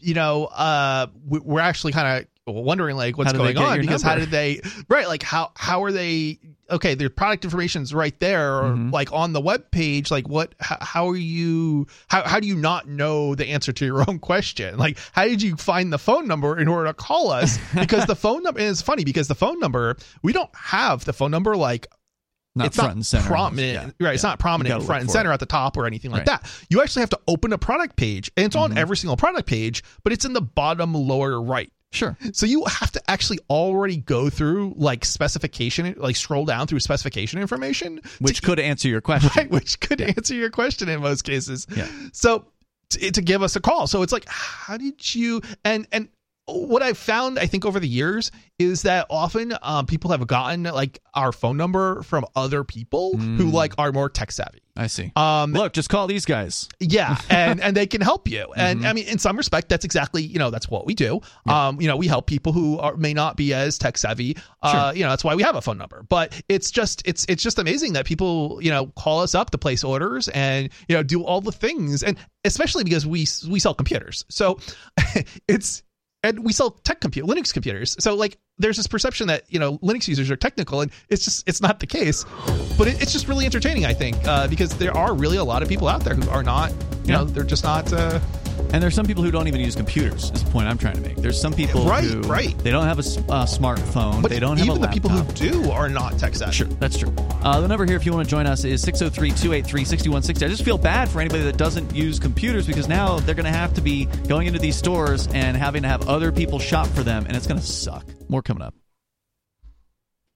[0.00, 4.20] you know, uh, we're actually kind of wondering like what's going on because number?
[4.20, 6.38] how did they right like how how are they
[6.70, 8.90] okay their product information is right there or mm-hmm.
[8.90, 12.54] like on the web page like what how, how, are you how, how do you
[12.54, 16.28] not know the answer to your own question like how did you find the phone
[16.28, 19.58] number in order to call us because the phone number is funny because the phone
[19.58, 21.88] number we don't have the phone number like
[22.54, 23.26] not it's front not and center.
[23.26, 23.82] prominent, yeah.
[23.82, 23.94] right?
[24.00, 24.10] Yeah.
[24.12, 25.34] It's not prominent front and center it.
[25.34, 26.40] at the top or anything like right.
[26.40, 26.66] that.
[26.70, 28.72] You actually have to open a product page, and it's mm-hmm.
[28.72, 31.70] on every single product page, but it's in the bottom lower right.
[31.96, 32.16] Sure.
[32.32, 37.40] So you have to actually already go through like specification, like scroll down through specification
[37.40, 39.30] information, which to, could answer your question.
[39.34, 40.12] Right, which could yeah.
[40.16, 41.66] answer your question in most cases.
[41.74, 41.88] Yeah.
[42.12, 42.44] So
[42.90, 43.86] to, to give us a call.
[43.86, 46.08] So it's like, how did you and and
[46.44, 50.62] what I've found, I think, over the years is that often um, people have gotten
[50.62, 53.36] like our phone number from other people mm.
[53.36, 54.60] who like are more tech savvy.
[54.76, 55.12] I see.
[55.16, 56.68] Um, Look, just call these guys.
[56.80, 58.52] Yeah, and and they can help you.
[58.54, 58.88] And mm-hmm.
[58.88, 61.20] I mean, in some respect, that's exactly you know that's what we do.
[61.46, 61.68] Yeah.
[61.68, 64.36] Um, you know, we help people who are, may not be as tech savvy.
[64.62, 64.98] Uh, sure.
[64.98, 66.02] You know, that's why we have a phone number.
[66.08, 69.58] But it's just it's it's just amazing that people you know call us up to
[69.58, 73.74] place orders and you know do all the things and especially because we we sell
[73.74, 74.24] computers.
[74.28, 74.58] So
[75.48, 75.82] it's
[76.22, 79.78] and we sell tech compute linux computers so like there's this perception that you know
[79.78, 82.24] linux users are technical and it's just it's not the case
[82.78, 85.62] but it, it's just really entertaining i think uh, because there are really a lot
[85.62, 87.16] of people out there who are not you yeah.
[87.16, 88.18] know they're just not uh,
[88.72, 90.30] and there's some people who don't even use computers.
[90.30, 91.16] Is the point I'm trying to make.
[91.16, 92.56] There's some people right, who right.
[92.58, 94.22] they don't have a uh, smartphone.
[94.22, 96.52] But they don't have even the people who do are not tech savvy.
[96.52, 97.14] Sure, that's true.
[97.42, 100.44] Uh, the number here, if you want to join us, is 603-283-6160.
[100.44, 103.50] I just feel bad for anybody that doesn't use computers because now they're going to
[103.50, 107.02] have to be going into these stores and having to have other people shop for
[107.02, 108.04] them, and it's going to suck.
[108.28, 108.74] More coming up.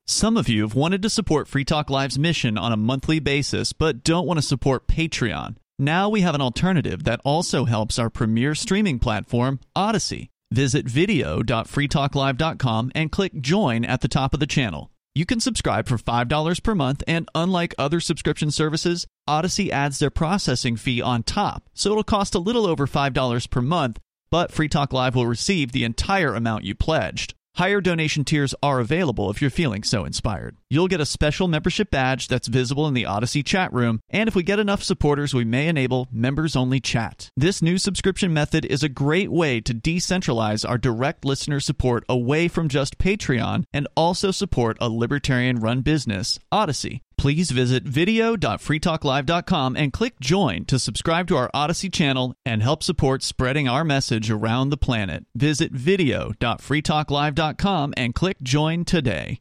[0.06, 3.72] Some of you have wanted to support Free Talk Live's mission on a monthly basis,
[3.72, 5.54] but don't want to support Patreon.
[5.80, 10.28] Now we have an alternative that also helps our premier streaming platform, Odysee.
[10.52, 14.90] Visit video.freetalklive.com and click join at the top of the channel.
[15.14, 20.10] You can subscribe for $5 per month, and unlike other subscription services, Odysee adds their
[20.10, 23.98] processing fee on top, so it'll cost a little over $5 per month,
[24.30, 27.32] but Free Talk Live will receive the entire amount you pledged.
[27.56, 30.56] Higher donation tiers are available if you're feeling so inspired.
[30.70, 34.34] You'll get a special membership badge that's visible in the Odysee chat room, and if
[34.34, 37.28] we get enough supporters, we may enable members only chat.
[37.36, 42.48] This new subscription method is a great way to decentralize our direct listener support away
[42.48, 49.92] from just Patreon and also support a libertarian run business, Odysee please visit video.freetalklive.com and
[49.92, 54.70] click join to subscribe to our Odysee channel and help support spreading our message around
[54.70, 55.26] the planet.
[55.34, 59.38] Visit video.freetalklive.com and click join today.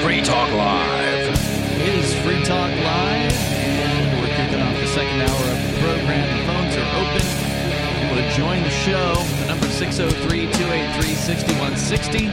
[0.00, 1.28] Free Talk Live.
[1.78, 6.38] It is Free Talk Live, and we're kicking off the second hour of the program.
[6.38, 7.20] The phones are open.
[7.20, 9.35] If you want to join the show,
[9.92, 12.26] 603 283 6160.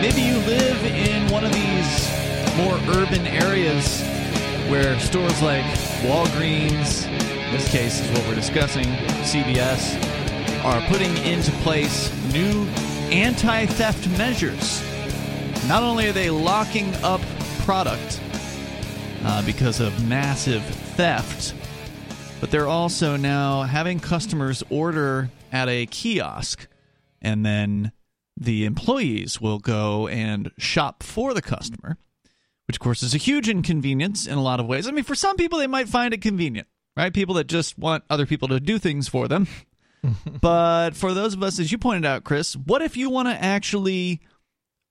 [0.00, 2.08] Maybe you live in one of these
[2.56, 4.02] more urban areas
[4.70, 5.64] where stores like
[6.02, 8.84] Walgreens, in this case is what we're discussing,
[9.24, 9.96] CVS,
[10.64, 12.64] are putting into place new
[13.10, 14.82] anti theft measures.
[15.66, 17.20] Not only are they locking up
[17.64, 18.20] product
[19.24, 21.54] uh, because of massive theft,
[22.40, 26.68] but they're also now having customers order at a kiosk
[27.20, 27.92] and then
[28.36, 31.96] the employees will go and shop for the customer,
[32.66, 34.86] which of course is a huge inconvenience in a lot of ways.
[34.86, 37.12] I mean, for some people, they might find it convenient, right?
[37.12, 39.48] People that just want other people to do things for them.
[40.40, 43.42] but for those of us, as you pointed out, Chris, what if you want to
[43.42, 44.20] actually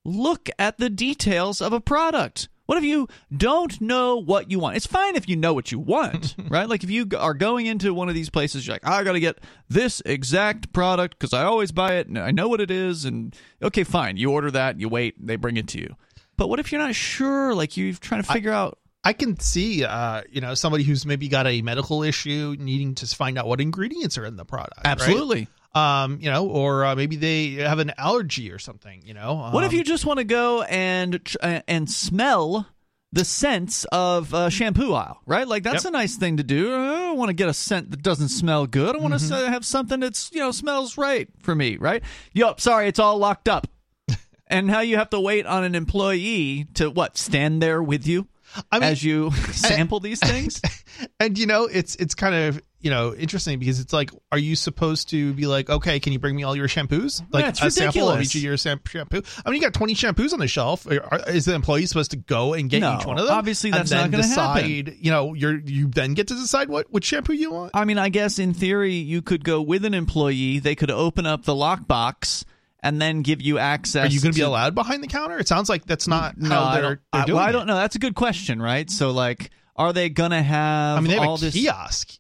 [0.04, 2.50] look at the details of a product?
[2.68, 4.76] What if you don't know what you want?
[4.76, 6.68] It's fine if you know what you want, right?
[6.68, 9.22] Like if you are going into one of these places, you're like, I got to
[9.22, 9.40] get
[9.70, 13.06] this exact product because I always buy it and I know what it is.
[13.06, 14.18] And okay, fine.
[14.18, 15.96] You order that, you wait, they bring it to you.
[16.36, 17.56] But what if you're not sure?
[17.56, 18.80] Like you're trying to figure I, out.
[19.02, 23.08] I can see, uh, you know, somebody who's maybe got a medical issue needing to
[23.08, 24.82] find out what ingredients are in the product.
[24.84, 25.40] Absolutely.
[25.40, 25.48] Right?
[25.78, 29.40] Um, you know, or uh, maybe they have an allergy or something, you know.
[29.40, 31.22] Um, what if you just want to go and
[31.68, 32.68] and smell
[33.14, 35.48] the scents of uh, shampoo aisle, right?
[35.48, 35.94] Like that's yep.
[35.94, 36.74] a nice thing to do.
[36.74, 38.96] I don't want to get a scent that doesn't smell good.
[38.96, 39.46] I want mm-hmm.
[39.46, 42.04] to have something that's you know smells right for me, right?
[42.34, 43.68] Yup, sorry, it's all locked up.
[44.48, 48.28] and now you have to wait on an employee to what stand there with you
[48.72, 50.62] I mean, as you sample these things.
[51.20, 54.56] And you know, it's it's kind of you know interesting because it's like, are you
[54.56, 57.22] supposed to be like, okay, can you bring me all your shampoos?
[57.32, 57.76] Like yeah, a ridiculous.
[57.76, 59.22] sample of each of your shampoo.
[59.46, 60.88] I mean, you got twenty shampoos on the shelf.
[61.28, 63.36] Is the employee supposed to go and get no, each one of them?
[63.36, 64.98] Obviously, that's not going to happen.
[65.00, 67.72] You know, you're you then get to decide what which shampoo you want.
[67.76, 70.58] I mean, I guess in theory, you could go with an employee.
[70.58, 72.44] They could open up the lockbox
[72.88, 74.10] and then give you access.
[74.10, 75.38] Are you going to be allowed behind the counter?
[75.38, 77.76] It sounds like that's not no, how they're, they're I, doing well, I don't know.
[77.76, 78.90] That's a good question, right?
[78.90, 80.98] So, like, are they going to have?
[80.98, 82.18] I mean, they have all a this kiosk.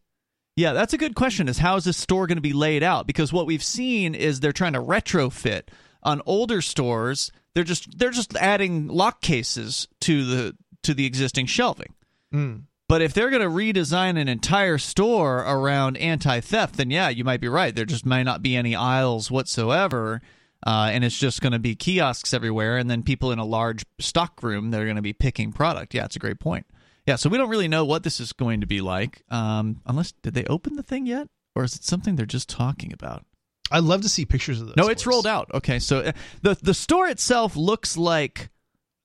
[0.57, 1.47] Yeah, that's a good question.
[1.47, 3.07] Is how is this store going to be laid out?
[3.07, 5.63] Because what we've seen is they're trying to retrofit
[6.03, 7.31] on older stores.
[7.53, 11.93] They're just they're just adding lock cases to the to the existing shelving.
[12.33, 12.63] Mm.
[12.89, 17.41] But if they're going to redesign an entire store around anti-theft, then yeah, you might
[17.41, 17.75] be right.
[17.75, 20.21] There just might not be any aisles whatsoever
[20.65, 23.85] uh, and it's just going to be kiosks everywhere, and then people in a large
[23.99, 25.93] stock room that are going to be picking product.
[25.93, 26.65] Yeah, it's a great point.
[27.05, 30.11] Yeah, so we don't really know what this is going to be like, um, unless
[30.23, 33.25] did they open the thing yet, or is it something they're just talking about?
[33.71, 34.75] I'd love to see pictures of this.
[34.75, 35.49] No, it's rolled out.
[35.53, 38.49] Okay, so uh, the the store itself looks like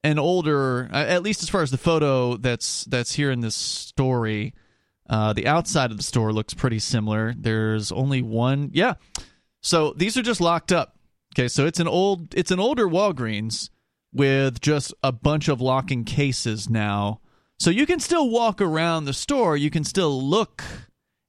[0.04, 3.56] an older, uh, at least as far as the photo that's that's here in this
[3.56, 4.54] story.
[5.08, 7.34] Uh, the outside of the store looks pretty similar.
[7.36, 8.70] There's only one.
[8.72, 8.94] Yeah.
[9.60, 10.91] So these are just locked up.
[11.32, 13.70] Okay, so it's an old it's an older Walgreens
[14.12, 17.20] with just a bunch of locking cases now.
[17.58, 20.62] So you can still walk around the store, you can still look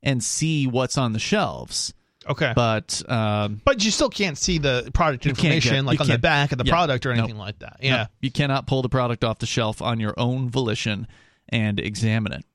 [0.02, 1.94] and see what's on the shelves.
[2.28, 2.52] Okay.
[2.56, 6.58] But um, but you still can't see the product information like on the back of
[6.58, 7.78] the yeah, product or anything nope, like that.
[7.82, 7.98] Yeah.
[7.98, 11.08] Nope, you cannot pull the product off the shelf on your own volition
[11.48, 12.46] and examine it.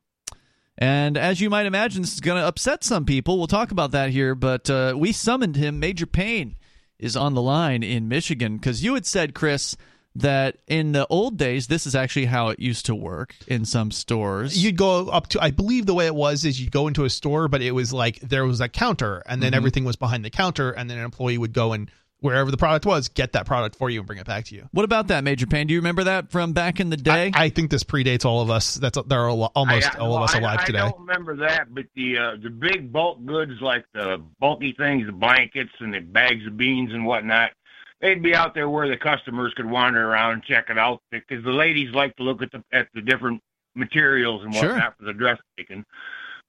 [0.76, 3.36] And as you might imagine, this is going to upset some people.
[3.38, 6.54] We'll talk about that here, but uh, we summoned him, Major Payne
[6.98, 9.76] is on the line in Michigan because you had said, Chris,
[10.14, 13.90] that in the old days, this is actually how it used to work in some
[13.90, 14.62] stores.
[14.62, 17.10] You'd go up to, I believe the way it was is you'd go into a
[17.10, 19.56] store, but it was like there was a counter and then mm-hmm.
[19.56, 21.90] everything was behind the counter, and then an employee would go and
[22.20, 24.68] wherever the product was, get that product for you and bring it back to you.
[24.72, 25.66] What about that, Major Payne?
[25.66, 27.30] Do you remember that from back in the day?
[27.34, 28.74] I, I think this predates all of us.
[28.74, 30.78] That's there are almost I, all of us alive I, today.
[30.80, 35.06] I don't remember that, but the uh, the big bulk goods like the bulky things,
[35.06, 37.52] the blankets and the bags of beans and whatnot,
[38.00, 41.44] they'd be out there where the customers could wander around and check it out because
[41.44, 43.42] the ladies like to look at the at the different
[43.74, 44.94] materials and whatnot sure.
[44.98, 45.84] for the dress making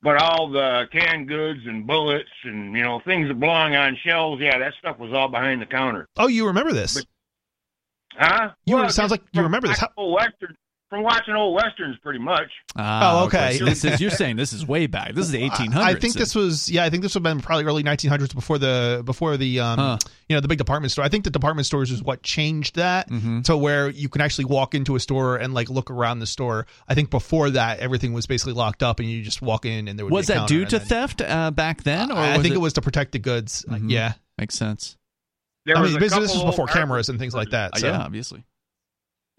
[0.01, 4.41] but all the canned goods and bullets and you know things that belong on shelves,
[4.41, 6.07] yeah, that stuff was all behind the counter.
[6.17, 6.95] Oh, you remember this?
[6.95, 7.05] But,
[8.17, 8.49] huh?
[8.65, 9.79] You well, sounds like you remember this.
[9.79, 10.55] How, Western
[10.89, 12.49] from watching old westerns, pretty much.
[12.75, 13.57] Ah, oh, okay.
[13.57, 15.13] So this is you're saying this is way back.
[15.13, 15.75] This is the 1800s.
[15.75, 16.83] I think this was yeah.
[16.83, 19.97] I think this would have been probably early 1900s before the before the um huh.
[20.27, 21.05] you know the big department store.
[21.05, 23.41] I think the department stores is what changed that mm-hmm.
[23.41, 26.65] to where you can actually walk into a store and like look around the store.
[26.87, 29.97] I think before that everything was basically locked up and you just walk in and
[29.97, 32.11] there was that due to then, theft uh, back then?
[32.11, 32.57] Or I think it...
[32.57, 32.61] it...
[32.61, 33.63] was to protect the goods.
[33.69, 33.89] Mm-hmm.
[33.89, 34.97] yeah, makes sense.
[35.65, 37.75] There I mean, this, this was before cameras and things like that.
[37.75, 38.43] Uh, yeah, obviously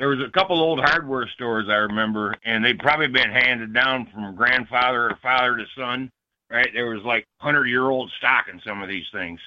[0.01, 4.09] there was a couple old hardware stores I remember, and they'd probably been handed down
[4.13, 6.11] from grandfather or father to son.
[6.51, 9.39] Right, there was like hundred year old stock in some of these things,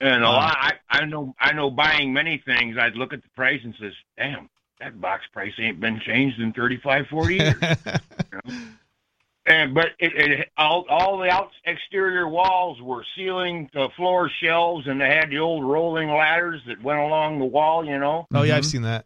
[0.00, 0.34] And a Wow.
[0.34, 3.74] lot, I, I know, I know, buying many things, I'd look at the price and
[3.78, 4.48] says, "Damn,
[4.80, 7.62] that box price ain't been changed in 35, 40 years."
[9.46, 14.86] and but it, it all, all the out exterior walls were ceiling to floor shelves,
[14.88, 17.84] and they had the old rolling ladders that went along the wall.
[17.84, 18.70] You know, oh yeah, I've Mhm.
[18.70, 19.04] seen that.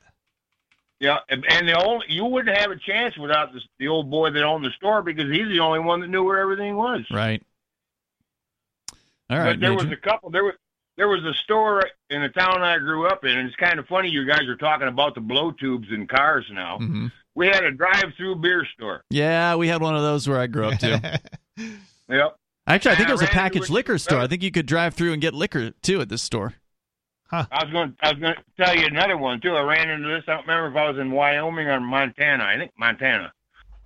[1.01, 4.31] Yeah, and and the only you wouldn't have a chance without this, the old boy
[4.31, 7.03] that owned the store because he's the only one that knew where everything was.
[7.11, 7.43] Right.
[9.29, 9.85] All right, but there Major.
[9.89, 10.31] was a couple.
[10.31, 10.55] There was
[10.97, 13.87] there was a store in the town I grew up in, and it's kind of
[13.87, 14.09] funny.
[14.09, 16.79] You guys are talking about the blow tubes in cars now.
[16.79, 17.13] Mhm.
[17.35, 19.03] We had a drive-through beer store.
[19.11, 20.97] Yeah, we had one of those where I grew up too.
[22.09, 22.37] Yep.
[22.69, 24.21] Actually, I think Yeah, it was a I packaged liquor store.
[24.21, 26.55] I think you could drive through and get liquor too at this store.
[27.33, 27.97] I was going.
[28.01, 29.55] I was going to tell you another one too.
[29.55, 30.25] I ran into this.
[30.29, 32.45] I don't remember if I was in Wyoming or Montana.
[32.45, 33.33] I think Montana.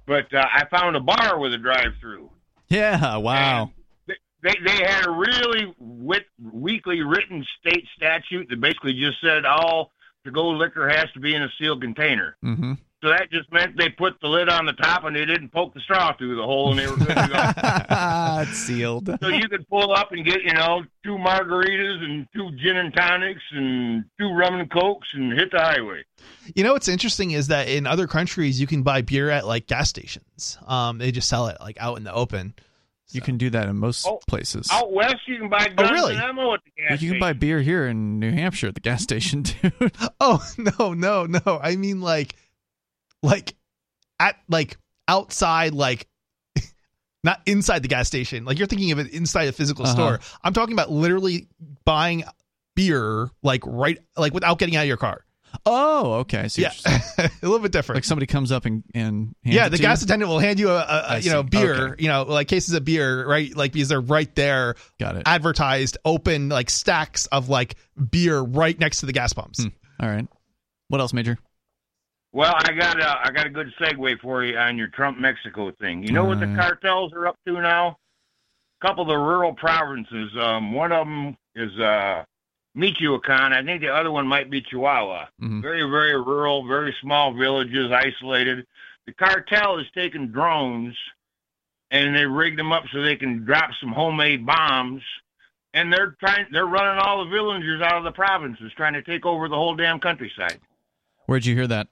[0.07, 2.31] But uh, I found a bar with a drive-through.
[2.69, 3.71] Yeah, wow.
[4.09, 9.45] And They they had a really wit, weakly written state statute that basically just said
[9.45, 9.93] all
[10.25, 12.37] to-go liquor has to be in a sealed container.
[12.43, 15.49] hmm So that just meant they put the lid on the top and they didn't
[15.51, 19.09] poke the straw through the hole and they were good to it's sealed.
[19.23, 22.93] so you could pull up and get, you know, two margaritas and two gin and
[22.95, 26.03] tonics and two rum and cokes and hit the highway.
[26.55, 29.67] You know what's interesting is that in other countries you can buy beer at like
[29.67, 30.59] gas stations.
[30.67, 32.55] Um, they just sell it like out in the open.
[33.13, 34.69] You can do that in most Oh, places.
[34.71, 36.15] Out west, you can buy guns really?
[36.15, 38.75] and ammo at the gas Well, you can buy beer here in New Hampshire at
[38.75, 39.73] the gas station, dude.
[40.21, 40.45] Oh
[40.79, 41.59] no, no, no!
[41.63, 42.37] I mean like,
[43.23, 43.55] like
[44.19, 44.77] at like
[45.09, 46.07] outside, like
[47.25, 48.45] not inside the gas station.
[48.45, 49.95] Like you're thinking of it inside a physical Uh-huh.
[49.95, 50.21] store.
[50.43, 51.49] I'm talking about literally
[51.85, 52.25] buying
[52.77, 55.25] beer like right like without getting out of your car.
[55.67, 56.47] oh, okay.
[56.49, 56.71] So Yeah,
[57.19, 57.97] a little bit different.
[57.97, 60.05] like somebody comes up and and hands yeah, the gas you?
[60.07, 62.03] attendant will hand you a you know beer, Okay.
[62.05, 63.55] you know, like cases of beer, right?
[63.57, 65.23] Like because they're right there, Got it.
[65.27, 67.75] advertised, open like stacks of like
[68.11, 69.63] beer right next to the gas pumps.
[69.65, 69.69] Hmm.
[70.01, 70.29] All right.
[70.89, 71.37] What else, Major?
[72.33, 75.73] Well, I got a, I got a good segue for you on your Trump Mexico
[75.81, 76.03] thing.
[76.05, 76.57] You know what the Uh.
[76.57, 77.99] cartels are up to now?
[78.81, 80.31] A couple of the rural provinces.
[80.39, 82.25] Um, one of them is uh,
[82.75, 83.53] Michoacan.
[83.53, 85.27] I think the other one might be Chihuahua.
[85.43, 85.61] Mhm.
[85.61, 88.65] Very, very rural, very small villages, isolated.
[89.07, 90.97] The cartel is taking drones
[91.91, 95.03] and they rigged them up so they can drop some homemade bombs.
[95.75, 99.27] And they're trying, they're running all the villagers out of the provinces, trying to take
[99.27, 100.61] over the whole damn countryside.
[101.27, 101.89] Where'd you hear that?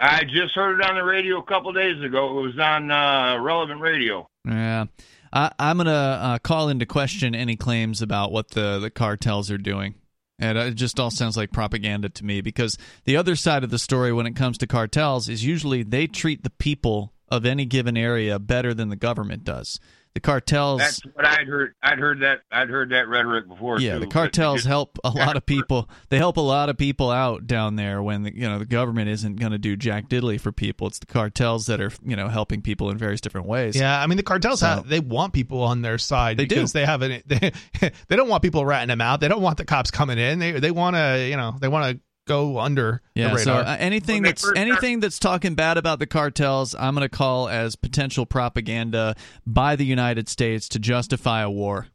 [0.00, 2.38] I just heard it on the radio a couple days ago.
[2.38, 4.28] It was on uh, relevant radio.
[4.44, 4.86] Yeah.
[5.32, 9.50] I, I'm going to uh, call into question any claims about what the, the cartels
[9.50, 9.94] are doing.
[10.38, 13.78] And it just all sounds like propaganda to me because the other side of the
[13.78, 17.96] story when it comes to cartels is usually they treat the people of any given
[17.96, 19.80] area better than the government does.
[20.18, 20.80] The cartels.
[20.80, 21.74] That's what I'd heard.
[21.80, 22.40] I'd heard that.
[22.50, 23.78] I'd heard that rhetoric before.
[23.78, 25.88] yeah, too, the cartels just- help a lot of people.
[26.08, 29.10] They help a lot of people out down there when the, you know the government
[29.10, 30.88] isn't going to do jack diddly for people.
[30.88, 33.76] It's the cartels that are you know helping people in various different ways.
[33.76, 36.66] Yeah, I mean the cartels So- have they want people on their side They do.
[36.66, 37.52] They have an, they,
[38.08, 39.20] they don't want people ratting them out.
[39.20, 40.40] They don't want the cops coming in.
[40.40, 43.72] They they want to you know they want to go under Yeah, the so radar.
[43.72, 47.14] uh, anything that's first start- anything that's talking bad about the cartels, I'm going to
[47.14, 49.16] call as potential propaganda
[49.46, 51.88] by the United States to justify a war.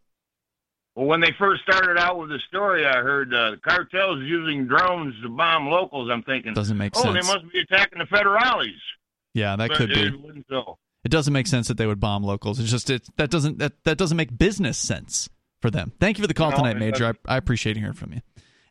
[0.96, 4.68] Well, when they first started out with the story, I heard uh, the cartels using
[4.68, 6.10] drones to bomb locals.
[6.12, 7.06] I'm thinking, Doesn't make sense.
[7.08, 7.28] oh, sense.
[7.28, 8.68] they must be attacking the federales.
[9.34, 10.02] yeah, that but could be.
[10.08, 10.78] it wasn't so.
[11.04, 12.60] It doesn't make sense that they would bomb locals.
[12.60, 15.30] It's just it that doesn't that, that doesn't make business sense
[15.62, 15.92] for them.
[16.00, 17.08] Thank you for the call No, tonight, Major.
[17.28, 18.22] I, I appreciate hearing from you.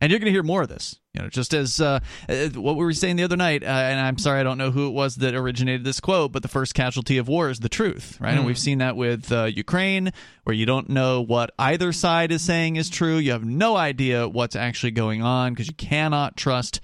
[0.03, 0.99] And you're going to hear more of this.
[1.15, 3.63] You know, just as uh, uh, what we were saying the other night.
[3.63, 6.43] Uh, and I'm sorry, I don't know who it was that originated this quote, but
[6.43, 8.35] the first casualty of war is the truth, right?
[8.35, 12.43] And we've seen that with uh, Ukraine, where you don't know what either side is
[12.43, 13.17] saying is true.
[13.17, 16.81] You have no idea what's actually going on because you cannot trust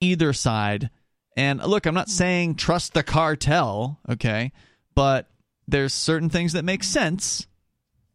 [0.00, 0.90] either side.
[1.36, 4.50] And look, I'm not saying trust the cartel, okay?
[4.96, 5.30] But
[5.68, 7.46] there's certain things that make sense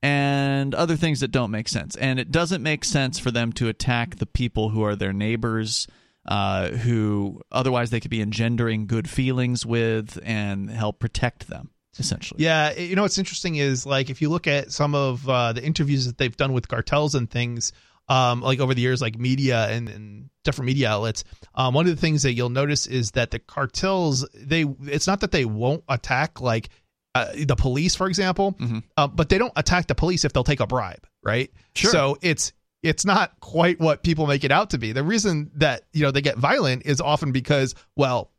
[0.01, 1.95] and other things that don't make sense.
[1.95, 5.87] And it doesn't make sense for them to attack the people who are their neighbors,
[6.25, 12.43] uh, who otherwise they could be engendering good feelings with and help protect them, essentially.
[12.43, 15.63] Yeah, you know what's interesting is like if you look at some of uh, the
[15.63, 17.71] interviews that they've done with cartels and things,
[18.07, 21.23] um, like over the years, like media and, and different media outlets.
[21.55, 25.21] Um, one of the things that you'll notice is that the cartels they it's not
[25.21, 26.69] that they won't attack like
[27.15, 28.83] uh, the police, for example, Mhm.
[28.97, 31.51] uh, but they don't attack the police if they'll take a bribe, right?
[31.75, 31.91] Sure.
[31.91, 32.53] So it's
[32.83, 34.91] it's not quite what people make it out to be.
[34.91, 38.31] The reason that you know they get violent is often because well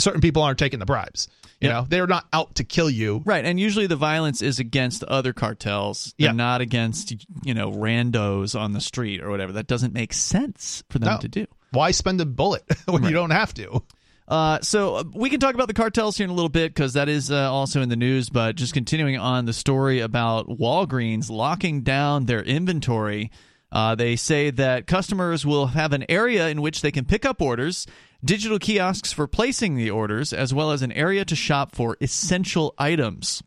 [0.00, 1.28] certain people aren't taking the bribes.
[1.60, 1.72] You Yep.
[1.76, 3.22] know, they're not out to kill you.
[3.24, 6.30] Right, and usually the violence is against other cartels, Yeah.
[6.30, 7.14] and not against
[7.44, 9.52] you know randos on the street or whatever.
[9.52, 11.18] That doesn't make sense for them No.
[11.20, 11.46] to do.
[11.70, 13.10] Why spend a bullet when Right.
[13.10, 13.82] you don't have to?
[14.26, 16.94] Uh, so uh, we can talk about the cartels here in a little bit because
[16.94, 18.30] that is uh, also in the news.
[18.30, 23.30] But just continuing on the story about Walgreens locking down their inventory,
[23.70, 27.42] uh, they say that customers will have an area in which they can pick up
[27.42, 27.86] orders,
[28.24, 32.74] digital kiosks for placing the orders, as well as an area to shop for essential
[32.78, 33.42] items.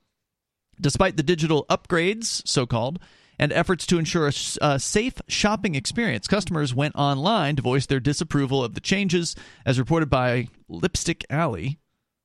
[0.79, 2.99] Despite the digital upgrades, so called,
[3.39, 4.31] and efforts to ensure
[4.61, 9.35] a safe shopping experience, customers went online to voice their disapproval of the changes,
[9.65, 11.79] as reported by Lipstick Alley,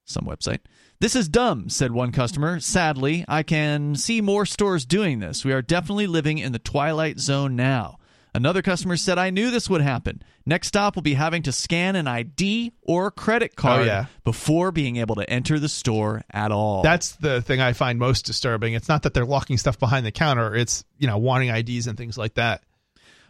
[0.05, 0.61] some website.
[1.01, 2.61] This is dumb, said one customer.
[2.61, 5.45] Sadly, I can see more stores doing this.
[5.45, 7.99] We are definitely living in the twilight zone now.
[8.35, 10.23] Another customer said, I knew this would happen.
[10.47, 14.07] Next stop will be having to scan an ID or credit oh, card yeah.
[14.25, 16.83] before being able to enter the store at all.
[16.83, 18.73] That's the thing I find most disturbing.
[18.73, 20.55] It's not that they're locking stuff behind the counter.
[20.55, 22.63] It's you know wanting IDs and things like that.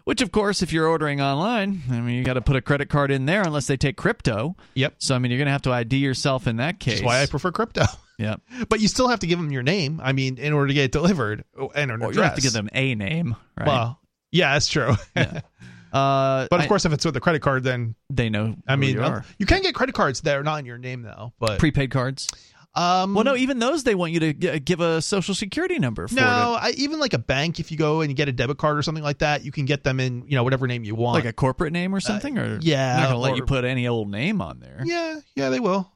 [0.04, 2.88] Which, of course, if you're ordering online, I mean, you got to put a credit
[2.88, 4.56] card in there unless they take crypto.
[4.74, 4.94] Yep.
[4.98, 6.94] So, I mean, you're going to have to ID yourself in that case.
[6.94, 7.84] That's why I prefer crypto.
[8.18, 8.40] Yep.
[8.68, 10.00] But you still have to give them your name.
[10.02, 12.16] I mean, in order to get it delivered oh, and an Or address.
[12.16, 13.66] you have to give them a name, right?
[13.66, 14.00] Well,
[14.32, 14.94] yeah, that's true.
[15.16, 15.40] Yeah.
[15.92, 18.56] uh, but of I- course, if it's with a credit card, then they know.
[18.66, 19.24] I mean, you um, are.
[19.38, 21.32] you can get credit cards that are not in your name though.
[21.38, 22.28] But prepaid cards.
[22.74, 26.08] um, Well, no, even those they want you to g- give a social security number
[26.08, 28.56] for no, I, even like a bank, if you go and you get a debit
[28.56, 30.94] card or something like that, you can get them in you know whatever name you
[30.94, 31.16] want.
[31.16, 32.38] like a corporate name or something.
[32.38, 35.20] or Uh, yeah, not going to let you put any old name on there yeah,
[35.36, 35.92] yeah, they will.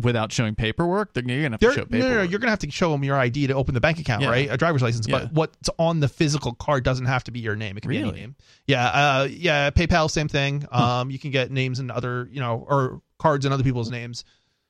[0.00, 1.12] Without showing paperwork.
[1.14, 2.10] They're, you're going to have to show no, paperwork.
[2.10, 4.22] no, no, you're gonna have to show them your ID to open the bank account,
[4.22, 4.30] Yeah.
[4.30, 4.48] right?
[4.50, 5.06] A driver's license.
[5.08, 5.20] Yeah.
[5.20, 7.76] But what's on the physical card doesn't have to be your name.
[7.76, 8.10] It can be Really?
[8.10, 8.36] any name.
[8.66, 9.70] Yeah, uh, yeah.
[9.70, 10.64] PayPal, same thing.
[10.70, 14.24] Um, you can get names and other, you know, or cards and other people's names.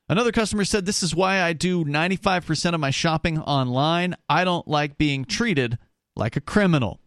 [0.08, 4.16] Another customer said, This is why I do 95% of my shopping online.
[4.28, 5.78] I don't like being treated
[6.16, 6.99] like a criminal.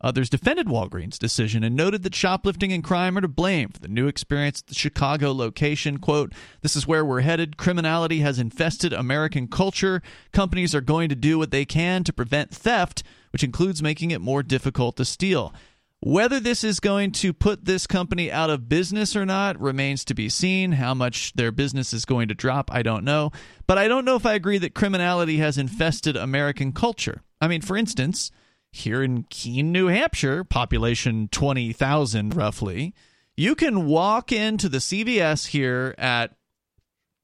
[0.00, 3.88] Others defended Walgreens' decision and noted that shoplifting and crime are to blame for the
[3.88, 5.98] new experience at the Chicago location.
[5.98, 7.56] Quote, This is where we're headed.
[7.56, 10.00] Criminality has infested American culture.
[10.32, 14.20] Companies are going to do what they can to prevent theft, which includes making it
[14.20, 15.52] more difficult to steal.
[16.00, 20.14] Whether this is going to put this company out of business or not remains to
[20.14, 20.72] be seen.
[20.72, 23.32] How much their business is going to drop, I don't know.
[23.66, 27.22] But I don't know if I agree that criminality has infested American culture.
[27.40, 28.30] I mean, for instance,
[28.78, 32.94] here in Keene, New Hampshire, population 20,000 roughly,
[33.36, 36.34] you can walk into the CVS here at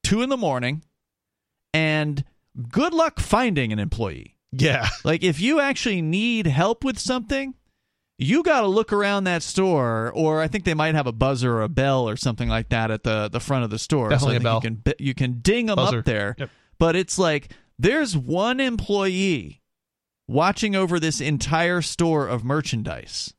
[0.05, 0.83] 2 in the morning
[1.73, 2.25] and
[2.71, 4.37] good luck finding an employee.
[4.53, 7.55] Yeah, Like if you actually need help with something,
[8.17, 11.53] you got to look around that store, or I think they might have a buzzer
[11.57, 14.09] or a bell or something like that at the the front of the store.
[14.09, 14.61] Definitely I a bell.
[14.63, 15.99] You can you can ding them Buzzer.
[15.99, 16.51] up there, Yep.
[16.79, 19.63] but it's like there's one employee
[20.27, 23.33] watching over this entire store of merchandise.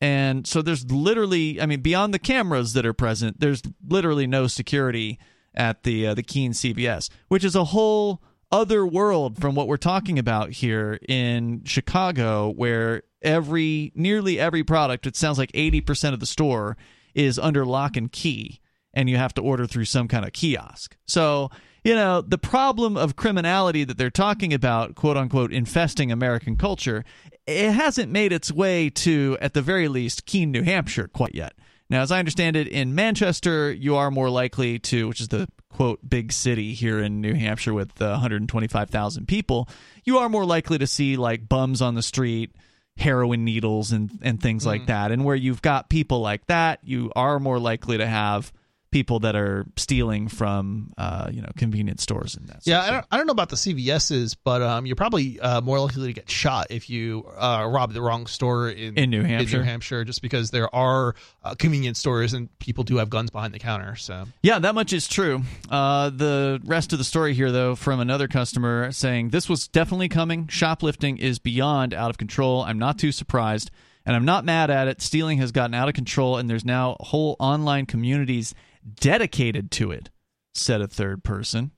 [0.00, 4.46] And so there's literally, I mean, beyond the cameras that are present, there's literally no
[4.46, 5.18] security
[5.54, 8.22] at the uh, the Keene CVS, which is a whole
[8.52, 15.06] other world from what we're talking about here in Chicago, where every nearly every product,
[15.06, 16.76] it sounds like 80% of the store
[17.14, 18.60] is under lock and key,
[18.94, 20.96] and you have to order through some kind of kiosk.
[21.06, 21.50] So
[21.84, 27.04] you know the problem of criminality that they're talking about, quote unquote, infesting American culture,
[27.46, 31.54] it hasn't made its way to, at the very least, Keene, New Hampshire quite yet.
[31.88, 35.48] Now, as I understand it, in Manchester, you are more likely to, which is the
[35.70, 39.68] quote big city here in New Hampshire with uh, 125,000 people,
[40.04, 42.54] you are more likely to see like bums on the street,
[42.96, 45.10] heroin needles, and and things like that.
[45.10, 48.52] And where you've got people like that, you are more likely to have
[48.90, 52.66] people that are stealing from uh, you know convenience stores and that.
[52.66, 52.82] yeah.
[52.82, 56.08] I don't, I don't know about the CVS's, but um, you're probably uh, more likely
[56.08, 59.58] to get shot if you uh, rob the wrong store in In New Hampshire?
[59.58, 61.14] New Hampshire, just because there are
[61.44, 63.96] uh, convenience stores and people do have guns behind the counter.
[63.96, 65.42] So Yeah, that much is true.
[65.68, 70.08] Uh, the rest of the story here, though, from another customer saying this was definitely
[70.08, 70.48] coming.
[70.48, 72.62] Shoplifting is beyond out of control.
[72.62, 73.70] I'm not too surprised,
[74.04, 75.00] and I'm not mad at it.
[75.00, 78.54] Stealing has gotten out of control, and there's now whole online communities
[78.94, 80.10] dedicated to it,
[80.54, 81.72] said a third person.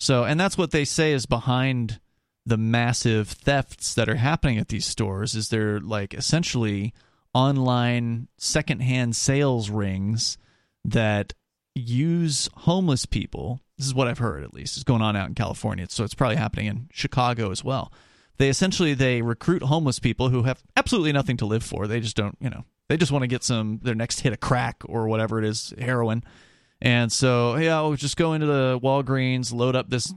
[0.00, 2.00] So, and that's what they say is behind
[2.46, 6.94] the massive thefts that are happening at these stores is they're like essentially
[7.34, 10.38] online secondhand sales rings
[10.84, 11.34] that
[11.74, 13.60] use homeless people.
[13.76, 14.76] This is what I've heard at least.
[14.76, 15.86] It's going on out in California.
[15.90, 17.92] So it's probably happening in Chicago as well.
[18.38, 21.86] They essentially they recruit homeless people who have absolutely nothing to live for.
[21.86, 24.40] They just don't, you know, they just want to get some their next hit of
[24.40, 26.22] crack or whatever it is, heroin.
[26.80, 30.12] And so, yeah, we'll just go into the Walgreens, load up this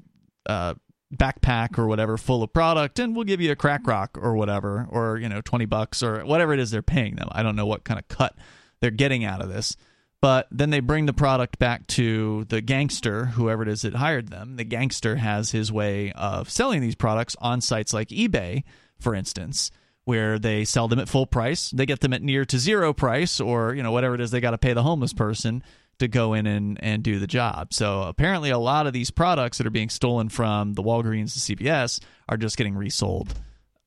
[0.46, 0.76] uh,
[1.16, 4.88] backpack or whatever full of product, and we'll give you a crack rock or whatever,
[4.90, 7.28] or, you know, 20 bucks or whatever it is they're paying them.
[7.32, 8.36] I don't know what kind of cut
[8.80, 9.76] they're getting out of this.
[10.22, 14.30] But then they bring the product back to the gangster, whoever it is that hired
[14.30, 14.56] them.
[14.56, 18.64] The gangster has his way of selling these products on sites like eBay,
[19.00, 19.72] for instance,
[20.06, 21.72] where they sell them at full price.
[21.72, 24.42] They get them at near to zero price, or you know whatever it is they
[24.42, 25.64] got to pay the homeless person
[25.98, 27.74] to go in and, and do the job.
[27.74, 31.56] So apparently, a lot of these products that are being stolen from the Walgreens to
[31.56, 32.00] CVS
[32.30, 33.34] are just getting resold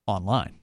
[0.09, 0.59] online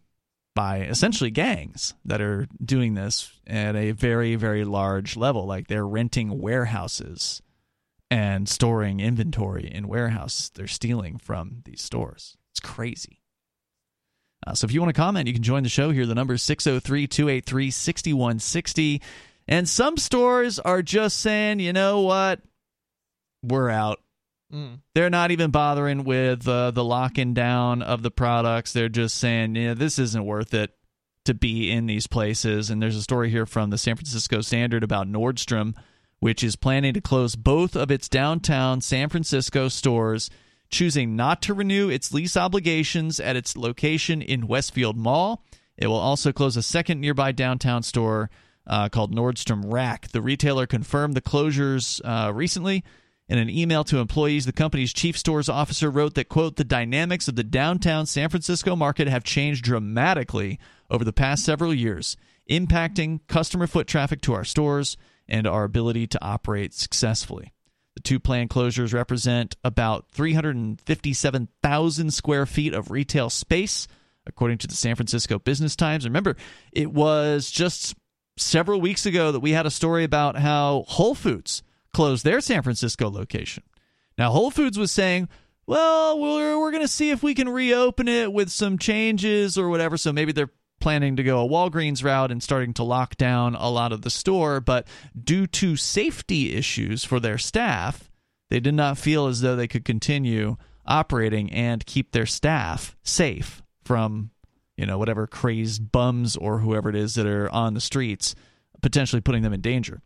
[0.54, 5.46] by essentially gangs that are doing this at a very, very large level.
[5.46, 7.42] Like they're renting warehouses
[8.10, 12.36] and storing inventory in warehouses they're stealing from these stores.
[12.52, 13.22] It's crazy.
[14.46, 16.06] Uh, so if you want to comment, you can join the show here.
[16.06, 19.02] The number is 603 283 6160.
[19.48, 22.42] And some stores are just saying, you know what?
[23.44, 24.00] We're out.
[24.52, 24.80] Mm.
[24.94, 28.74] They're not even bothering with uh, the locking down of the products.
[28.74, 30.72] They're just saying, yeah, this isn't worth it
[31.26, 32.70] to be in these places.
[32.70, 35.76] And there's a story here from the San Francisco Standard about Nordstrom,
[36.20, 40.30] which is planning to close both of its downtown San Francisco stores,
[40.70, 45.44] choosing not to renew its lease obligations at its location in Westfield Mall.
[45.78, 48.30] It will also close a second nearby downtown store
[48.68, 50.10] uh, called Nordstrom Rack.
[50.10, 52.84] The retailer confirmed the closures uh, recently
[53.32, 57.30] in an email to employees, the company's chief stores officer wrote that, quote, the dynamics
[57.30, 60.60] of the downtown San Francisco market have changed dramatically
[60.90, 62.18] over the past several years,
[62.50, 64.98] impacting customer foot traffic to our stores
[65.30, 67.54] and our ability to operate successfully.
[67.96, 73.88] The two planned closures represent about 357,000 square feet of retail space,
[74.28, 76.04] according to the San Francisco Business Times.
[76.04, 76.36] Remember,
[76.74, 77.96] it was just
[78.38, 81.64] several weeks ago that we had a story about how Whole Foods
[81.94, 83.64] closed their San Francisco location.
[84.18, 85.30] Now, Whole Foods was saying,
[85.66, 89.70] well, we're, we're going to see if we can reopen it with some changes or
[89.70, 89.98] whatever.
[89.98, 93.70] So maybe they're planning to go a Walgreens route and starting to lock down a
[93.70, 94.60] lot of the store.
[94.60, 94.88] But
[95.18, 98.10] due to safety issues for their staff,
[98.50, 103.62] they did not feel as though they could continue operating and keep their staff safe
[103.86, 104.32] from,
[104.76, 108.36] you know, whatever crazed bums or whoever it is that are on the streets,
[108.82, 110.02] potentially putting them in danger.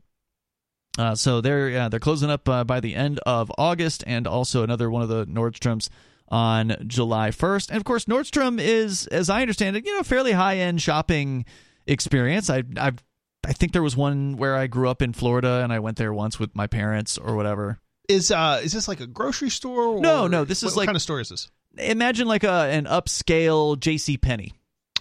[0.98, 4.64] Uh, so they're yeah, they're closing up uh, by the end of August, and also
[4.64, 5.90] another one of the Nordstroms
[6.30, 7.70] on July 1st.
[7.70, 11.46] And of course, Nordstrom is, as I understand it, you know, fairly high end shopping
[11.86, 12.50] experience.
[12.50, 12.94] I i
[13.48, 16.14] I think there was one where I grew up in Florida, and I went there
[16.14, 17.80] once with my parents or whatever.
[18.10, 19.84] Is uh is this like a grocery store?
[19.84, 20.46] Or no, no.
[20.46, 21.50] This is what, like what kind of store is this?
[21.78, 24.18] Imagine like a an upscale J.C.
[24.18, 24.54] Penney.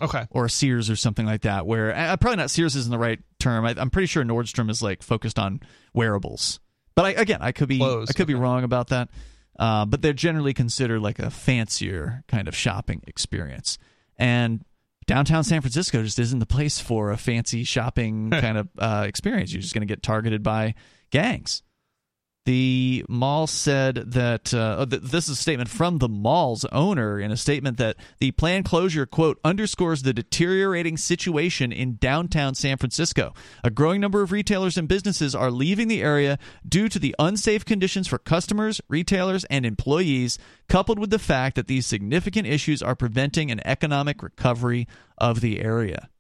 [0.03, 0.27] Okay.
[0.31, 3.65] Or Sears or something like that, where uh, probably not Sears isn't the right term.
[3.65, 5.61] I, am pretty sure Nordstrom is like focused on
[5.93, 6.61] wearables.
[6.95, 8.11] But I, again, I could be Clothes.
[8.11, 8.35] I could okay.
[8.35, 9.09] be wrong about that.
[9.59, 13.79] Uh, but they're generally considered like a fancier kind of shopping experience.
[14.17, 14.65] And
[15.07, 19.53] downtown San Francisco just isn't the place for a fancy shopping kind of uh, experience.
[19.53, 20.75] You're just going to get targeted by
[21.11, 21.63] gangs.
[22.47, 27.31] The mall said that uh, oh, this is a statement from the mall's owner in
[27.31, 33.33] a statement that the planned closure, quote, underscores the deteriorating situation in downtown San Francisco.
[33.63, 36.39] A growing number of retailers and businesses are leaving the area
[36.69, 40.39] due to the unsafe conditions for customers, retailers, and employees,
[40.69, 44.87] coupled with the fact that these significant issues are preventing an economic recovery
[45.17, 46.11] of the area.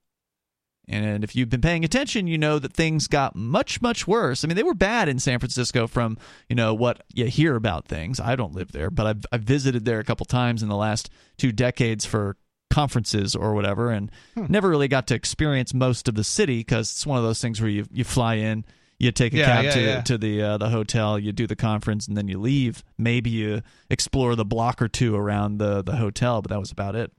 [0.88, 4.44] And if you've been paying attention, you know that things got much, much worse.
[4.44, 7.88] I mean, they were bad in San Francisco from, you know, what you hear about
[7.88, 8.20] things.
[8.20, 11.10] I don't live there, but I've, I've visited there a couple times in the last
[11.38, 12.36] two decades for
[12.70, 14.46] conferences or whatever and hmm.
[14.48, 17.60] never really got to experience most of the city because it's one of those things
[17.60, 18.64] where you, you fly in,
[18.98, 20.00] you take a yeah, cab yeah, to, yeah.
[20.02, 22.84] to the uh, the hotel, you do the conference, and then you leave.
[22.96, 26.94] Maybe you explore the block or two around the, the hotel, but that was about
[26.94, 27.12] it.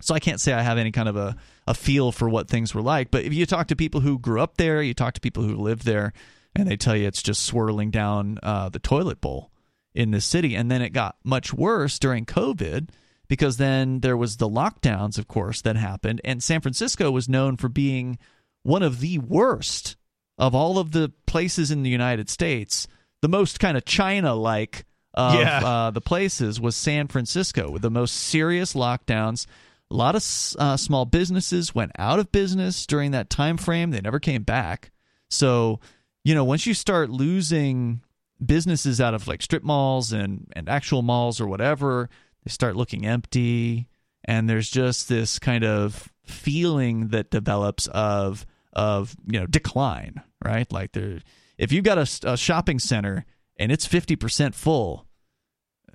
[0.00, 2.74] So I can't say I have any kind of a, a feel for what things
[2.74, 3.10] were like.
[3.10, 5.56] But if you talk to people who grew up there, you talk to people who
[5.56, 6.12] live there,
[6.54, 9.50] and they tell you it's just swirling down uh, the toilet bowl
[9.94, 10.54] in the city.
[10.54, 12.90] And then it got much worse during COVID
[13.28, 16.20] because then there was the lockdowns, of course, that happened.
[16.24, 18.18] And San Francisco was known for being
[18.62, 19.96] one of the worst
[20.38, 22.86] of all of the places in the United States,
[23.20, 24.84] the most kind of China like
[25.14, 25.64] of yeah.
[25.64, 29.46] uh, the places was San Francisco with the most serious lockdowns
[29.90, 30.24] a lot of
[30.58, 33.90] uh, small businesses went out of business during that time frame.
[33.90, 34.90] They never came back.
[35.30, 35.80] So,
[36.24, 38.02] you know, once you start losing
[38.44, 42.08] businesses out of like strip malls and, and actual malls or whatever,
[42.44, 43.88] they start looking empty.
[44.24, 50.70] And there's just this kind of feeling that develops of of you know decline, right?
[50.70, 51.20] Like there
[51.56, 53.24] if you've got a, a shopping center
[53.58, 55.07] and it's 50% full,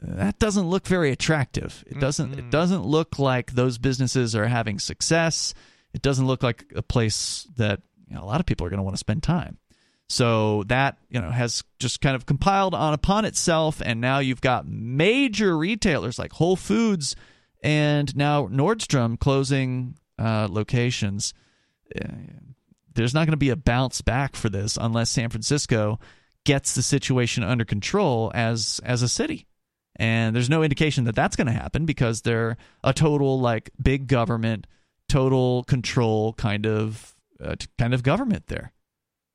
[0.03, 1.83] that doesn't look very attractive.
[1.87, 2.39] It doesn't mm-hmm.
[2.39, 5.53] it doesn't look like those businesses are having success.
[5.93, 8.79] It doesn't look like a place that you know, a lot of people are going
[8.79, 9.57] to want to spend time.
[10.09, 14.41] So that you know has just kind of compiled on upon itself, and now you've
[14.41, 17.15] got major retailers like Whole Foods
[17.63, 21.33] and now Nordstrom closing uh, locations.
[21.95, 22.07] Uh,
[22.93, 25.99] there's not going to be a bounce back for this unless San Francisco
[26.43, 29.47] gets the situation under control as as a city.
[29.95, 34.07] And there's no indication that that's going to happen because they're a total like big
[34.07, 34.65] government,
[35.07, 38.71] total control kind of uh, kind of government there.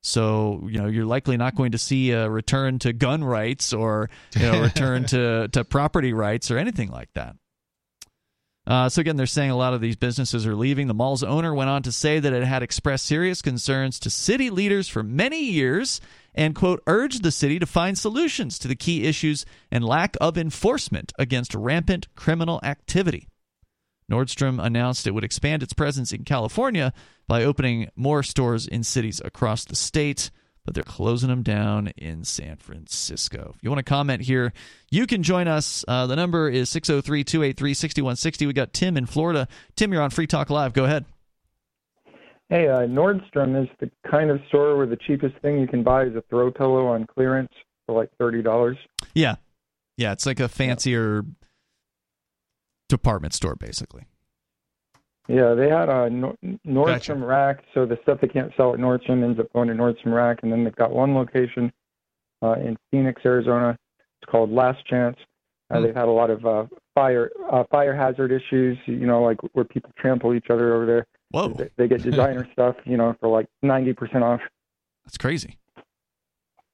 [0.03, 4.11] So you know you're likely not going to see a return to gun rights or
[4.35, 7.37] you know return to to property rights or anything like that.
[8.67, 10.89] Uh, so again, they're saying a lot of these businesses are leaving.
[10.89, 14.51] The mall's owner went on to say that it had expressed serious concerns to city
[14.51, 16.03] leaders for many years
[16.39, 20.39] and quote urged the city to find solutions to the key issues and lack of
[20.39, 23.29] enforcement against rampant criminal activity.
[24.11, 26.95] Nordstrom announced it would expand its presence in California
[27.27, 30.31] by opening more stores in cities across the state,
[30.65, 33.53] but they're closing them down in San Francisco.
[33.57, 34.53] If you want to comment here,
[34.91, 35.85] you can join us.
[35.89, 38.47] Uh, the number is 603 283 6160.
[38.47, 39.49] We got Tim in Florida.
[39.75, 40.73] Tim, you're on Free Talk Live.
[40.73, 41.05] Go ahead.
[42.49, 46.05] Hey, uh, Nordstrom is the kind of store where the cheapest thing you can buy
[46.05, 47.53] is a throw pillow on clearance
[47.87, 48.77] for like $30.
[49.15, 49.37] Yeah.
[49.99, 51.25] Yeah, it's like a fancier
[52.89, 54.07] department store, basically.
[55.29, 57.15] Yeah, they had a Nordstrom gotcha.
[57.17, 60.39] rack, so the stuff they can't sell at Nordstrom ends up going to Nordstrom rack,
[60.43, 61.71] and then they've got one location
[62.43, 63.77] uh, in Phoenix, Arizona.
[64.23, 65.17] It's called Last Chance.
[65.71, 65.85] Uh, mm.
[65.85, 66.65] They've had a lot of uh,
[66.95, 71.07] fire uh, fire hazard issues, you know, like where people trample each other over there.
[71.31, 71.49] Whoa!
[71.51, 74.41] They, they get designer stuff, you know, for like ninety percent off.
[75.05, 75.59] That's crazy.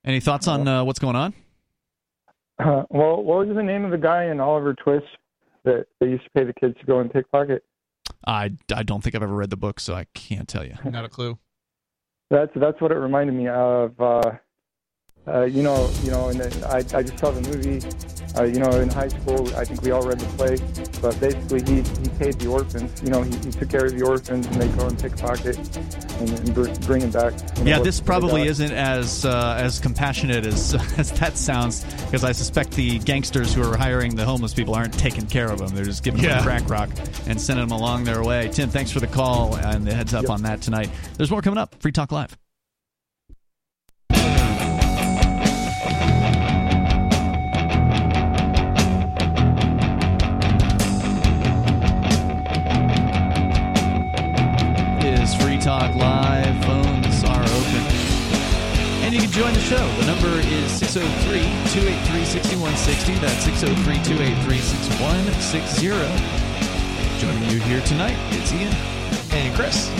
[0.05, 1.35] Any thoughts on uh, what's going on?
[2.59, 5.06] Uh, well, what was the name of the guy in Oliver Twist
[5.64, 7.64] that they used to pay the kids to go and pickpocket?
[8.26, 10.74] I, I don't think I've ever read the book, so I can't tell you.
[10.85, 11.39] Not a clue.
[12.31, 13.98] That's that's what it reminded me of.
[14.01, 14.32] Uh,
[15.27, 17.81] uh, you know, you know, and I I just saw the movie.
[18.37, 20.57] Uh, you know, in high school, I think we all read the play.
[21.01, 23.01] But basically, he he paid the orphans.
[23.01, 25.57] You know, he, he took care of the orphans, and they go and pickpocket
[26.19, 27.33] and, and bring them back.
[27.59, 32.25] You know, yeah, this probably isn't as uh, as compassionate as as that sounds, because
[32.25, 35.69] I suspect the gangsters who are hiring the homeless people aren't taking care of them.
[35.69, 36.37] They're just giving yeah.
[36.37, 36.91] them crack rock
[37.27, 38.49] and sending them along their way.
[38.49, 40.31] Tim, thanks for the call and the heads up yep.
[40.31, 40.91] on that tonight.
[41.17, 41.81] There's more coming up.
[41.81, 42.37] Free Talk Live.
[55.65, 56.62] Talk Live.
[56.66, 57.82] Phones are open.
[59.01, 59.78] And you can join the show.
[59.97, 61.41] The number is 603
[61.73, 63.15] 283 6160.
[63.15, 65.89] That's 603 283 6160.
[67.19, 68.74] Joining you here tonight, it's Ian
[69.32, 69.91] and Chris.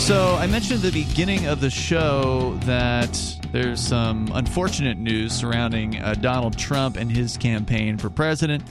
[0.00, 3.18] So, I mentioned at the beginning of the show that
[3.50, 8.62] there's some unfortunate news surrounding uh, Donald Trump and his campaign for president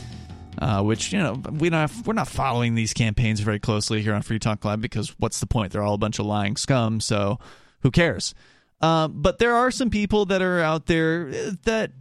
[0.63, 4.13] uh, which you know we don't have, we're not following these campaigns very closely here
[4.13, 5.73] on Free Talk Live because what's the point?
[5.73, 7.37] They're all a bunch of lying scum, so
[7.81, 8.33] who cares?
[8.79, 11.29] Uh, but there are some people that are out there
[11.63, 11.91] that,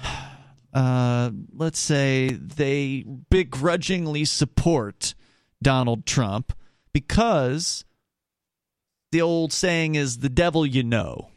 [0.74, 5.14] uh, let's say, they begrudgingly support
[5.60, 6.52] Donald Trump
[6.92, 7.84] because
[9.10, 11.30] the old saying is "the devil you know,"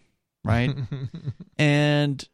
[0.44, 0.76] right?
[1.57, 2.27] and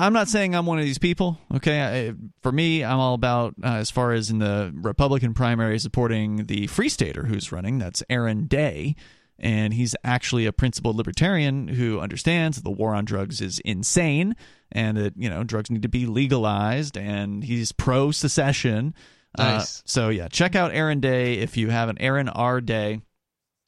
[0.00, 1.38] I'm not saying I'm one of these people.
[1.54, 5.78] Okay, I, for me, I'm all about uh, as far as in the Republican primary
[5.78, 7.78] supporting the Free Stater who's running.
[7.78, 8.96] That's Aaron Day,
[9.38, 14.36] and he's actually a principled libertarian who understands that the war on drugs is insane
[14.72, 18.94] and that you know drugs need to be legalized, and he's pro secession.
[19.38, 19.80] Uh, nice.
[19.80, 23.02] Uh, so yeah, check out Aaron Day if you have an Aaron R Day.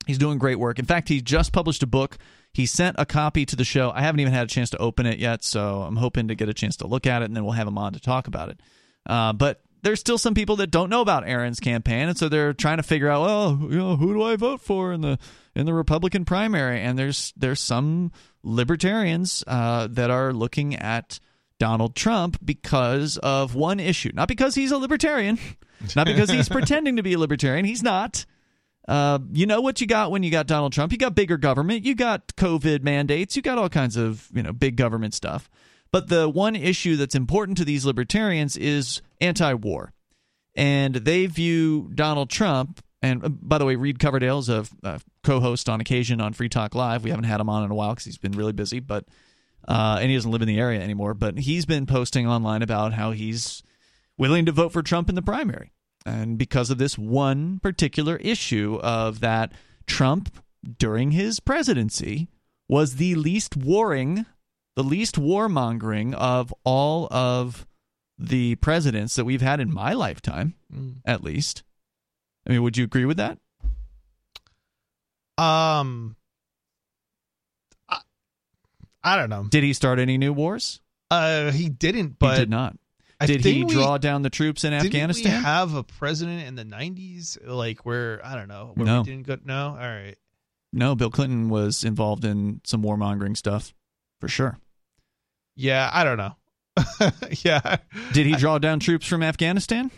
[0.06, 0.78] He's doing great work.
[0.78, 2.16] In fact, he just published a book
[2.52, 3.90] he sent a copy to the show.
[3.90, 6.48] I haven't even had a chance to open it yet, so I'm hoping to get
[6.48, 8.50] a chance to look at it, and then we'll have him on to talk about
[8.50, 8.60] it.
[9.06, 12.52] Uh, but there's still some people that don't know about Aaron's campaign, and so they're
[12.52, 15.18] trying to figure out, well, you know, who do I vote for in the
[15.54, 16.80] in the Republican primary?
[16.80, 18.12] And there's there's some
[18.42, 21.18] libertarians uh, that are looking at
[21.58, 25.38] Donald Trump because of one issue, not because he's a libertarian,
[25.96, 27.64] not because he's pretending to be a libertarian.
[27.64, 28.24] He's not.
[28.88, 30.92] Uh, you know what you got when you got Donald Trump?
[30.92, 34.52] You got bigger government, you got COVID mandates, you got all kinds of you know
[34.52, 35.48] big government stuff.
[35.92, 39.92] But the one issue that's important to these libertarians is anti-war,
[40.54, 42.82] and they view Donald Trump.
[43.02, 46.48] And uh, by the way, Reed Coverdale is a, a co-host on occasion on Free
[46.48, 47.04] Talk Live.
[47.04, 49.04] We haven't had him on in a while because he's been really busy, but
[49.68, 51.14] uh, and he doesn't live in the area anymore.
[51.14, 53.62] But he's been posting online about how he's
[54.18, 55.72] willing to vote for Trump in the primary,
[56.04, 59.52] and because of this one particular issue of that
[59.86, 60.34] Trump
[60.78, 62.28] during his presidency
[62.68, 64.26] was the least warring,
[64.76, 67.66] the least warmongering of all of
[68.18, 70.96] the presidents that we've had in my lifetime, mm.
[71.04, 71.62] at least.
[72.46, 73.38] I mean, would you agree with that?
[75.38, 76.16] Um,
[77.88, 77.98] I,
[79.02, 79.44] I don't know.
[79.48, 80.80] Did he start any new wars?
[81.10, 82.18] Uh, he didn't.
[82.18, 82.76] But he did not.
[83.22, 85.38] I did he draw we, down the troops in Afghanistan?
[85.38, 88.72] We have a president in the '90s, like where I don't know.
[88.74, 89.38] Where no, didn't go.
[89.44, 90.16] No, all right.
[90.72, 93.74] No, Bill Clinton was involved in some warmongering stuff,
[94.20, 94.58] for sure.
[95.54, 96.36] Yeah, I don't know.
[97.44, 97.76] yeah.
[98.12, 99.90] Did he draw down troops from Afghanistan?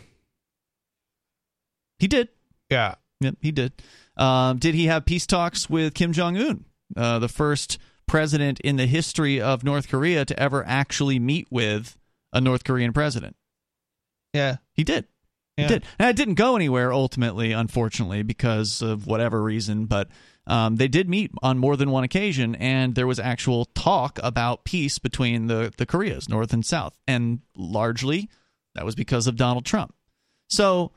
[1.99, 2.29] He did.
[2.69, 2.95] Yeah.
[3.21, 3.71] Yep, he did.
[4.17, 6.65] Um, did he have peace talks with Kim Jong Un,
[6.97, 7.77] uh, the first
[8.07, 11.97] president in the history of North Korea to ever actually meet with
[12.35, 13.35] a North Korean president?
[14.33, 15.05] Yeah, he did.
[15.57, 15.63] Yeah.
[15.63, 15.85] He did.
[15.97, 19.85] And it didn't go anywhere ultimately, unfortunately, because of whatever reason.
[19.85, 20.09] But
[20.45, 24.65] um, they did meet on more than one occasion, and there was actual talk about
[24.65, 28.29] peace between the the Koreas, North and South, and largely
[28.75, 29.95] that was because of Donald Trump.
[30.49, 30.91] So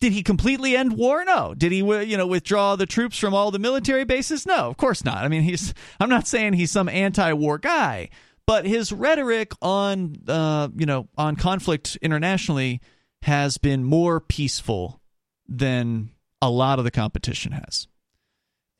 [0.00, 1.24] did he completely end war?
[1.24, 1.54] No.
[1.54, 4.46] Did he, you know, withdraw the troops from all the military bases?
[4.46, 5.24] No, of course not.
[5.24, 5.74] I mean, he's.
[5.98, 8.08] I'm not saying he's some anti-war guy,
[8.50, 12.80] but his rhetoric on, uh, you know, on conflict internationally
[13.22, 15.00] has been more peaceful
[15.46, 16.10] than
[16.42, 17.86] a lot of the competition has.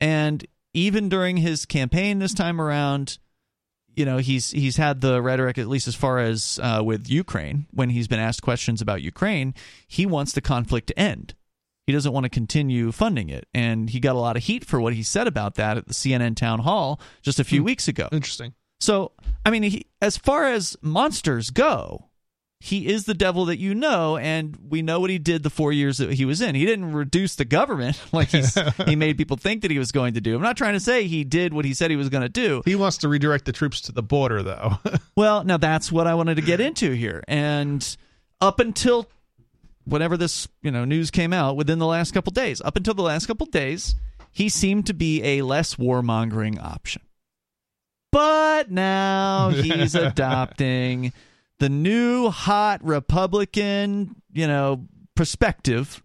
[0.01, 3.17] And even during his campaign this time around,
[3.95, 7.67] you know he's he's had the rhetoric at least as far as uh, with Ukraine
[7.71, 9.53] when he's been asked questions about Ukraine
[9.85, 11.33] he wants the conflict to end
[11.87, 14.79] he doesn't want to continue funding it and he got a lot of heat for
[14.79, 17.65] what he said about that at the CNN town hall just a few hmm.
[17.65, 19.13] weeks ago interesting so
[19.45, 22.11] I mean he, as far as monsters go
[22.63, 25.73] he is the devil that you know, and we know what he did the four
[25.73, 26.53] years that he was in.
[26.53, 28.55] He didn't reduce the government like he's,
[28.85, 30.35] he made people think that he was going to do.
[30.35, 32.61] I'm not trying to say he did what he said he was going to do.
[32.63, 34.77] He wants to redirect the troops to the border, though.
[35.17, 37.97] well, now that's what I wanted to get into here, and
[38.39, 39.09] up until
[39.85, 43.01] whenever this you know news came out within the last couple days, up until the
[43.01, 43.95] last couple days,
[44.31, 47.01] he seemed to be a less warmongering option.
[48.11, 51.13] But now he's adopting
[51.59, 56.01] the new hot Republican, you know, perspective,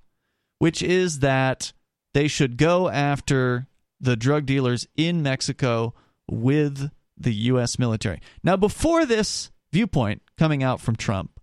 [0.58, 1.72] which is that
[2.14, 3.66] they should go after
[4.00, 5.94] the drug dealers in Mexico
[6.30, 7.78] with the U.S.
[7.78, 8.20] military.
[8.42, 11.40] Now, before this viewpoint coming out from Trump,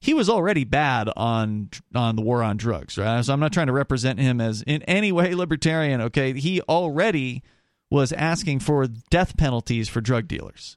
[0.00, 3.22] he was already bad on on the war on drugs, right?
[3.22, 6.00] So I'm not trying to represent him as in any way libertarian.
[6.00, 7.42] Okay, he already
[7.90, 10.76] was asking for death penalties for drug dealers,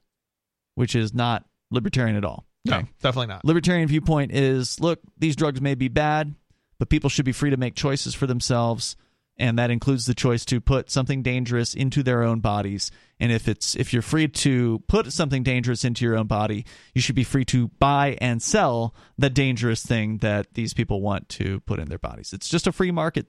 [0.74, 2.44] which is not libertarian at all.
[2.68, 2.80] Okay.
[2.80, 3.44] No, definitely not.
[3.44, 6.34] Libertarian viewpoint is look, these drugs may be bad,
[6.78, 8.96] but people should be free to make choices for themselves
[9.36, 13.48] and that includes the choice to put something dangerous into their own bodies and if
[13.48, 16.64] it's if you're free to put something dangerous into your own body
[16.94, 21.28] you should be free to buy and sell the dangerous thing that these people want
[21.28, 23.26] to put in their bodies it's just a free market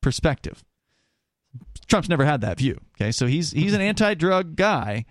[0.00, 0.64] perspective
[1.86, 5.04] trump's never had that view okay so he's he's an anti-drug guy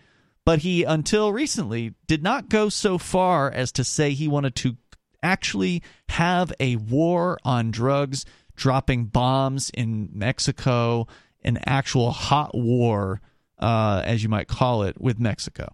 [0.49, 4.77] but he, until recently, did not go so far as to say he wanted to
[5.21, 8.25] actually have a war on drugs,
[8.55, 11.05] dropping bombs in Mexico,
[11.43, 13.21] an actual hot war,
[13.59, 15.71] uh, as you might call it, with Mexico.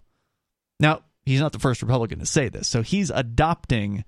[0.78, 4.04] Now, he's not the first Republican to say this, so he's adopting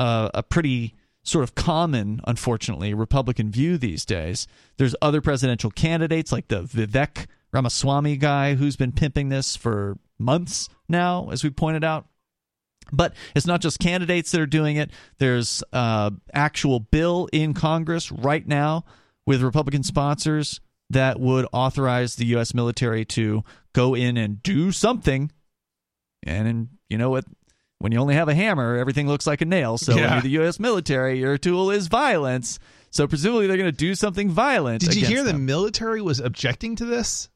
[0.00, 0.96] a pretty
[1.28, 4.46] sort of common, unfortunately, Republican view these days.
[4.76, 10.68] There's other presidential candidates like the Vivek Ramaswamy guy who's been pimping this for months
[10.88, 12.06] now, as we pointed out.
[12.90, 14.90] But it's not just candidates that are doing it.
[15.18, 18.84] There's uh, actual bill in Congress right now
[19.26, 20.60] with Republican sponsors
[20.90, 22.54] that would authorize the U.S.
[22.54, 23.44] military to
[23.74, 25.30] go in and do something.
[26.22, 27.26] And, and you know what?
[27.80, 29.78] When you only have a hammer, everything looks like a nail.
[29.78, 30.20] So yeah.
[30.20, 30.58] the U.S.
[30.58, 32.58] military, your tool is violence.
[32.90, 34.80] So presumably they're going to do something violent.
[34.80, 35.36] Did you hear them.
[35.36, 37.28] the military was objecting to this?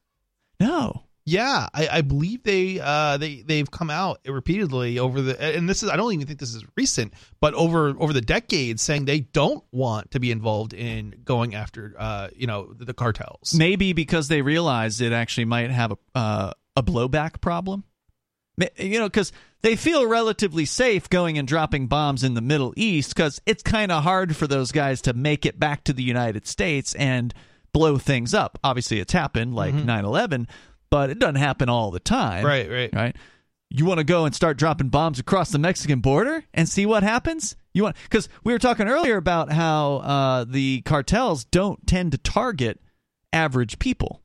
[0.59, 1.03] No.
[1.25, 5.81] Yeah, I, I believe they uh, they they've come out repeatedly over the and this
[5.81, 9.21] is I don't even think this is recent, but over over the decades saying they
[9.21, 13.53] don't want to be involved in going after uh, you know the, the cartels.
[13.57, 17.85] Maybe because they realize it actually might have a uh, a blowback problem.
[18.77, 19.31] You know, because
[19.63, 23.91] they feel relatively safe going and dropping bombs in the Middle East because it's kind
[23.91, 27.33] of hard for those guys to make it back to the United States and
[27.73, 28.59] blow things up.
[28.63, 29.85] Obviously, it's happened like Mhm.
[29.85, 30.47] 9 11,
[30.91, 32.45] but it doesn't happen all the time.
[32.45, 32.93] Right, right.
[32.93, 33.15] Right.
[33.71, 37.01] You want to go and start dropping bombs across the Mexican border and see what
[37.01, 37.55] happens?
[37.73, 42.19] You want because we were talking earlier about how uh, the cartels don't tend to
[42.19, 42.79] target
[43.31, 44.21] average people.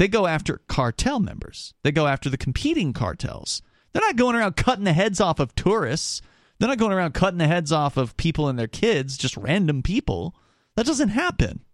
[0.00, 1.72] They go after cartel members.
[1.84, 3.62] They go after the competing cartels.
[3.94, 6.20] They're not going around cutting the heads off of tourists.
[6.58, 9.82] They're not going around cutting the heads off of people and their kids, just random
[9.82, 10.34] people.
[10.76, 11.64] That doesn't happen.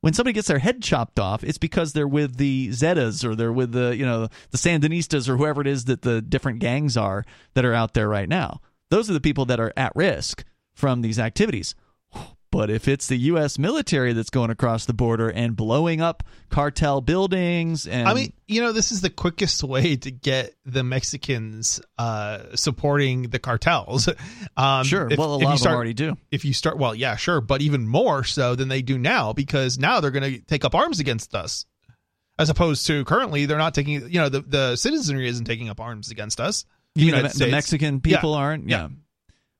[0.00, 3.52] When somebody gets their head chopped off, it's because they're with the Zetas or they're
[3.52, 7.24] with the, you know, the Sandinistas or whoever it is that the different gangs are
[7.54, 8.60] that are out there right now.
[8.90, 11.74] Those are the people that are at risk from these activities.
[12.52, 13.58] But if it's the U.S.
[13.58, 18.60] military that's going across the border and blowing up cartel buildings, and I mean, you
[18.60, 24.08] know, this is the quickest way to get the Mexicans uh, supporting the cartels.
[24.54, 26.16] Um, sure, if- well, a lot of start, them already do.
[26.30, 29.78] If you start, well, yeah, sure, but even more so than they do now, because
[29.78, 31.64] now they're going to take up arms against us,
[32.38, 33.94] as opposed to currently they're not taking.
[34.10, 36.66] You know, the the citizenry isn't taking up arms against us.
[36.94, 38.68] You mean the, the Mexican people aren't?
[38.68, 38.88] Yeah.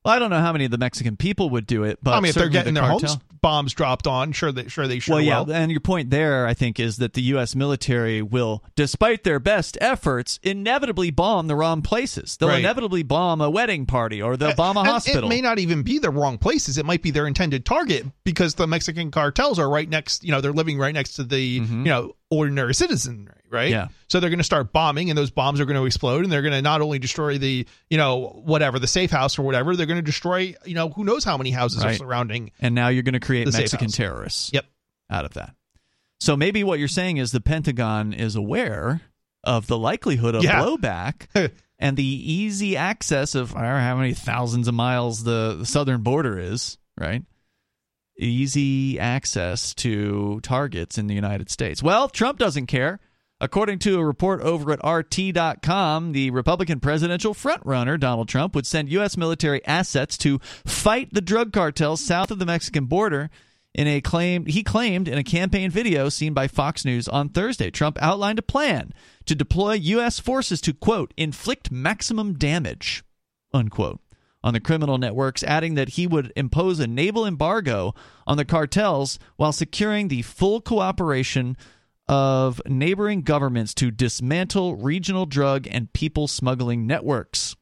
[0.04, 2.20] Well, I don't know how many of the Mexican people would do it, but I
[2.20, 5.00] mean, if they're getting the their cartel- homes bombs dropped on, sure they sure they
[5.00, 5.52] sure well, yeah, will.
[5.52, 7.54] and your point there, I think, is that the U.S.
[7.54, 12.36] military will, despite their best efforts, inevitably bomb the wrong places.
[12.36, 12.60] They'll Right.
[12.60, 15.24] inevitably bomb a wedding party or they'll bomb a And hospital.
[15.24, 16.78] It may not even be the wrong places.
[16.78, 20.24] It might be their intended target because the Mexican cartels are right next.
[20.24, 21.80] You know, they're living right next to the mm-hmm.
[21.80, 23.70] you know ordinary citizen, right?
[23.70, 23.88] Yeah.
[24.08, 26.42] So they're going to start bombing, and those bombs are going to explode, and they're
[26.42, 29.86] going to not only destroy the you know whatever the safe house or whatever, they're
[29.86, 32.50] going to destroy you know who knows how many houses are surrounding.
[32.60, 34.64] and now you're going to create Mexican terrorists Yep.
[35.10, 35.54] out of that.
[36.20, 39.00] So maybe what you're saying is the Pentagon is aware
[39.44, 40.62] of the likelihood of Yeah.
[40.62, 41.50] blowback
[41.80, 46.02] and the easy access of I don't know how many thousands of miles the southern
[46.02, 47.22] border is, right?
[48.18, 51.82] Easy access to targets in the United States.
[51.82, 53.00] Well, Trump doesn't care.
[53.40, 58.88] According to a report over at RT.com, the Republican presidential frontrunner, Donald Trump, would send
[58.92, 59.16] U.S.
[59.16, 63.30] military assets to fight the drug cartels south of the Mexican border.
[63.74, 67.70] In a claim, he claimed in a campaign video seen by Fox News on Thursday,
[67.70, 68.92] Trump outlined a plan
[69.24, 70.20] to deploy U.S.
[70.20, 73.02] forces to quote inflict maximum damage,
[73.52, 73.98] unquote,
[74.44, 77.94] on the criminal networks, adding that he would impose a naval embargo
[78.26, 81.56] on the cartels while securing the full cooperation
[82.08, 87.56] of neighboring governments to dismantle regional drug and people smuggling networks.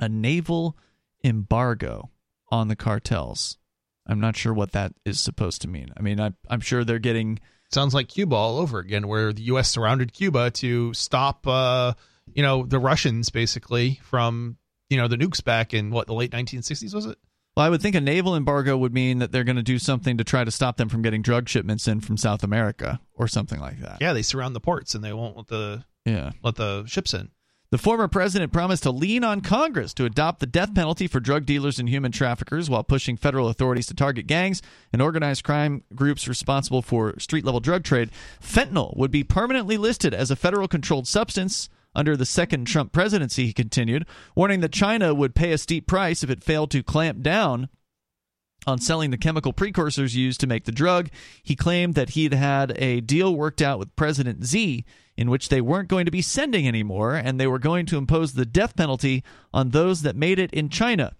[0.00, 0.76] A naval
[1.24, 2.10] embargo
[2.50, 3.58] on the cartels.
[4.06, 5.92] I'm not sure what that is supposed to mean.
[5.96, 7.38] I mean, I, I'm sure they're getting.
[7.72, 9.70] Sounds like Cuba all over again, where the U.S.
[9.70, 11.94] surrounded Cuba to stop, uh,
[12.34, 14.56] you know, the Russians basically from
[14.92, 17.18] you know the nukes back in what the late 1960s was it?
[17.56, 20.16] Well, I would think a naval embargo would mean that they're going to do something
[20.18, 23.60] to try to stop them from getting drug shipments in from South America or something
[23.60, 23.98] like that.
[24.00, 26.30] Yeah, they surround the ports and they won't let the Yeah.
[26.42, 27.30] let the ships in.
[27.70, 31.46] The former president promised to lean on Congress to adopt the death penalty for drug
[31.46, 34.60] dealers and human traffickers while pushing federal authorities to target gangs
[34.92, 38.10] and organized crime groups responsible for street level drug trade.
[38.42, 43.46] Fentanyl would be permanently listed as a federal controlled substance under the second Trump presidency,
[43.46, 47.22] he continued, warning that China would pay a steep price if it failed to clamp
[47.22, 47.68] down
[48.66, 51.10] on selling the chemical precursors used to make the drug.
[51.42, 54.84] He claimed that he'd had a deal worked out with President Xi
[55.16, 58.32] in which they weren't going to be sending anymore and they were going to impose
[58.32, 61.12] the death penalty on those that made it in China.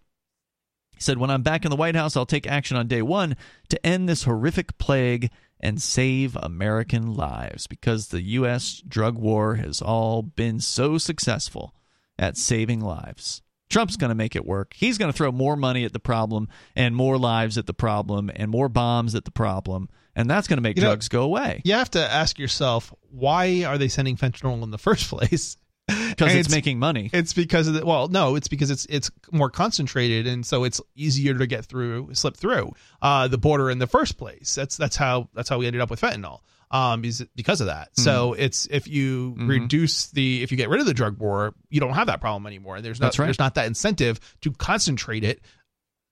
[0.95, 3.37] He said, When I'm back in the White House, I'll take action on day one
[3.69, 5.31] to end this horrific plague
[5.63, 8.83] and save American lives because the U.S.
[8.87, 11.75] drug war has all been so successful
[12.19, 13.43] at saving lives.
[13.71, 14.75] Trump's going to make it work.
[14.77, 18.31] He's going to throw more money at the problem and more lives at the problem
[18.37, 19.89] and more bombs at the problem.
[20.15, 22.93] And that's going to make You know- drugs go away You have to ask yourself
[23.11, 25.57] why are they sending fentanyl in the first place?
[25.89, 27.11] because And it's, making money.
[27.13, 30.81] It's because of the well, no, it's because it's it's more concentrated and so it's
[30.95, 34.55] easier to get through, slip through uh, the border in the first place.
[34.55, 36.41] That's that's how that's how we ended up with fentanyl.
[36.71, 37.89] Um, is because of that.
[37.91, 38.03] Mm-hmm.
[38.03, 41.81] So it's if you reduce the if you get rid of the drug war, you
[41.81, 42.81] don't have that problem anymore.
[42.81, 43.27] There's not right.
[43.27, 45.43] there's not that incentive to concentrate it,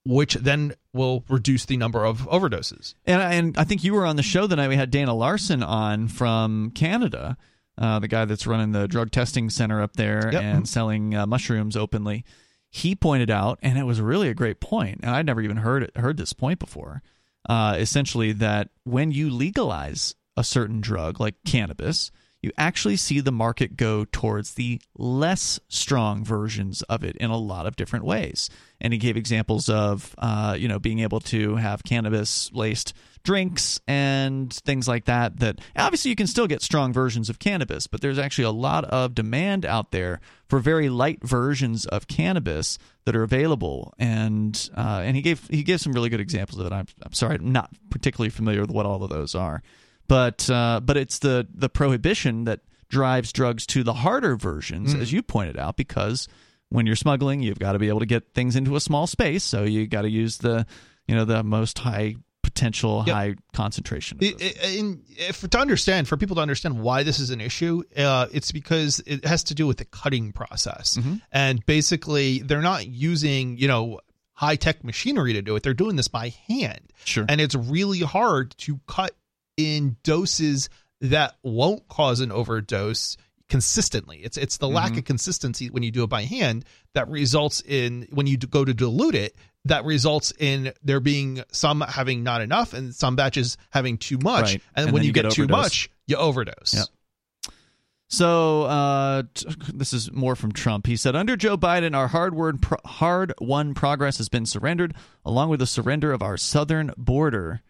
[0.05, 2.95] which then will reduce the number of overdoses.
[3.05, 5.63] And, and I think you were on the show the night we had Dana Larsen
[5.63, 7.37] on from Canada,
[7.81, 10.41] uh, the guy that's running the drug testing center up there Yep.
[10.43, 12.23] and selling uh, mushrooms openly.
[12.69, 15.83] He pointed out, and it was really a great point, and I'd never even heard
[15.83, 17.01] it, heard this point before.
[17.49, 23.31] Uh, essentially, that when you legalize a certain drug like cannabis, you actually see the
[23.31, 28.49] market go towards the less strong versions of it in a lot of different ways.
[28.79, 32.93] And he gave examples of, uh, you know, being able to have cannabis laced
[33.23, 35.37] drinks and things like that.
[35.39, 38.85] That obviously you can still get strong versions of cannabis, but there's actually a lot
[38.85, 43.93] of demand out there for very light versions of cannabis that are available.
[43.99, 46.73] And uh, and he gave he gave some really good examples of it.
[46.73, 49.61] I'm, I'm sorry, I'm not particularly familiar with what all of those are
[50.11, 52.59] but uh, but it's the the prohibition that
[52.89, 54.99] drives drugs to the harder versions, mm.
[54.99, 56.27] as you pointed out, because
[56.67, 59.41] when you're smuggling, you've got to be able to get things into a small space,
[59.41, 60.65] so you got to use the
[61.07, 63.15] you know the most high potential yep.
[63.15, 64.17] high concentration.
[64.19, 68.51] In, if, to understand, for people to understand why this is an issue, uh, it's
[68.51, 71.15] because it has to do with the cutting process, mm-hmm.
[71.31, 74.01] and basically they're not using you know
[74.33, 76.91] high tech machinery to do it; they're doing this by hand.
[77.05, 79.15] Sure, and it's really hard to cut
[79.57, 80.69] in doses
[81.01, 83.17] that won't cause an overdose
[83.49, 84.19] consistently.
[84.23, 84.75] It's it's the mm-hmm.
[84.75, 88.63] lack of consistency when you do it by hand that results in when you go
[88.63, 93.57] to dilute it that results in there being some having not enough and some batches
[93.69, 94.61] having too much right.
[94.75, 96.73] and, and, when you, you, get, get too much you overdose.
[96.73, 96.85] Yep.
[98.07, 100.85] So uh, t- this is more from Trump.
[100.85, 104.93] He said, "Under Joe Biden, our hard word pro- hard won progress has been surrendered,
[105.23, 107.61] along with the surrender of our southern border."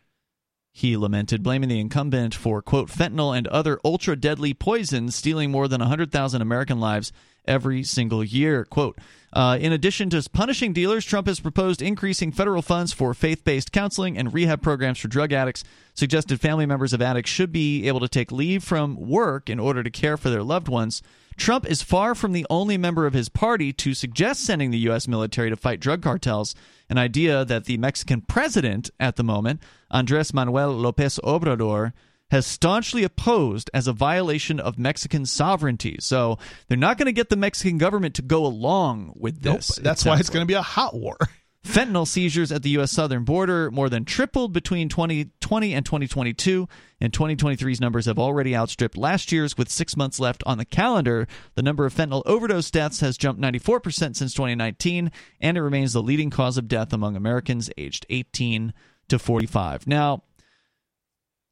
[0.72, 5.68] He lamented, blaming the incumbent for, quote, fentanyl and other ultra deadly poisons stealing more
[5.68, 7.12] than 100,000 American lives
[7.46, 8.66] every single year.
[8.66, 8.98] Quote,
[9.34, 13.72] uh, in addition to punishing dealers, Trump has proposed increasing federal funds for faith based
[13.72, 18.00] counseling and rehab programs for drug addicts, suggested family members of addicts should be able
[18.00, 21.02] to take leave from work in order to care for their loved ones.
[21.38, 25.08] Trump is far from the only member of his party to suggest sending the U.S.
[25.08, 26.54] military to fight drug cartels,
[26.92, 31.94] an idea that the Mexican president at the moment, Andres Manuel Lopez Obrador,
[32.32, 35.96] has staunchly opposed as a violation of Mexican sovereignty.
[36.02, 36.38] So
[36.68, 39.78] they're not going to get the Mexican government to go along with this.
[39.78, 41.18] Nope, that's why it's going to be a hot war.
[41.66, 42.92] Fentanyl seizures at the U.S.
[42.92, 46.68] southern border more than tripled between 2020 and 2022,
[47.00, 51.28] and 2023's numbers have already outstripped last year's with six months left on the calendar.
[51.54, 56.02] The number of fentanyl overdose deaths has jumped 94% since 2019, and it remains the
[56.02, 58.74] leading cause of death among Americans aged 18
[59.10, 59.86] to 45.
[59.86, 60.24] Now,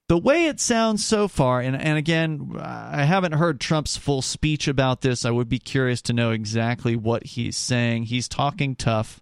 [0.07, 4.67] the way it sounds so far, and, and again, I haven't heard Trump's full speech
[4.67, 5.23] about this.
[5.23, 8.05] I would be curious to know exactly what he's saying.
[8.05, 9.21] He's talking tough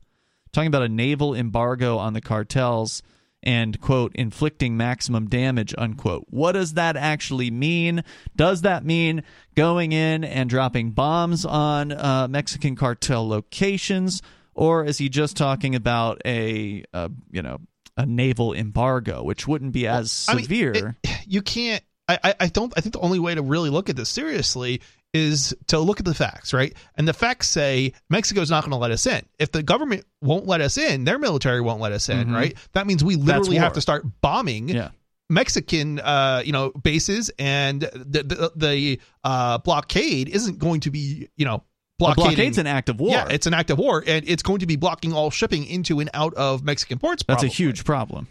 [0.58, 3.04] talking about a naval embargo on the cartels
[3.44, 6.26] and quote inflicting maximum damage unquote.
[6.32, 8.04] What does that actually mean?
[8.36, 9.22] Does that mean
[9.54, 14.24] going in and dropping bombs on uh, mexican cartel locations?
[14.56, 17.60] Or is he just talking about a, a you know
[17.96, 22.34] a naval embargo which wouldn't be as well, severe I mean, it, you can't I,
[22.40, 24.82] I don't I think the only way to really look at this seriously
[25.14, 26.74] is to look at the facts, right?
[26.96, 29.26] And the facts say Mexico's not going to let us in.
[29.40, 32.36] If the government won't let us in, their military won't let us in, mm-hmm.
[32.36, 32.58] right?
[32.74, 34.90] That means we literally have to start bombing yeah.
[35.30, 41.30] Mexican, uh, you know, bases, and the the, the uh, blockade isn't going to be,
[41.36, 41.64] you know,
[42.00, 43.12] blockade's an act of war.
[43.12, 46.00] Yeah, it's an act of war, and it's going to be blocking all shipping into
[46.00, 47.24] and out of Mexican ports.
[47.24, 47.48] Probably.
[47.48, 48.28] That's a huge problem.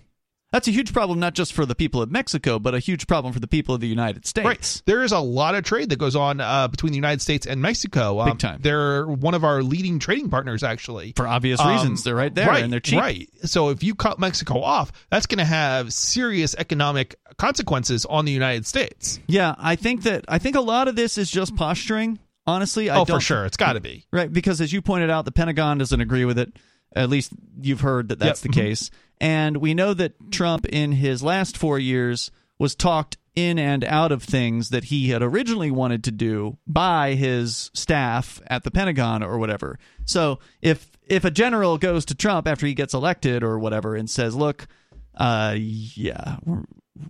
[0.57, 3.35] That's a huge problem, not just for the people of Mexico, but a huge problem
[3.35, 4.47] for the people of the United States.
[4.47, 4.83] Right.
[4.87, 7.61] There is a lot of trade that goes on uh, between the United States and
[7.61, 8.20] Mexico.
[8.20, 8.61] Um, Big time.
[8.62, 11.12] They're one of our leading trading partners, actually.
[11.15, 12.05] For obvious um, reasons.
[12.05, 12.99] They're right there right, and they're cheap.
[12.99, 13.28] Right.
[13.43, 18.33] So if you cut Mexico off, that's going to have serious economic consequences on the
[18.33, 19.20] United States.
[19.27, 22.19] Yeah, I think that I think a lot of this is just posturing.
[22.47, 25.27] Honestly, I oh, for sure, it's got to be right because as you pointed out,
[25.27, 26.57] the Pentagon doesn't agree with it.
[26.95, 28.55] At least you've heard that that's yep.
[28.55, 28.69] the mm-hmm.
[28.69, 28.91] case.
[29.20, 34.12] And we know that Trump, in his last four years, was talked in and out
[34.12, 39.22] of things that he had originally wanted to do by his staff at the Pentagon
[39.22, 39.78] or whatever.
[40.06, 44.09] So if if a general goes to Trump after he gets elected or whatever and
[44.09, 44.66] says, "Look,
[45.14, 46.38] uh, yeah,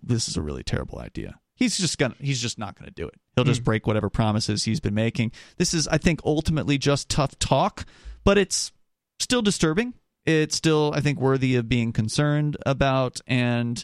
[0.02, 3.14] this is a really terrible idea," he's just gonna he's just not gonna do it.
[3.36, 3.66] He'll just mm.
[3.66, 5.30] break whatever promises he's been making.
[5.58, 7.86] This is, I think, ultimately just tough talk,
[8.24, 8.72] but it's
[9.20, 9.94] still disturbing
[10.26, 13.82] it's still I think worthy of being concerned about, and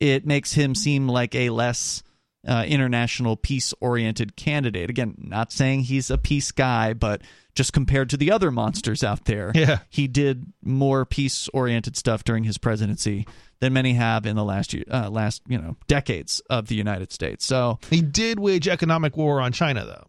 [0.00, 2.02] it makes him seem like a less
[2.46, 4.90] uh, international peace oriented candidate.
[4.90, 7.22] Again, not saying he's a peace guy, but
[7.54, 9.80] just compared to the other monsters out there, yeah.
[9.90, 13.26] he did more peace oriented stuff during his presidency
[13.60, 17.12] than many have in the last year, uh, last you know decades of the United
[17.12, 17.44] States.
[17.44, 20.08] So he did wage economic war on China, though,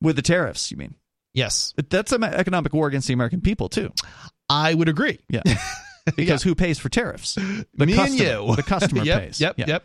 [0.00, 0.70] with the tariffs.
[0.70, 0.94] You mean?
[1.34, 3.90] Yes, but that's an economic war against the American people too.
[4.52, 5.18] I would agree.
[5.28, 5.42] Yeah.
[6.16, 6.48] Because yeah.
[6.50, 7.36] who pays for tariffs?
[7.36, 8.26] The Me customer.
[8.26, 8.56] and you.
[8.56, 9.40] The customer yep, pays.
[9.40, 9.54] Yep.
[9.56, 9.64] Yeah.
[9.68, 9.84] Yep.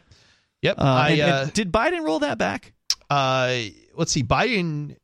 [0.63, 0.79] Yep.
[0.79, 2.73] Uh, I, and, uh, and did Biden roll that back?
[3.11, 3.55] uh,
[3.93, 4.95] let's see, Biden.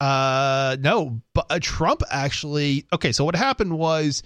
[0.00, 2.86] Uh, no, but uh, Trump actually.
[2.92, 4.22] Okay, so what happened was,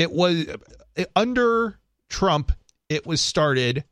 [0.00, 0.44] it was
[0.96, 1.78] it, under
[2.10, 2.50] Trump.
[2.88, 3.84] It was started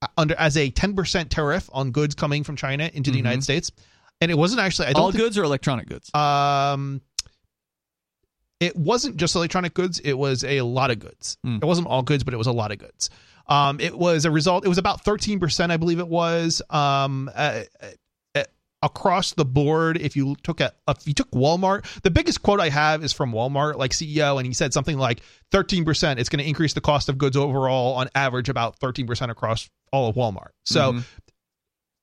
[0.00, 3.24] uh, under as a ten percent tariff on goods coming from China into the Mhm.
[3.24, 3.70] United States,
[4.22, 4.88] and it wasn't actually.
[4.88, 6.10] I don't All think, goods or electronic goods?
[6.14, 7.02] Um,
[8.60, 11.36] it wasn't just electronic goods; it was a lot of goods.
[11.44, 11.56] Hmm.
[11.56, 13.10] It wasn't all goods, but it was a lot of goods.
[13.46, 14.64] Um, it was a result.
[14.64, 16.60] It was about thirteen percent, I believe it was.
[16.70, 17.62] Um, uh,
[18.34, 18.44] uh,
[18.82, 22.68] across the board, if you took a if you took Walmart, the biggest quote I
[22.68, 25.20] have is from Walmart, like CEO, and he said something like
[25.50, 26.20] thirteen percent.
[26.20, 29.68] It's going to increase the cost of goods overall on average about thirteen percent across
[29.92, 30.50] all of Walmart.
[30.64, 30.94] So.
[30.94, 31.04] Mhm.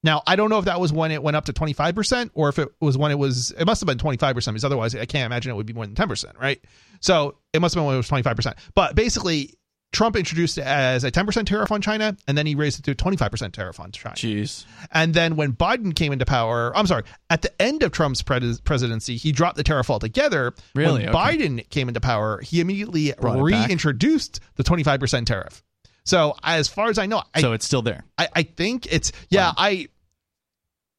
[0.06, 2.60] Now, I don't know if that was when it went up to 25% or if
[2.60, 5.52] it was when it was, it must have been 25% because otherwise I can't imagine
[5.52, 6.64] it would be more than 10%, right?
[7.00, 8.54] So it must have been when it was 25%.
[8.76, 9.56] But basically,
[9.92, 12.92] Trump introduced it as a 10% tariff on China and then he raised it to
[12.92, 14.14] a 25% tariff on China.
[14.16, 14.66] Jeez.
[14.92, 18.62] And then when Biden came into power, I'm sorry, at the end of Trump's pres-
[18.62, 20.54] presidency, he dropped the tariff altogether.
[20.76, 21.06] Really?
[21.06, 21.18] When Okay.
[21.18, 25.64] Biden came into power, he immediately Brought reintroduced the 25% tariff.
[26.04, 28.04] So as far as I know, I, so it's still there.
[28.20, 29.54] I, I think it's, yeah, Wow.
[29.58, 29.88] I,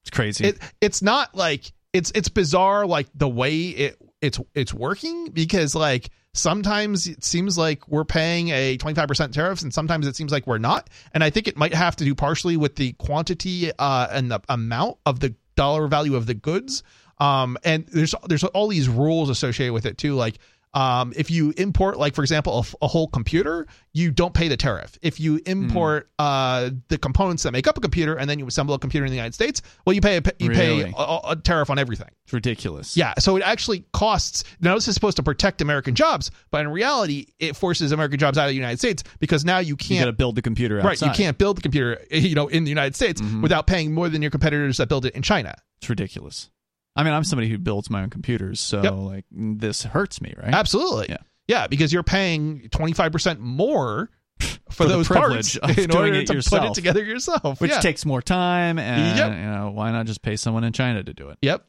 [0.06, 0.46] It's crazy.
[0.46, 5.74] it it's not like it's it's bizarre like the way it it's it's working because
[5.74, 10.46] like sometimes it seems like we're paying a 25% tariffs and sometimes it seems like
[10.46, 10.88] we're not.
[11.12, 14.40] And i think it might have to do partially with the quantity uh and the
[14.48, 16.82] amount of the dollar value of the goods.
[17.18, 20.14] Um and there's there's all these rules associated with it too.
[20.14, 20.38] Like
[20.74, 24.98] um, if you import, like for example, a whole computer, you don't pay the tariff.
[25.00, 28.74] If you import uh, the components that make up a computer and then you assemble
[28.74, 30.84] a computer in the United States, well, you pay a, you Really?
[30.84, 32.08] pay a, a tariff on everything.
[32.24, 32.94] it's ridiculous.
[32.94, 34.44] Yeah, so it actually costs.
[34.60, 38.36] Now this is supposed to protect American jobs, but in reality, it forces American jobs
[38.36, 40.06] out of the United States because now you You can't.
[40.06, 42.94] to build the computer Right, you can't build the computer, you know, in the United
[42.94, 43.40] States Mhm.
[43.40, 45.54] without paying more than your competitors that build it in China.
[45.78, 46.50] It's ridiculous.
[46.96, 48.92] I mean, I'm somebody who builds my own computers, so Yep.
[48.94, 50.52] like this hurts me, right?
[50.54, 51.06] Absolutely.
[51.10, 51.18] Yeah.
[51.48, 54.10] Yeah, because you're paying 25% more
[54.40, 56.64] for, For the those privilege parts of in doing order it to put yourself.
[56.70, 57.60] it together yourself.
[57.60, 57.80] Which yeah.
[57.80, 59.30] takes more time, and Yep.
[59.32, 61.38] you know why not just pay someone in China to do it?
[61.42, 61.64] Yep.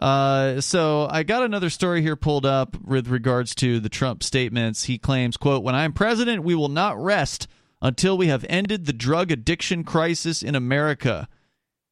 [0.00, 4.84] Uh, so I got another story here pulled up with regards to the Trump statements.
[4.84, 7.48] He claims, "quote When I am president, we will not rest
[7.82, 11.28] until we have ended the drug addiction crisis in America.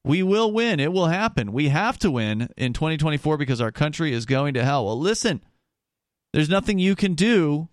[0.07, 0.81] We will win.
[0.81, 1.53] It will happen.
[1.53, 5.43] We have to win in 2024 because our country is going to hell." Well, listen,
[6.33, 7.69] there's nothing you can do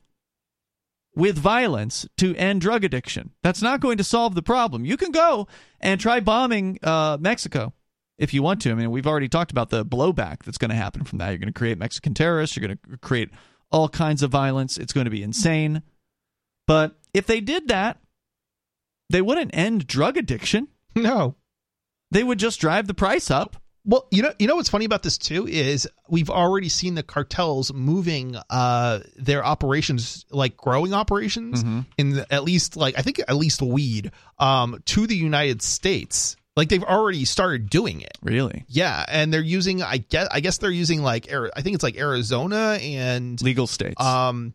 [1.16, 3.32] with violence to end drug addiction.
[3.44, 4.86] That's not going to solve the problem.
[4.86, 5.48] You can go
[5.80, 7.74] and try bombing uh, Mexico
[8.18, 8.72] if you want to.
[8.72, 11.30] I mean, we've already talked about the blowback that's going to happen from that.
[11.30, 12.56] You're going to create Mexican terrorists.
[12.56, 13.30] You're going to create
[13.72, 14.78] all kinds of violence.
[14.78, 15.84] It's going to be insane.
[16.68, 18.00] But if they did that,
[19.10, 20.70] they wouldn't end drug addiction.
[20.96, 21.36] No.
[22.14, 23.58] They would just drive the price up.
[23.86, 27.04] Well, you know, you know what's funny about this too is we've already seen the
[27.04, 31.64] cartels moving uh their operations, like growing operations,
[31.98, 36.38] in the, at least like I think at least weed, um, to the United States.
[36.56, 38.16] Like they've already started doing it.
[38.22, 38.64] Really?
[38.70, 41.98] Yeah, and they're using I guess I guess they're using like I think it's like
[41.98, 44.02] Arizona and Legal states.
[44.02, 44.54] um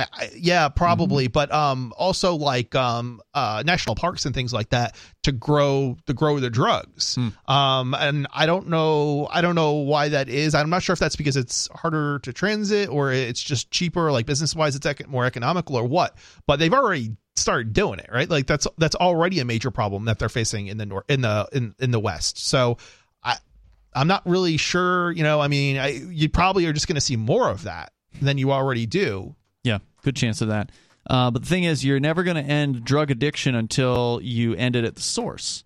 [0.00, 1.28] I, I yeah probably.
[1.28, 6.14] But um also like um uh national parks and things like that to grow to
[6.14, 7.16] grow the drugs.
[7.48, 10.54] Um and i don't know i don't know why that is.
[10.54, 14.26] I'm not sure if that's because it's harder to transit or it's just cheaper like
[14.26, 16.16] business wise it's ec- more economical or what.
[16.46, 18.28] But they've already started doing it right?
[18.28, 21.48] Like that's that's already a major problem that they're facing in the north in the
[21.52, 22.38] in in the west.
[22.38, 22.78] So
[23.22, 23.36] i
[23.94, 27.00] i'm not really sure you know i mean I, you probably are just going to
[27.00, 29.34] see more of that than you already do.
[29.62, 30.70] Yeah, good chance of that.
[31.08, 34.76] Uh, but the thing is, you're never going to end drug addiction until you end
[34.76, 35.64] it at the source.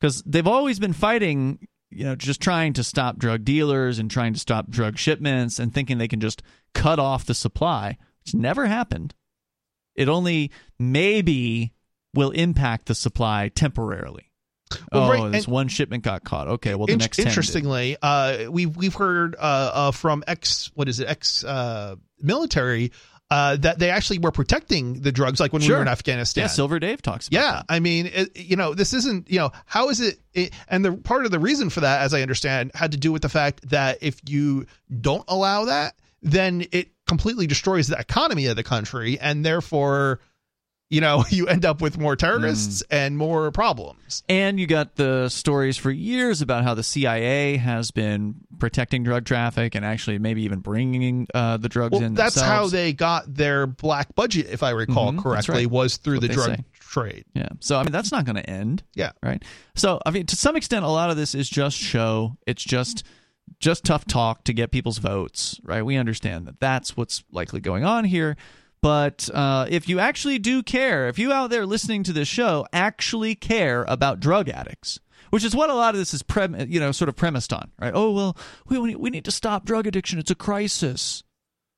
[0.00, 4.34] Because they've always been fighting, you know, just trying to stop drug dealers and trying
[4.34, 6.42] to stop drug shipments and thinking they can just
[6.74, 9.14] cut off the supply, It's never happened.
[9.94, 11.72] It only maybe
[12.14, 14.30] will impact the supply temporarily.
[14.92, 16.48] Well, oh, right, this and- one shipment got caught.
[16.48, 17.30] Okay, well, the In- next 10 did.
[17.30, 19.38] interestingly, uh, we've we've heard uh,
[19.72, 22.90] uh, from ex what is it ex uh, military
[23.30, 26.42] uh, that they actually were protecting the drugs, like when we were in Afghanistan.
[26.42, 27.66] Yeah, Silver Dave talks about Yeah, that.
[27.68, 30.52] I mean, it, you know, this isn't, you know, how is it, it?
[30.68, 33.22] And the part of the reason for that, as I understand, had to do with
[33.22, 34.66] the fact that if you
[35.00, 40.20] don't allow that, then it completely destroys the economy of the country, and therefore,
[40.90, 42.86] you know, you end up with more terrorists Mm.
[42.96, 44.22] and more problems.
[44.28, 49.24] And you got the stories for years about how the CIA has been protecting drug
[49.24, 52.14] traffic and actually maybe even bringing uh, the drugs Well, in.
[52.14, 55.70] that's how they got their black budget, if I recall Mhm, correctly, right.
[55.70, 56.64] was through the drug say.
[56.78, 57.24] trade.
[57.34, 57.48] Yeah.
[57.60, 58.82] So I mean that's not going to end.
[58.94, 59.12] Yeah.
[59.22, 59.42] Right.
[59.74, 62.36] So I mean to some extent a lot of this is just show.
[62.46, 63.02] It's just
[63.60, 65.84] just tough talk to get people's votes, right?
[65.84, 68.36] We understand that that's what's likely going on here.
[68.84, 72.66] But uh, if you actually do care, if you out there listening to this show
[72.70, 75.00] actually care about drug addicts,
[75.30, 77.70] which is what a lot of this is, prem- you know, sort of premised on,
[77.80, 77.94] right?
[77.94, 78.36] Oh well,
[78.68, 80.18] we we need to stop drug addiction.
[80.18, 81.22] It's a crisis.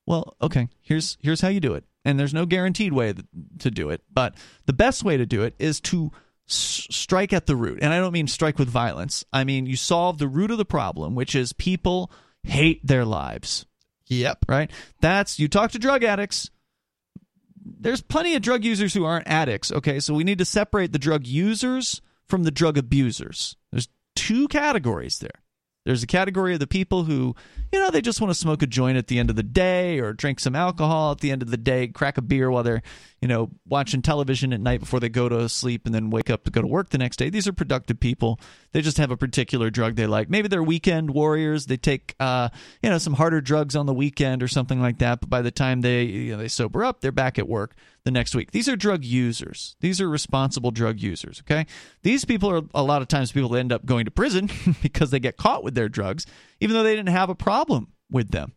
[0.04, 0.66] Well, okay.
[0.82, 3.14] Here's here's how you do it, and there's no guaranteed way
[3.60, 4.34] to do it, but
[4.64, 6.10] the best way to do it is to
[6.48, 7.78] s- strike at the root.
[7.82, 9.24] And I don't mean strike with violence.
[9.32, 12.10] I mean you solve the root of the problem, which is people
[12.42, 13.64] hate their lives.
[14.06, 14.46] Yep.
[14.48, 14.72] Right.
[15.00, 16.50] That's you talk to drug addicts
[17.86, 19.70] there's plenty of drug users who aren't addicts.
[19.70, 23.56] Okay, so we need to separate the drug users from the drug abusers.
[23.70, 25.40] There's two categories there.
[25.84, 27.36] There's a category of the people who,
[27.72, 30.00] you know, they just want to smoke a joint at the end of the day
[30.00, 32.82] or drink some alcohol at the end of the day, crack a beer while they're,
[33.22, 36.44] you know, watching television at night before they go to sleep and then wake up
[36.44, 37.30] to go to work the next day.
[37.30, 38.38] These are productive people.
[38.72, 40.28] They just have a particular drug they like.
[40.28, 41.66] Maybe they're weekend warriors.
[41.66, 42.50] They take, uh,
[42.82, 45.20] you know, some harder drugs on the weekend or something like that.
[45.20, 47.74] But by the time they, you know, they sober up, they're back at work
[48.04, 48.52] the next week.
[48.52, 49.76] These are drug users.
[49.80, 51.40] These are responsible drug users.
[51.40, 51.66] Okay,
[52.02, 54.50] these people are a lot of times people end up going to prison
[54.82, 56.26] because they get caught with their drugs,
[56.60, 58.52] even though they didn't have a problem with them.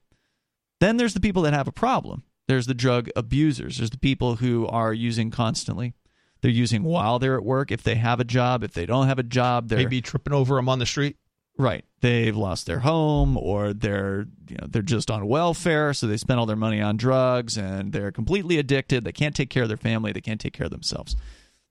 [0.80, 2.24] Then there's the people that have a problem.
[2.50, 3.78] There's the drug abusers.
[3.78, 5.94] There's the people who are using constantly.
[6.42, 7.72] They're using while they're at work.
[7.72, 10.56] If they have a job, if they don't have a job, they're maybe tripping over
[10.56, 11.18] them on the street.
[11.60, 11.86] Right.
[12.02, 16.40] They've lost their home or they're you know they're just on welfare, so they spend
[16.40, 19.04] all their money on drugs and they're completely addicted.
[19.04, 21.16] They can't take care of their family, they can't take care of themselves.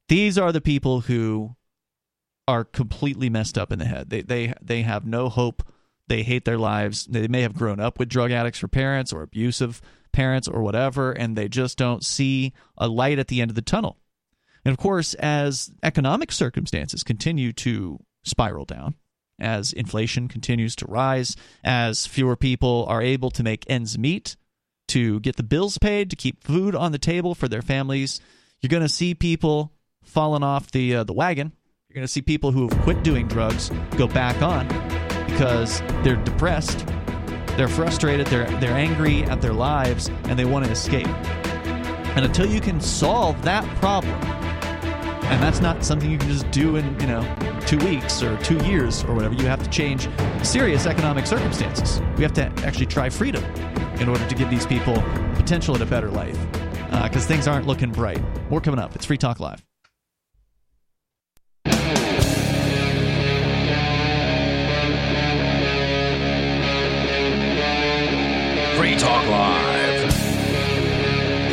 [0.07, 1.57] These are the people who
[2.47, 4.11] are completely messed up in the head.
[4.11, 5.69] They they they have no hope.
[6.07, 7.05] They hate their lives.
[7.07, 9.83] They may have grown up with drug addicts for parents or abusive
[10.13, 13.63] parents or whatever and they just don't see a light at the end of the
[13.63, 13.99] tunnel.
[14.65, 18.95] And of course, as economic circumstances continue to spiral down,
[19.41, 24.37] as inflation continues to rise, as fewer people are able to make ends meet,
[24.89, 28.21] to get the bills paid, to keep food on the table for their families,
[28.61, 29.73] you're going to see people
[30.03, 31.53] falling off the uh, the wagon.
[31.89, 34.67] You're going to see people who have quit doing drugs go back on
[35.27, 36.87] because they're depressed,
[37.59, 41.09] they're frustrated, they're they're angry at their lives, and they want to escape.
[42.15, 44.15] And until you can solve that problem,
[45.25, 47.37] and that's not something you can just do in you know
[47.67, 50.09] two weeks or two years or whatever you have to change
[50.43, 52.01] serious economic circumstances.
[52.17, 53.45] We have to actually try freedom
[54.01, 54.95] in order to give these people
[55.35, 56.39] potential at a better life
[57.03, 58.23] because uh, things aren't looking bright.
[58.51, 58.95] More coming up.
[58.95, 59.68] It's free talk live
[68.99, 70.03] talk live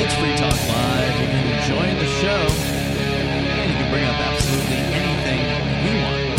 [0.01, 2.75] it's free talk live you can join the show
[3.65, 5.41] and you can bring up absolutely anything
[5.85, 6.37] you want.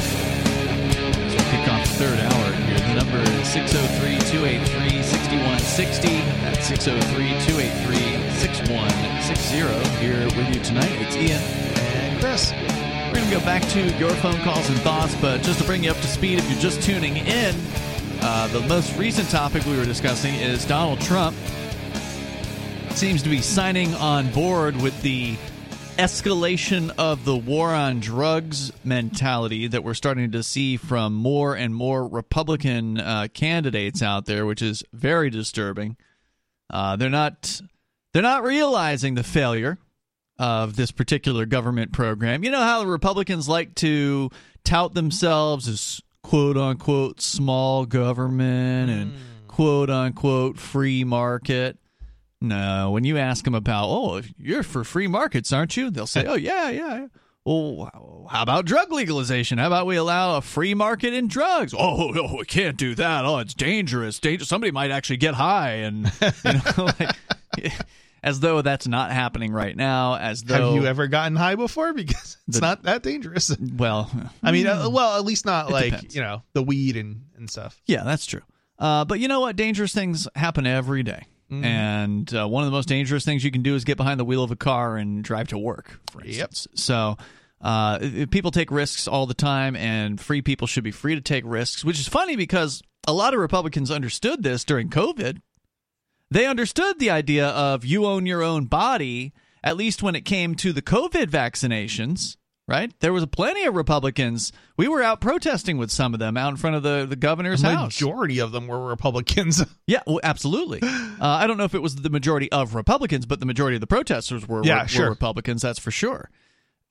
[1.26, 6.08] As we kick off the third hour here, the number is 603 283 6160.
[6.42, 9.66] That's 603 283 6160.
[9.98, 12.52] Here with you tonight, it's Ian and Chris.
[12.52, 15.84] We're going to go back to your phone calls and thoughts, but just to bring
[15.84, 17.54] you up to speed, if you're just tuning in,
[18.20, 21.36] uh, the most recent topic we were discussing is Donald Trump
[22.90, 25.36] seems to be signing on board with the
[25.98, 31.74] escalation of the war on drugs mentality that we're starting to see from more and
[31.74, 35.96] more Republican uh, candidates out there, which is very disturbing.
[36.70, 37.60] Uh, they're not
[38.12, 39.78] they're not realizing the failure
[40.38, 42.44] of this particular government program.
[42.44, 44.30] You know how the Republicans like to
[44.64, 49.46] tout themselves as quote unquote small government and mm.
[49.46, 51.78] quote unquote free market.
[52.40, 55.88] No, when you ask them about, oh, you're for free markets, aren't you?
[55.88, 57.06] They'll say, oh, yeah, yeah.
[57.44, 59.58] Well, how about drug legalization?
[59.58, 61.72] How about we allow a free market in drugs?
[61.78, 63.24] Oh, no, we can't do that.
[63.24, 64.18] Oh, it's dangerous.
[64.18, 64.48] dangerous.
[64.48, 67.72] Somebody might actually get high, and you know, like,
[68.26, 70.16] as though that's not happening right now.
[70.16, 71.86] As though have you ever gotten high before?
[71.96, 73.56] Because it's the, not that dangerous.
[73.76, 74.10] Well,
[74.42, 76.14] I mean, uh, well, at least not like depends.
[76.14, 77.80] you know the weed and and stuff.
[77.86, 78.42] Yeah, that's true.
[78.78, 79.56] Uh, but you know what?
[79.56, 81.22] Dangerous things happen every day.
[81.50, 81.64] Mm-hmm.
[81.64, 84.24] And uh, one of the most dangerous things you can do is get behind the
[84.24, 86.66] wheel of a car and drive to work, for instance.
[86.70, 86.78] Yep.
[86.78, 87.16] So
[87.60, 91.44] uh, people take risks all the time, and free people should be free to take
[91.46, 95.40] risks, which is funny because a lot of Republicans understood this during COVID.
[96.30, 99.32] They understood the idea of you own your own body,
[99.62, 102.36] at least when it came to the COVID vaccinations
[102.68, 102.92] right?
[103.00, 104.52] There was plenty of Republicans.
[104.76, 107.62] We were out protesting with some of them out in front of the, the governor's
[107.62, 108.00] the house.
[108.00, 109.64] Majority of them were Republicans.
[109.86, 110.80] yeah, well, absolutely.
[110.82, 113.80] Uh, I don't know if it was the majority of Republicans, but the majority of
[113.80, 115.04] the protesters were, yeah, were, sure.
[115.04, 115.62] were Republicans.
[115.62, 116.30] That's for sure.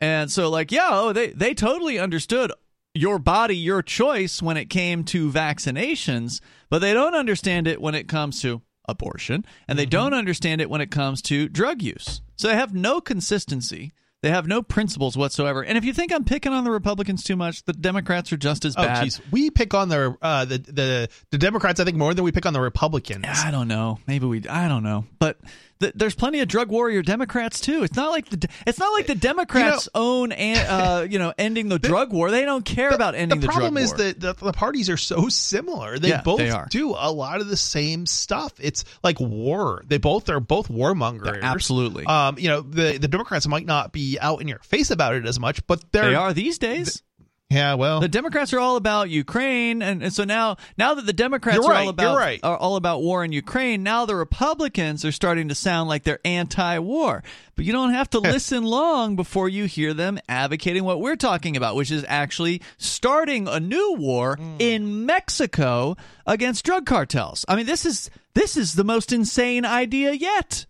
[0.02, 2.52] And so, like, yeah, oh, they they totally understood
[2.94, 7.96] your body, your choice when it came to vaccinations, but they don't understand it when
[7.96, 9.92] it comes to abortion, and they mm-hmm.
[9.92, 12.22] don't understand it when it comes to drug use.
[12.36, 13.94] So they have no consistency.
[14.22, 15.64] They have no principles whatsoever.
[15.64, 18.66] And if you think I'm picking on the Republicans too much, the Democrats are just
[18.66, 19.04] as oh, bad.
[19.04, 19.22] Geez.
[19.30, 22.48] We pick on the, uh, the the the Democrats, I think, more than we pick
[22.48, 23.26] on the Republicans.
[23.28, 24.00] I don't know.
[24.08, 24.48] Maybe we.
[24.48, 25.06] I don't know.
[25.20, 25.38] But
[25.80, 27.84] the, there's plenty of drug warrior Democrats too.
[27.84, 31.20] It's not like the it's not like the Democrats you know, own and uh, you
[31.20, 32.32] know ending the, the, drug war.
[32.32, 33.56] They don't care the, about ending the, drug.
[33.56, 36.00] the problem is that the, the, parties are so similar.
[36.00, 38.54] They yeah, both they do a lot of the same stuff.
[38.60, 39.84] It's like war.
[39.86, 41.42] They both are both warmongers.
[41.42, 42.06] Absolutely.
[42.06, 45.26] Um, you know, the the Democrats might not be out in your face about it
[45.26, 47.04] as much, but they're they are these days.
[47.50, 51.14] Yeah, well, the Democrats are all about Ukraine, and, and so now, now that the
[51.14, 52.40] Democrats are all about right.
[52.42, 56.20] are all about war in Ukraine, now the Republicans are starting to sound like they're
[56.26, 57.24] anti-war.
[57.56, 61.56] But you don't have to listen long before you hear them advocating what we're talking
[61.56, 64.56] about, which is actually starting a new war mm.
[64.58, 67.46] in Mexico against drug cartels.
[67.48, 70.66] I mean, this is this is the most insane idea yet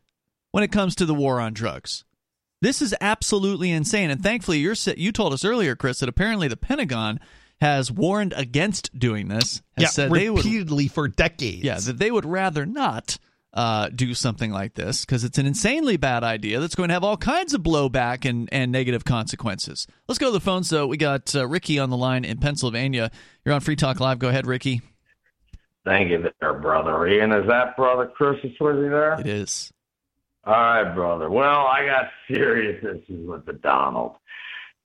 [0.51, 2.03] when it comes to the war on drugs.
[2.61, 4.09] This is absolutely insane.
[4.09, 7.19] And thankfully, you're you told us earlier, Chris, that apparently the Pentagon
[7.61, 9.61] has warned against doing this.
[9.77, 11.63] Has yeah, said repeatedly would, for decades.
[11.63, 13.17] Yeah, that they would rather not
[13.53, 17.03] uh, do something like this because it's an insanely bad idea that's going to have
[17.03, 19.87] all kinds of blowback and, and negative consequences.
[20.07, 20.87] Let's go to the phones, though.
[20.87, 23.11] We got uh, Ricky on the line in Pennsylvania.
[23.45, 24.19] You're on Free Talk Live.
[24.19, 24.81] Go ahead, Ricky.
[25.85, 27.07] Thank you there, brother.
[27.07, 29.19] Ian, is that brother Chris is with you there?
[29.19, 29.71] It is.
[30.45, 31.29] All right, brother.
[31.29, 34.15] Well, I got serious issues with the Donald.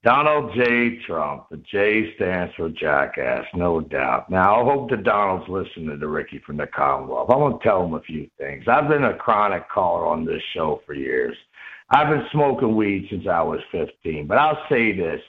[0.03, 0.99] Donald J.
[1.07, 1.45] Trump.
[1.51, 4.31] The J stands for jackass, no doubt.
[4.31, 7.29] Now, I hope the Donald's listening to Ricky from the Commonwealth.
[7.31, 8.65] I'm going to tell him a few things.
[8.67, 11.37] I've been a chronic caller on this show for years.
[11.91, 14.27] I've been smoking weed since I was 15.
[14.27, 15.21] But I'll say this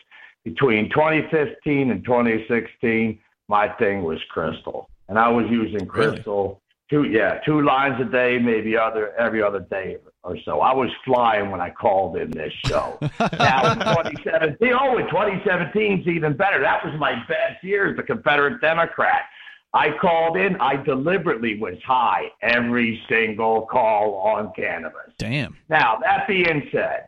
[0.45, 4.89] between 2015 and 2016, my thing was crystal.
[5.09, 6.61] And I was using crystal
[6.91, 10.61] two yeah two lines a day maybe other every other day or so.
[10.61, 12.99] I was flying when i called in this show.
[13.39, 16.59] Now in 2017 oh in 2017 is even better.
[16.61, 19.23] That was my best year as a confederate democrat.
[19.73, 20.57] I called in.
[20.57, 25.13] I deliberately was high every single call on cannabis.
[25.18, 25.55] Damn.
[25.69, 27.07] Now that being said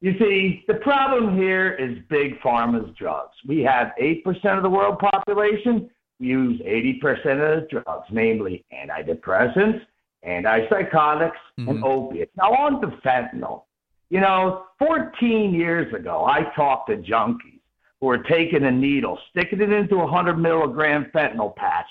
[0.00, 3.34] you see, the problem here is big pharma's drugs.
[3.46, 4.24] We have 8%
[4.56, 5.90] of the world population
[6.20, 9.80] use 80% of the drugs, namely antidepressants,
[10.26, 11.68] antipsychotics, mm-hmm.
[11.68, 12.32] and opiates.
[12.36, 13.62] Now, on to fentanyl.
[14.10, 17.60] You know, 14 years ago, I talked to junkies
[18.00, 21.86] who were taking a needle, sticking it into a 100 milligram fentanyl patch,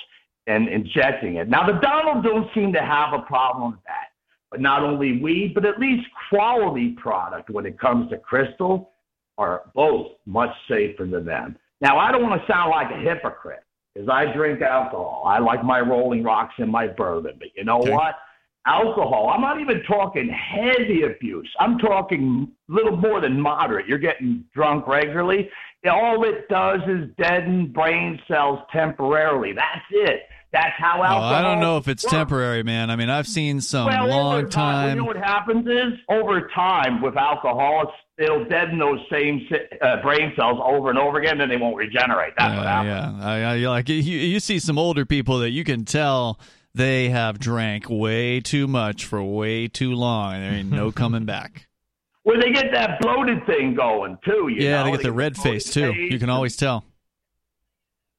[0.48, 1.48] and injecting it.
[1.48, 4.08] Now, the Donald don't seem to have a problem with that.
[4.52, 8.92] But not only weed, but at least quality product when it comes to crystal
[9.38, 11.56] are both much safer than them.
[11.82, 13.64] Now, I don't want to sound like a hypocrite,
[14.00, 15.24] is I drink alcohol.
[15.28, 17.34] I like my Rolling Rocks and my bourbon.
[17.38, 17.92] But you know okay.
[17.92, 18.16] what?
[18.66, 21.50] Alcohol, I'm not even talking heavy abuse.
[21.60, 23.88] I'm talking a little more than moderate.
[23.88, 25.50] You're getting drunk regularly.
[25.90, 29.54] All it does is deaden brain cells temporarily.
[29.54, 30.22] That's it.
[30.52, 31.32] That's how alcohol.
[31.32, 32.14] Oh, I don't know if it's works.
[32.14, 32.90] temporary, man.
[32.90, 34.50] I mean, I've seen some well, long time.
[34.50, 34.90] time.
[34.90, 39.48] You know what happens is over time with alcohol, it'll deaden those same
[39.82, 42.34] uh, brain cells over and over again, and they won't regenerate.
[42.38, 43.22] That's uh, what happens.
[43.22, 46.40] Yeah, I, I, like you, you see some older people that you can tell
[46.76, 51.26] they have drank way too much for way too long, and there ain't no coming
[51.26, 51.68] back.
[52.26, 54.50] Well, they get that bloated thing going too.
[54.54, 54.84] yeah, know?
[54.86, 55.94] they get the they red face too.
[55.94, 56.12] Face.
[56.12, 56.84] You can always tell.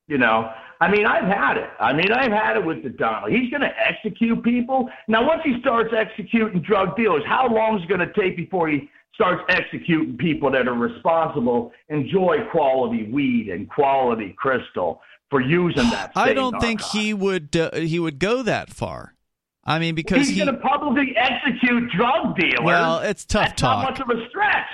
[0.08, 0.50] You know,
[0.80, 1.68] I mean, I've had it.
[1.78, 3.30] I mean, I've had it with the Donald.
[3.30, 4.88] He's going to execute people.
[5.06, 8.68] Now, once he starts executing drug dealers, how long is it going to take before
[8.68, 8.88] he
[9.20, 16.12] starts executing people that are responsible, enjoy quality weed and quality crystal for using that?
[16.16, 17.54] I don't think he would.
[17.54, 19.14] Uh, he would go that far.
[19.62, 22.64] I mean, because he's he, going to publicly execute drug dealers.
[22.64, 23.84] Well, it's tough That's talk.
[23.84, 24.66] Not much of a stretch.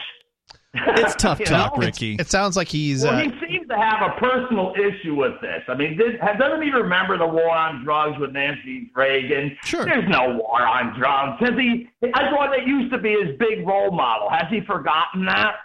[0.86, 1.82] It's tough talk, know?
[1.84, 2.14] Ricky.
[2.14, 3.04] It sounds like he's.
[3.04, 5.62] Well, uh, he seems to have a personal issue with this.
[5.68, 9.56] I mean, this, doesn't he remember the war on drugs with Nancy Reagan?
[9.64, 9.84] Sure.
[9.84, 11.40] There's no war on drugs.
[11.40, 11.88] Has he?
[12.14, 14.28] I thought that used to be his big role model.
[14.30, 15.56] Has he forgotten that?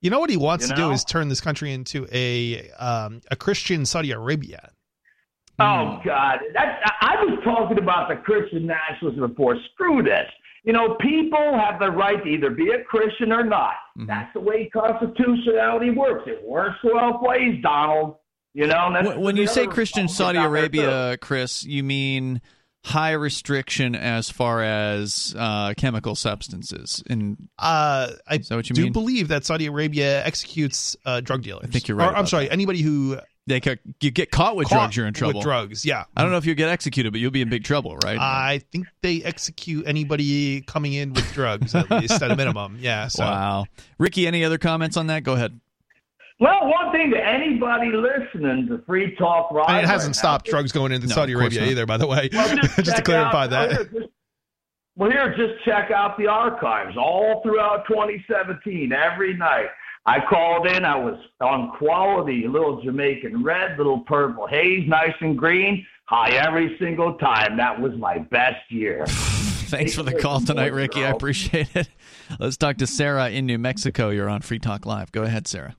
[0.00, 0.88] You know what he wants you to know?
[0.88, 4.70] do is turn this country into a um, a Christian Saudi Arabia.
[5.58, 9.56] Oh God, that's I was talking about the Christian nationalism before.
[9.72, 10.28] Screw this.
[10.68, 13.72] You know, people have the right to either be a Christian or not.
[13.96, 14.04] Mm-hmm.
[14.04, 16.24] That's the way constitutionality works.
[16.26, 18.16] It works both ways, Donald.
[18.52, 22.42] You know, when you say Christian Saudi Arabia, Chris, you mean
[22.84, 27.02] high restriction as far as uh, chemical substances.
[27.08, 28.92] And uh, I do mean?
[28.92, 31.64] believe that Saudi Arabia executes uh, drug dealers.
[31.64, 32.12] I think you're right.
[32.12, 32.52] Or, I'm sorry, that.
[32.52, 33.18] anybody who
[33.48, 35.40] they ca- you get caught with caught drugs, you're in trouble.
[35.40, 36.04] With drugs, yeah.
[36.16, 38.18] I don't know if you get executed, but you'll be in big trouble, right?
[38.18, 42.78] I think they execute anybody coming in with drugs at least at a minimum.
[42.80, 43.08] Yeah.
[43.08, 43.24] So.
[43.24, 43.66] Wow,
[43.98, 44.26] Ricky.
[44.26, 45.24] Any other comments on that?
[45.24, 45.58] Go ahead.
[46.40, 49.82] Well, one thing to anybody listening to Free Talk Live.
[49.82, 50.52] it hasn't right stopped now.
[50.52, 52.28] drugs going into no, Saudi Arabia either, by the way.
[52.32, 53.68] Well, just, just to clarify out, that.
[53.68, 54.12] Well here, just,
[54.94, 59.66] well, here, just check out the archives all throughout 2017, every night.
[60.08, 60.86] I called in.
[60.86, 65.86] I was on quality, little Jamaican red, little purple haze, nice and green.
[66.06, 67.58] High every single time.
[67.58, 69.04] That was my best year.
[69.06, 71.04] Thanks for the call tonight, Ricky.
[71.04, 71.90] I appreciate it.
[72.40, 74.08] Let's talk to Sarah in New Mexico.
[74.08, 75.12] You're on Free Talk Live.
[75.12, 75.76] Go ahead, Sarah.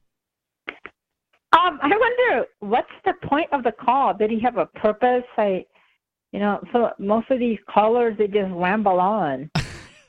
[0.67, 4.13] Um, I wonder what's the point of the call?
[4.13, 5.23] Did he have a purpose?
[5.37, 5.65] I,
[6.31, 9.49] you know, so most of these callers they just ramble on.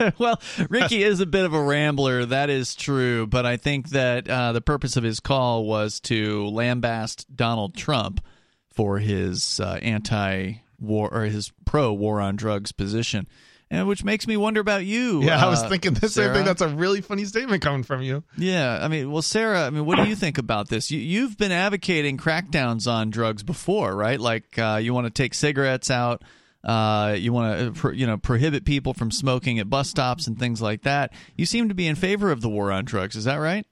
[0.18, 2.24] well, Ricky is a bit of a rambler.
[2.24, 6.44] That is true, but I think that uh, the purpose of his call was to
[6.44, 8.24] lambast Donald Trump
[8.72, 13.27] for his uh, anti-war or his pro-war on drugs position
[13.70, 15.22] and which makes me wonder about you.
[15.22, 16.44] Yeah, uh, I was thinking the same thing.
[16.44, 18.24] That's a really funny statement coming from you.
[18.36, 20.90] Yeah, I mean, well, Sarah, I mean, what do you think about this?
[20.90, 24.18] You, you've been advocating crackdowns on drugs before, right?
[24.18, 26.22] Like uh, you want to take cigarettes out.
[26.62, 30.61] Uh, you want to, you know, prohibit people from smoking at bus stops and things
[30.61, 31.12] like that.
[31.37, 33.16] You seem to be in favor of the war on drugs.
[33.16, 33.65] Is that right?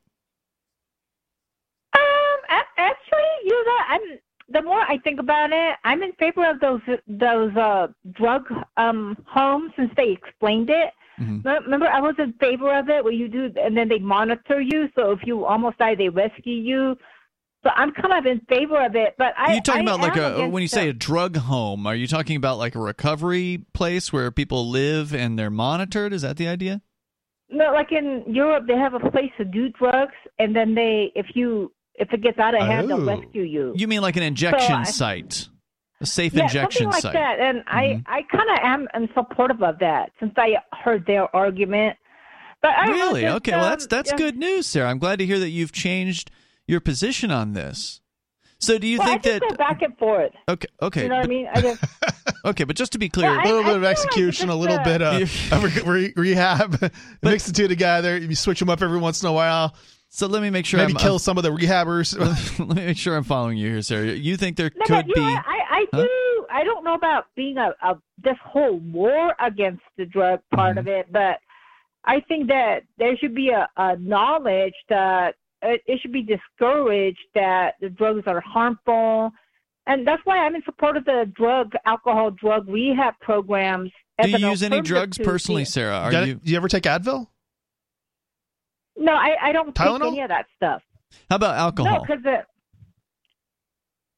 [1.92, 4.00] Um, actually, you know, I'm
[4.50, 8.46] the more I think about it, I'm in favor of those those uh, drug
[8.76, 10.92] um, homes since they explained it.
[11.20, 11.46] Mm-hmm.
[11.46, 14.88] Remember, I was in favor of it where you do, and then they monitor you.
[14.94, 16.96] So if you almost die, they rescue you.
[17.68, 19.14] So I'm kind of in favor of it.
[19.18, 21.86] But I, are you talking I about like a when you say a drug home?
[21.86, 26.14] Are you talking about like a recovery place where people live and they're monitored?
[26.14, 26.80] Is that the idea?
[27.50, 31.26] No, like in Europe, they have a place to do drugs, and then they, if
[31.34, 33.74] you if it gets out of hand, they'll rescue you.
[33.76, 35.48] You mean like an injection so I, site,
[36.00, 37.12] a safe yeah, injection something like site?
[37.14, 37.40] that.
[37.40, 37.76] And mm-hmm.
[37.76, 41.96] I, I kind of am in supportive of that since I heard their argument.
[42.62, 44.16] But I really, okay, um, well that's that's yeah.
[44.16, 44.88] good news, Sarah.
[44.88, 46.30] I'm glad to hear that you've changed
[46.68, 48.00] your position on this.
[48.60, 50.32] So do you well, think I that go back and forth?
[50.48, 51.02] Okay, okay.
[51.04, 51.48] You know what I mean?
[51.52, 51.84] I just
[52.44, 54.54] okay, but just to be clear, Well, a little I- bit I of execution, like
[54.54, 56.92] a little it's bit of, of re- rehab,
[57.22, 58.16] mix the two together.
[58.18, 59.74] You switch them up every once in a while.
[60.08, 62.18] so let me make sure Maybe I'm, kill some of the rehabbers.
[62.58, 64.06] let me make sure I'm following you here, Sarah.
[64.06, 65.26] You think there no, could be know.
[65.26, 66.02] I, I Huh?
[66.02, 66.46] do.
[66.50, 70.78] I don't know about being a, a this whole war against the drug part Mm-hmm.
[70.80, 71.38] of it, but
[72.04, 77.18] I think that there should be a, a knowledge that it, it should be discouraged
[77.34, 79.30] that the drugs are harmful,
[79.86, 83.90] and that's why I'm in support of the drug, alcohol, drug rehab programs.
[84.22, 85.96] Do you use any drugs personally, the- Sarah?
[85.98, 87.26] Are Got you Do you ever take Advil?
[88.96, 89.98] No, I, I don't Tylenol?
[90.00, 90.82] take any of that stuff.
[91.30, 91.90] How about alcohol?
[91.92, 92.16] No, alcohol?
[92.16, 92.44] because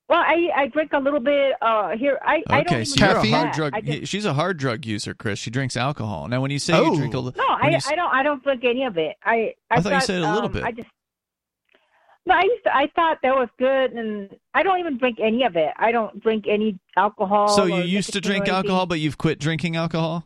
[0.08, 2.18] well, I I drink a little bit uh here.
[2.24, 3.32] I I don't so you're a Caffeine?
[3.32, 3.54] hard that.
[3.54, 3.84] drug.
[3.86, 5.38] Just- She's a hard drug user, Chris.
[5.38, 6.26] She drinks alcohol.
[6.28, 6.90] Now, when you say Oh.
[6.92, 8.96] you drink a little, No, I, you s- I don't I don't drink any of
[8.98, 9.16] it.
[9.24, 10.64] I I, I thought you said a little um, bit.
[10.64, 10.88] I just
[12.26, 15.44] no, I used to, I thought that was good, and I don't even drink any
[15.44, 15.70] of it.
[15.76, 17.48] I don't drink any alcohol.
[17.48, 20.24] So you used to drink alcohol, but you've quit drinking alcohol.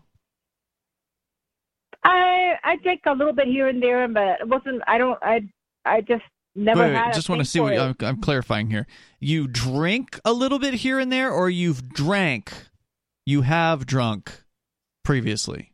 [2.03, 4.83] I I drink a little bit here and there, but it wasn't.
[4.87, 5.19] I don't.
[5.23, 5.49] I
[5.85, 7.79] I just never Wait, wait, just want to see what.
[7.79, 8.87] I'm, I'm clarifying here.
[9.21, 12.53] You drink a little bit here and there, or you've drank,
[13.25, 14.43] you have drunk
[15.03, 15.73] previously.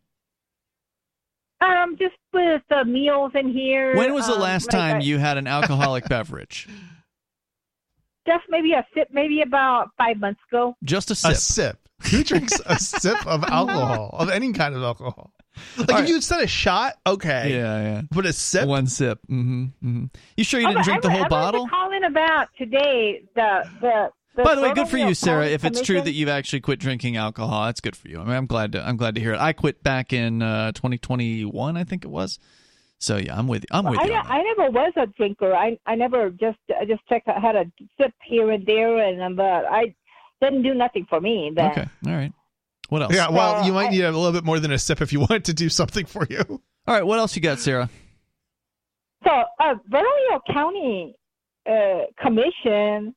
[1.61, 3.97] Um, just with the meals in here.
[3.97, 6.69] When was the um, last like time I- you had an alcoholic beverage?
[8.27, 10.77] Just maybe a sip, maybe about five months ago.
[10.85, 11.31] Just a sip.
[11.33, 11.79] A sip.
[12.11, 15.33] Who drinks a sip of alcohol, of any kind of alcohol?
[15.77, 16.09] Like All if right.
[16.09, 17.51] you said a shot, okay.
[17.55, 18.03] Yeah, yeah.
[18.11, 18.69] But a sip?
[18.69, 19.19] One sip.
[19.31, 20.05] Mm-hmm, mm-hmm.
[20.37, 21.61] You sure you Oh, didn't but drink I the whole I bottle?
[21.63, 24.11] wanted to call in about today the the.
[24.37, 25.47] The By the way, good for you, Sarah.
[25.47, 28.21] If it's true that you've actually quit drinking alcohol, that's good for you.
[28.21, 29.41] I mean, I'm glad to I'm glad to hear it.
[29.41, 32.39] I quit back in uh, 2021, I think it was.
[32.99, 33.69] So yeah, I'm with you.
[33.71, 34.13] I'm with I, you.
[34.13, 34.27] on.
[34.27, 35.55] I never was a drinker.
[35.55, 37.65] I I never just I just check I had a
[38.01, 39.95] sip here and there, and um, but I
[40.43, 41.51] didn't do nothing for me.
[41.55, 41.71] Then.
[41.71, 42.33] Okay, all right.
[42.91, 43.15] What else?
[43.15, 45.13] Yeah, well, So, you might I- need a little bit more than a sip if
[45.13, 46.43] you want it to do something for you.
[46.49, 47.07] All right.
[47.07, 47.89] What else you got, Sarah?
[49.25, 51.15] So uh, Bernalillo County
[51.67, 53.15] uh, Commission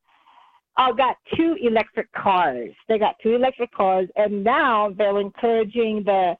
[0.77, 2.71] uh, got two electric cars.
[2.87, 6.35] They got two electric cars, and now they're encouraging the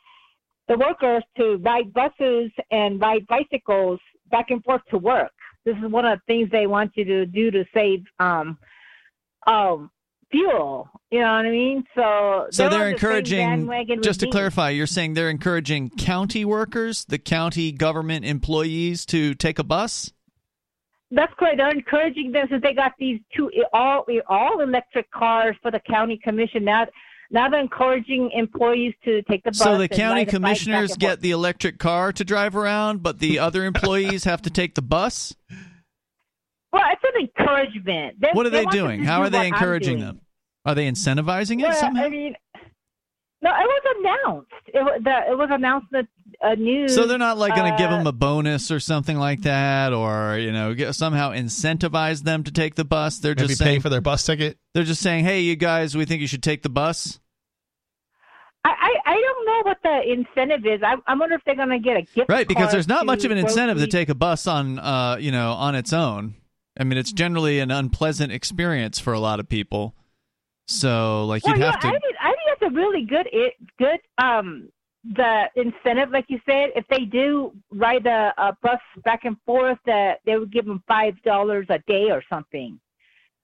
[0.70, 4.00] the workers to ride buses and ride bicycles
[4.32, 5.32] back and forth to work.
[5.66, 8.58] This is one of the things they want you to do to save um,
[9.46, 9.92] um,
[10.32, 10.90] fuel.
[11.12, 11.84] You know what I mean?
[11.96, 14.02] So so they're, they're on the encouraging.
[14.02, 14.32] Just to me.
[14.32, 20.12] clarify, you're saying they're encouraging county workers, the county government employees, to take a bus.
[21.16, 21.58] That's correct.
[21.58, 26.20] They're encouraging them since they got these two all all electric cars for the county
[26.24, 26.64] commission.
[26.64, 26.88] Now,
[27.30, 29.60] now they're encouraging employees to take the bus.
[29.60, 33.04] So the county ride the bike back commissioners get the electric car to drive around,
[33.04, 35.36] but the other employees have to take the bus.
[36.72, 38.20] Well, it's an encouragement.
[38.20, 39.04] They- What are they them doing?
[39.04, 40.22] How do are they encouraging them?
[40.66, 42.04] Are they incentivizing it Well, somehow?
[42.06, 42.36] I mean,
[43.44, 44.52] no, it was announced.
[44.68, 46.08] It was, the, it was announced that
[46.42, 46.96] a news.
[46.96, 49.92] So they're not like going to give uh, them a bonus or something like that,
[49.92, 53.18] or you know, get, somehow incentivize them to take the bus.
[53.20, 54.58] They're Maybe just pay saying for their bus ticket.
[54.74, 57.20] they're just saying, "Hey, you guys, we think you should take the bus."
[58.64, 60.82] I, I I don't know what the incentive is.
[60.82, 62.30] I, I wonder if they're going to get a gift.
[62.30, 65.18] Right, because card there's not much of an incentive to take a bus on, uh,
[65.20, 66.36] you know, on its own.
[66.80, 69.96] I mean, it's generally an unpleasant experience for a lot of people.
[70.68, 71.88] So, like, Well, you'd yeah, have to.
[71.88, 72.33] I think I think that's
[72.66, 74.70] a really good it good um
[75.04, 79.78] the incentive, like you said, if they do ride a, a bus back and forth,
[79.86, 82.80] that they would give them five dollars a day or something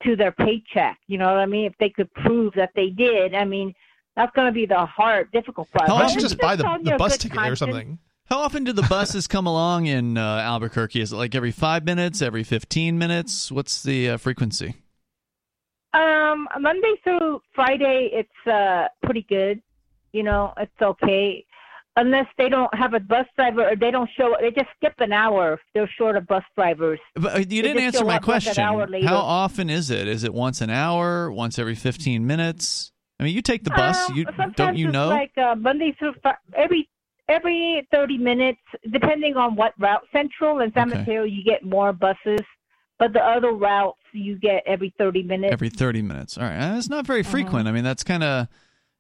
[0.04, 0.98] to their paycheck.
[1.08, 1.66] You know what I mean?
[1.66, 3.74] If they could prove that they did, I mean,
[4.16, 5.90] that's going to be the hard, difficult part.
[5.90, 8.00] How often it's just buy the, the bus good ticket or something.
[8.26, 11.02] How often do the buses come along in uh, Albuquerque?
[11.02, 13.52] Is it like every five minutes, every fifteen minutes?
[13.52, 14.76] What's the uh, frequency?
[15.94, 19.61] Um, Monday through Friday, it's uh pretty good.
[20.11, 21.45] You know, it's okay,
[21.95, 24.36] unless they don't have a bus driver or they don't show.
[24.40, 25.53] They just skip an hour.
[25.53, 26.99] if They're short of bus drivers.
[27.16, 28.64] But uh, you didn't answer my like question.
[29.03, 30.07] How often is it?
[30.07, 31.32] Is it once an hour?
[31.32, 32.91] Once every fifteen minutes?
[33.20, 34.10] I mean, you take the bus.
[34.10, 34.26] Um, you
[34.56, 35.10] don't you it's know?
[35.10, 36.90] Like uh, Monday through Fri every
[37.28, 38.61] every thirty minutes,
[38.91, 40.06] depending on what route.
[40.11, 40.99] Central and San Okay.
[40.99, 42.40] Mateo, you get more buses,
[42.98, 45.52] but the other routes you get every thirty minutes.
[45.53, 46.38] every 30 minutes.
[46.38, 46.57] All right.
[46.73, 47.03] Uh, It's not Uh-huh.
[47.03, 47.68] very frequent.
[47.68, 48.48] I mean, that's kind of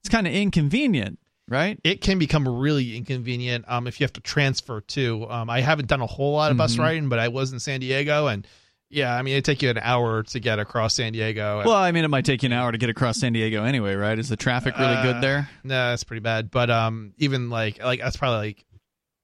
[0.01, 1.79] it's kind of inconvenient, right?
[1.83, 5.25] It can become really inconvenient um, if you have to transfer too.
[5.29, 6.79] Um, I haven't done a whole lot of bus Mhm.
[6.79, 8.47] riding, but I was in San Diego, and
[8.89, 11.61] yeah, I mean it'd take you an hour to get across San Diego.
[11.65, 13.93] Well, I mean, it might take you an hour to get across San Diego anyway,
[13.95, 14.17] right?
[14.17, 15.49] Is the traffic really Uh, good there?
[15.63, 16.49] no, it's pretty bad.
[16.49, 18.65] But um, even like like that's probably like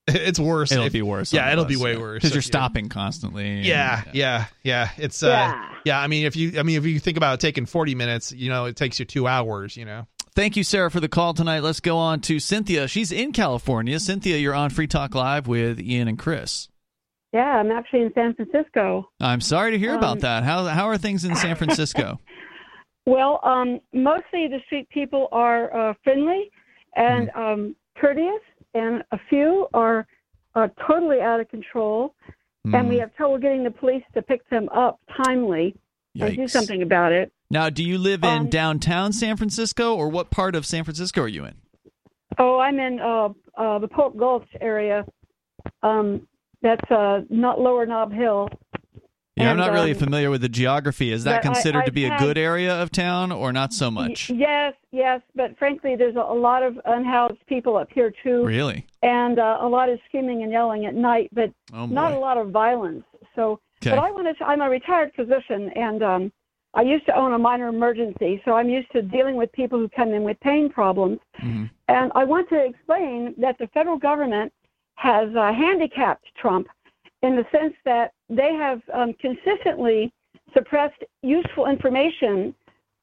[0.07, 0.72] it's worse.
[0.72, 1.34] It'll if- be worse.
[1.34, 1.99] Yeah, it'll bus, be way yeah.
[1.99, 3.48] worse because you're if you- stopping constantly.
[3.49, 4.90] and- Yeah, yeah, yeah.
[4.98, 5.69] It's uh, Yeah.
[5.86, 5.99] yeah.
[5.99, 8.49] I mean, if you, I mean, if you think about it taking forty minutes, you
[8.49, 9.76] know, it takes you two hours.
[9.77, 10.07] You know.
[10.36, 11.61] Thank you, Sarah, for the call tonight.
[11.61, 12.88] Let's go on to Cynthia.
[12.90, 13.99] She's in California.
[14.02, 16.68] Cynthia, you're on Free Talk Live with Ian and Chris.
[17.32, 19.10] Yeah, I'm actually in San Francisco.
[19.22, 20.44] I'm sorry to hear Um, about that.
[20.44, 22.19] How how are things in San Francisco?
[23.07, 26.49] Well, um, mostly the street people are uh, friendly
[26.95, 27.40] and Mm-hmm.
[27.40, 28.41] um, courteous,
[28.76, 30.06] and a few are
[30.53, 32.14] uh, totally out of control.
[32.73, 35.76] And we Mm, have trouble getting the police to pick them up timely
[36.19, 37.31] and do something about it.
[37.52, 41.22] Now, do you live in Um, downtown San Francisco, or what part of San Francisco
[41.22, 41.56] are you in?
[42.39, 45.06] Oh, I'm in uh, uh, the Polk Gulch area.
[45.84, 46.27] Um,
[46.64, 48.49] that's uh, not Lower Nob Hill.
[49.36, 51.12] Yeah, I'm not really um, familiar with the geography.
[51.12, 53.91] Is that but I- considered to be a good area of town, or not so
[53.91, 54.30] much?
[54.30, 58.86] Yes, yes, but frankly, there's a, a lot of unhoused people up here too, Really?
[59.03, 62.38] and uh, a lot of screaming and yelling at night, but Oh not a lot
[62.38, 63.03] of violence.
[63.36, 63.90] So, Okay.
[63.94, 66.32] but I wanted to, I'm a retired physician, and um,
[66.74, 69.90] I used to own a minor emergency, so I'm used to dealing with people who
[69.90, 71.20] come in with pain problems.
[71.41, 71.70] Mhm.
[71.90, 74.53] And I want to explain that the federal government
[74.95, 76.68] has uh, handicapped Trump
[77.22, 80.11] in the sense that they have um, consistently
[80.53, 82.53] suppressed useful information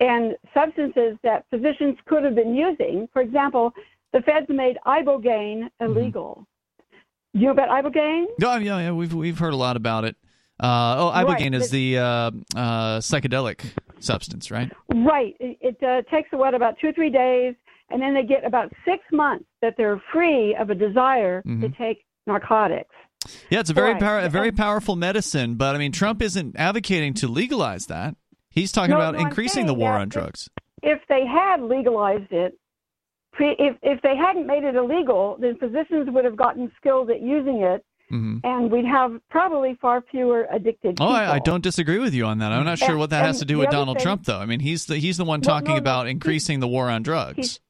[0.00, 3.08] and substances that physicians could have been using.
[3.12, 3.72] For example,
[4.12, 6.46] the feds made ibogaine illegal.
[7.34, 8.26] You know about ibogaine?
[8.42, 10.16] Oh, yeah, yeah, we've we've heard a lot about it.
[10.62, 12.30] Uh, oh, Right, ibogaine is the uh, uh,
[13.00, 13.64] psychedelic
[14.00, 14.70] substance, right?
[14.94, 15.34] Right.
[15.40, 17.54] It, it uh, takes what about two or three days,
[17.90, 21.76] and then they get about six months that they're free of a desire to Mhm.
[21.78, 22.94] take narcotics.
[23.50, 24.00] Yeah, it's a very Right.
[24.00, 28.16] power, a very powerful medicine, but I mean, Trump isn't advocating to legalize that.
[28.50, 30.48] He's talking No, about no, increasing the war on drugs.
[30.82, 32.58] If they had legalized it,
[33.38, 37.62] if if they hadn't made it illegal, then physicians would have gotten skilled at using
[37.62, 41.06] it, hmm and we'd have probably far fewer addicted Oh, people.
[41.06, 42.52] I, I don't disagree with you on that.
[42.52, 44.38] I'm not sure And- what that has to do with Donald thing- Trump, though.
[44.38, 47.02] I mean, he's the he's the one talking no, about he- increasing the war on
[47.02, 47.60] drugs.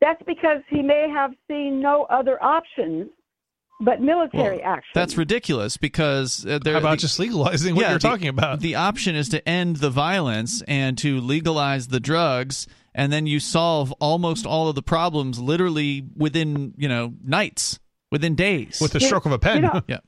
[0.00, 3.08] That's because he may have seen no other options
[3.80, 4.90] but military Well, action.
[4.94, 6.74] That's ridiculous because uh, there.
[6.74, 8.60] How about the- just legalizing what yeah, you're the- talking about?
[8.60, 13.40] The option is to end the violence and to legalize the drugs, and then you
[13.40, 17.78] solve almost all of the problems literally within you know nights,
[18.12, 18.78] within days.
[18.80, 19.56] With the You- stroke of a pen.
[19.56, 19.98] you know- yeah.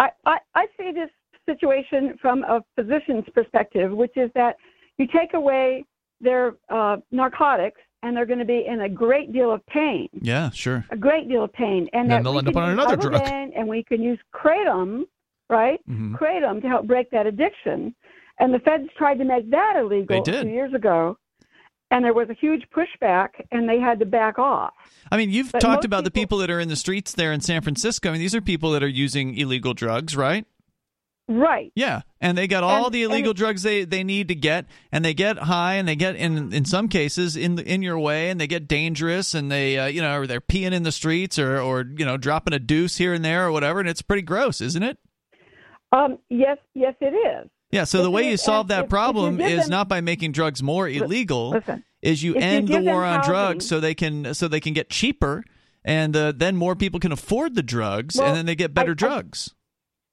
[0.00, 1.10] I, I, I see this
[1.46, 4.56] situation from a physician's perspective, which is that
[4.98, 5.84] you take away
[6.20, 10.08] they're uh, narcotics and they're going to be in a great deal of pain.
[10.12, 10.84] Yeah, sure.
[10.90, 13.22] A great deal of pain, and then they'll end up on another drug.
[13.26, 15.02] And we can use kratom,
[15.48, 15.80] right?
[15.88, 16.18] Mhm.
[16.18, 17.94] Kratom to help break that addiction.
[18.38, 21.16] And the feds tried to make that illegal two years ago,
[21.90, 24.72] and there was a huge pushback, and they had to back off.
[25.10, 27.32] I mean, you've But talked about the people- people that are in the streets there
[27.32, 28.08] in San Francisco.
[28.08, 30.46] I mean, these are people that are using illegal drugs, right?
[31.38, 31.72] Right.
[31.74, 35.04] Yeah, and they got all And- the illegal drugs they, they need to get, and
[35.04, 38.40] they get high, and they get in in some cases in in your way, and
[38.40, 41.58] they get dangerous, and they uh, you know or they're peeing in the streets or
[41.60, 44.60] or you know dropping a deuce here and there or whatever, and it's pretty gross,
[44.60, 44.98] isn't it?
[45.92, 47.50] Um, yes, yes, it is.
[47.70, 47.84] Yeah.
[47.84, 50.32] So the way you- solve that if- if problem give is them- not by making
[50.32, 51.50] drugs more illegal.
[51.50, 54.48] Listen, is you if you end the war on housing- drugs so they can so
[54.48, 55.44] they can get cheaper,
[55.84, 58.90] and uh, then more people can afford the drugs, Well, and then they get better
[58.92, 59.50] I- drugs.
[59.54, 59.56] I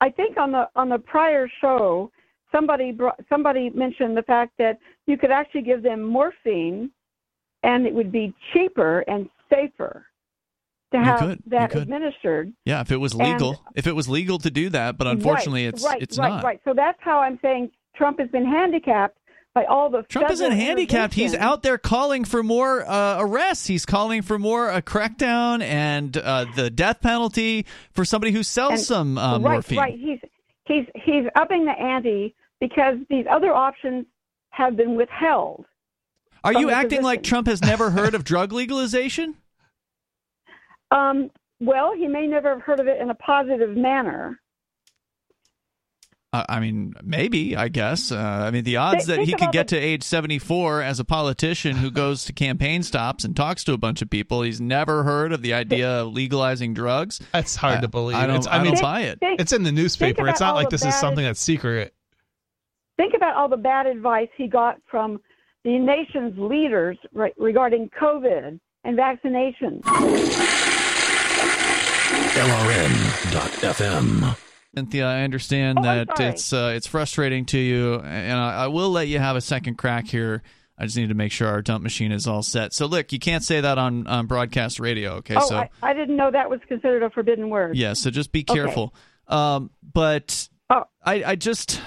[0.07, 2.09] think on the on the prior show,
[2.53, 6.89] somebody brought, somebody mentioned the fact that you could actually give them morphine,
[7.63, 10.05] and it would be cheaper and safer
[10.93, 11.81] to You have could, you that could.
[11.81, 12.53] administered.
[12.63, 15.65] Yeah, if it was And- legal, if it was legal to do that, but unfortunately,
[15.65, 16.43] right, it's right, it's right, not.
[16.43, 16.61] Right.
[16.63, 19.17] So that's how I'm saying Trump has been handicapped
[19.53, 21.13] by all the Trump isn't handicapped.
[21.13, 23.67] He's out there calling for more uh, arrests.
[23.67, 28.71] He's calling for more a crackdown and uh, the death penalty for somebody who sells
[28.71, 29.77] And- some uh, right, morphine.
[29.77, 29.99] Right.
[29.99, 30.19] He's
[30.65, 34.05] he's he's upping the ante because these other options
[34.51, 35.65] have been withheld.
[36.43, 37.23] Are you acting like.
[37.23, 39.35] Trump has never heard of drug legalization?
[40.91, 44.39] Um, well, he may never have heard of it in a positive manner.
[46.31, 47.55] Uh, I mean, maybe.
[47.57, 48.11] I guess.
[48.11, 50.81] Uh, I mean, the odds Think- that he think could get the- to age seventy-four
[50.83, 54.43] as a politician who goes to campaign stops and talks to a bunch of people,
[54.43, 57.19] he's never heard of the idea of legalizing drugs.
[57.33, 58.15] That's hard I- to believe.
[58.17, 58.47] I don't.
[58.47, 59.19] I, I mean, don't buy it.
[59.19, 60.27] Think, It's in the newspaper.
[60.27, 61.93] It's not like this is something that's secret.
[62.95, 65.19] think about all the bad advice he got from
[65.63, 69.81] the nation's leaders re- regarding COVID and vaccinations.
[73.29, 74.48] LRN.FM.
[74.75, 78.89] Cynthia, I understand Oh, that it's uh, it's frustrating to you, and I, I will
[78.91, 80.43] let you have a second crack here.
[80.77, 82.73] I just need to make sure our dump machine is all set.
[82.73, 85.35] So, look, you can't say that on, on broadcast radio, okay?
[85.37, 87.75] oh, so, I, I didn't know that was considered a forbidden word.
[87.75, 88.53] yeah, so just be Okay.
[88.53, 88.93] careful.
[89.27, 90.83] Um, but Oh.
[91.03, 91.81] I, I just.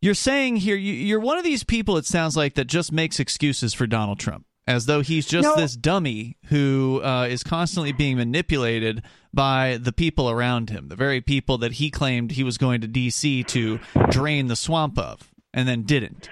[0.00, 3.20] You're saying here, you, you're one of these people, it sounds like, that just makes
[3.20, 5.54] excuses for Donald Trump, as though he's just No.
[5.56, 9.02] this dummy who uh, is constantly being manipulated
[9.34, 12.86] by the people around him, the very people that he claimed he was going to
[12.86, 13.44] D.C.
[13.44, 13.80] to
[14.10, 16.28] drain the swamp of, and then didn't.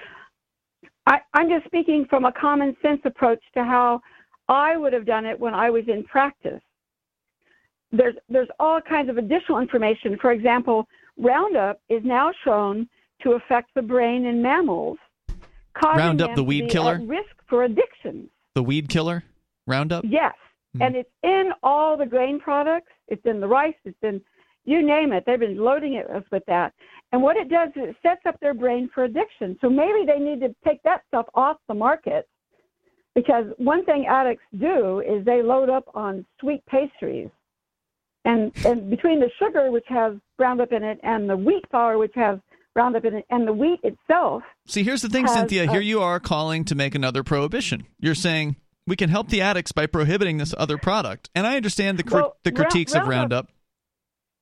[1.07, 4.01] I, I'm just speaking from a common sense approach to how
[4.47, 6.61] I would have done it when I was in practice.
[7.91, 10.17] There's there's all kinds of additional information.
[10.21, 10.87] For example,
[11.17, 12.87] Roundup is now shown
[13.23, 14.97] to affect the brain in mammals,
[15.73, 16.95] causing Roundup, them the to weed be killer?
[16.95, 18.29] at risk for addictions.
[18.55, 19.23] The weed killer,
[19.67, 20.05] Roundup?
[20.07, 20.33] Yes,
[20.75, 20.81] Hmm.
[20.83, 22.91] and it's in all the grain products.
[23.07, 23.75] It's in the rice.
[23.85, 24.21] It's in
[24.63, 25.23] you name it.
[25.25, 26.73] They've been loading it us with that.
[27.11, 29.57] And what it does is it sets up their brain for addiction.
[29.59, 32.27] So maybe they need to take that stuff off the market
[33.15, 37.29] because one thing addicts do is they load up on sweet pastries.
[38.23, 42.13] And and between the sugar which has Roundup in it and the wheat flour which
[42.15, 42.37] has
[42.75, 45.63] Roundup in it and the wheat itself, See, here's the thing, Cynthia.
[45.63, 47.85] a- Here you are calling to make another prohibition.
[47.99, 48.55] You're saying
[48.87, 51.29] we can help the addicts by prohibiting this other product.
[51.35, 53.49] And I understand the, cri- Well, the critiques of Roundup-.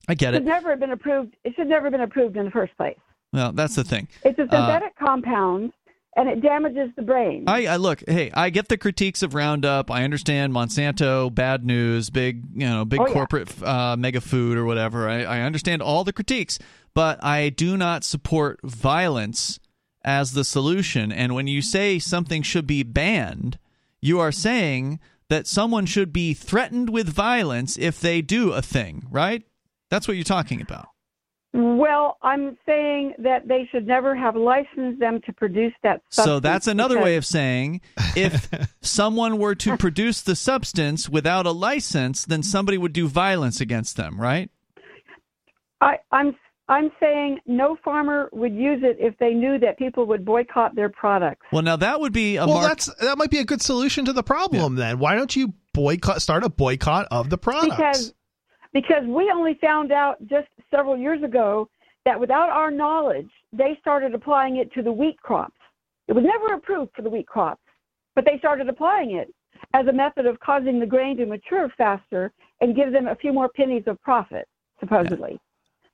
[0.08, 0.46] I get should it.
[0.46, 1.36] never have been approved.
[1.44, 2.98] It should never have been approved in the first place.
[3.32, 4.08] Well, that's the thing.
[4.24, 5.72] It's a Uh, synthetic compound
[6.16, 7.44] and it damages the brain.
[7.46, 8.02] I, I look.
[8.08, 9.90] Hey, I get the critiques of Roundup.
[9.90, 13.12] I understand Monsanto, bad news, big, you know, big Oh, yeah.
[13.12, 15.08] corporate uh, mega food or whatever.
[15.08, 16.58] I, I understand all the critiques,
[16.94, 19.60] but I do not support violence
[20.04, 21.12] as the solution.
[21.12, 23.58] And when you say something should be banned,
[24.00, 29.06] you are saying that someone should be threatened with violence if they do a thing,
[29.10, 29.44] right?
[29.88, 30.88] That's what you're talking about.
[31.52, 36.24] Well, I'm saying that they should never have licensed them to produce that substance.
[36.24, 37.80] So that's another because way of saying
[38.14, 38.48] if
[38.82, 43.96] someone were to produce the substance without a license, then somebody would do violence against
[43.96, 44.48] them, right?
[45.80, 46.36] I, I'm
[46.70, 50.88] I'm saying no farmer would use it if they knew that people would boycott their
[50.88, 51.44] products.
[51.50, 52.68] Well, now that would be a well, mark.
[52.68, 54.76] that's that might be a good solution to the problem.
[54.76, 56.22] Then why don't you boycott?
[56.22, 57.74] Start a boycott of the products.
[57.76, 58.14] Because
[58.72, 61.68] because we only found out just several years ago
[62.04, 65.58] that without our knowledge, they started applying it to the wheat crops.
[66.06, 67.62] It was never approved for the wheat crops,
[68.14, 69.34] but they started applying it
[69.74, 73.32] as a method of causing the grain to mature faster and give them a few
[73.32, 74.46] more pennies of profit,
[74.78, 75.32] supposedly.
[75.32, 75.38] Yeah.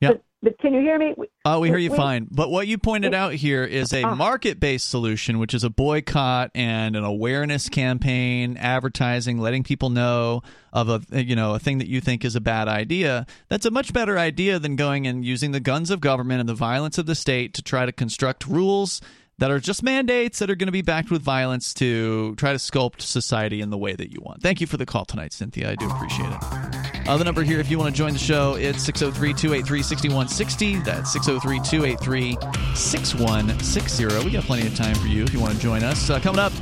[0.00, 1.14] But But can you hear me?
[1.46, 2.28] Oh, we hear you fine.
[2.30, 4.14] But what you pointed out here is a Ah.
[4.14, 10.42] market-based solution, which is a boycott and an awareness campaign, advertising, letting people know
[10.72, 13.26] of a you know a thing that you think is a bad idea.
[13.48, 16.54] That's a much better idea than going and using the guns of government and the
[16.54, 19.00] violence of the state to try to construct rules
[19.38, 22.58] that are just mandates that are going to be backed with violence to try to
[22.58, 24.42] sculpt society in the way that you want.
[24.42, 25.70] Thank you for the call tonight, Cynthia.
[25.70, 26.85] I do appreciate it.
[27.08, 30.80] Uh, the number here, if you want to join the show, it's 603 283 6160.
[30.80, 32.36] That's 603 283
[32.74, 34.24] 6160.
[34.24, 36.10] We got plenty of time for you if you want to join us.
[36.10, 36.52] Uh, coming up,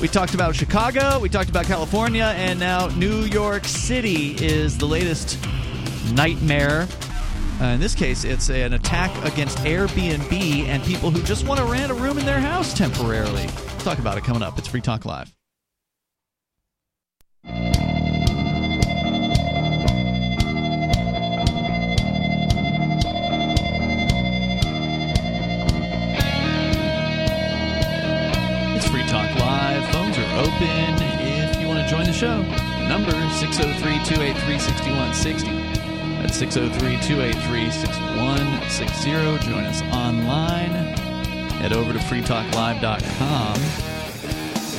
[0.00, 4.86] we talked about Chicago, we talked about California, and now New York City is the
[4.86, 5.38] latest
[6.14, 6.88] nightmare.
[7.60, 10.32] Uh, in this case, it's an attack against Airbnb
[10.66, 13.46] and people who just want to rent a room in their house temporarily.
[13.46, 14.58] We'll talk about it coming up.
[14.58, 15.30] It's Free Talk Live.
[30.38, 32.42] Open if you want to join the show.
[32.88, 35.50] Number 603 283 6160.
[36.22, 39.50] That's 603 283 6160.
[39.50, 40.94] Join us online.
[41.60, 43.94] Head over to freetalklive.com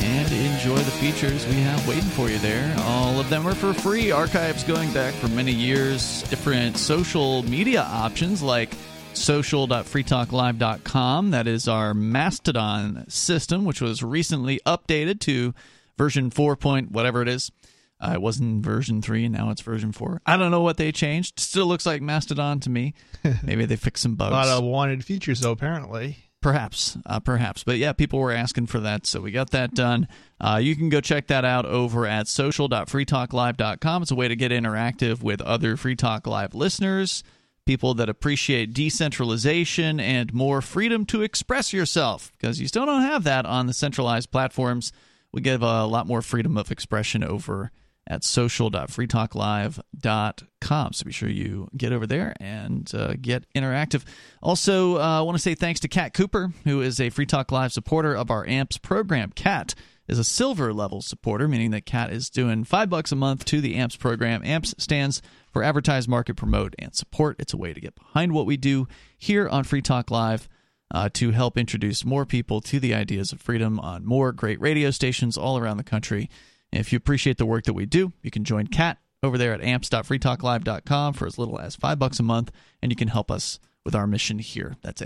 [0.05, 2.75] and enjoy the features we have waiting for you there.
[2.81, 4.11] All of them are for free.
[4.11, 6.21] Archives going back for many years.
[6.23, 8.69] Different social media options like
[9.17, 11.31] social.freetalklive.com.
[11.31, 15.53] That is our Mastodon system, which was recently updated to
[15.97, 16.55] version 4.
[16.55, 17.51] Point whatever it is.
[17.99, 20.21] Uh, it wasn't version 3, and now it's version 4.
[20.25, 21.39] I don't know what they changed.
[21.39, 22.93] Still looks like Mastodon to me.
[23.43, 24.31] Maybe they fixed some A bugs.
[24.33, 26.17] lot of wanted features, though, apparently.
[26.41, 30.07] Perhaps, uh, perhaps, but yeah, people were asking for that, so we got that done.
[30.39, 34.01] Uh, you can go check that out over at social.freetalklive.com.
[34.03, 37.23] It's a way to get interactive with other Free Talk Live listeners,
[37.65, 43.23] people that appreciate decentralization and more freedom to express yourself, because you still don't have
[43.23, 44.91] that on the centralized platforms.
[45.31, 47.71] We give a lot more freedom of expression over
[48.07, 50.93] at social.freetalklive.com.
[50.93, 54.03] So be sure you get over there and uh, get interactive.
[54.41, 57.51] Also, uh, I want to say thanks to Kat Cooper, who is a Free Talk
[57.51, 59.31] Live supporter of our AMPS program.
[59.31, 59.73] Kat
[60.07, 63.61] is a silver level supporter, meaning that Kat is doing five bucks a month to
[63.61, 64.43] the AMPS program.
[64.43, 65.21] AMPS stands
[65.51, 67.37] for Advertise, Market, Promote, and Support.
[67.39, 68.87] It's a way to get behind what we do
[69.17, 70.47] here on Free Talk Live.
[70.91, 74.91] Uh, to help introduce more people to the ideas of freedom on more great radio
[74.91, 76.29] stations all around the country.
[76.71, 79.61] If you appreciate the work that we do, you can join Kat over there at
[79.61, 82.51] amps.freetalklive.com for as little as five bucks a month,
[82.83, 84.75] and you can help us with our mission here.
[84.83, 85.01] That's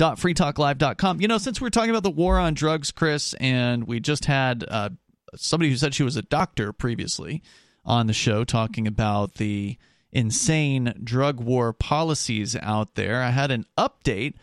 [0.00, 1.20] amps.freetalklive.com.
[1.20, 4.64] You know, since we're talking about the war on drugs, Chris, and we just had
[4.68, 4.90] uh,
[5.34, 7.42] somebody who said she was a doctor previously
[7.84, 9.78] on the show talking about the
[10.12, 14.34] insane drug war policies out there, I had an update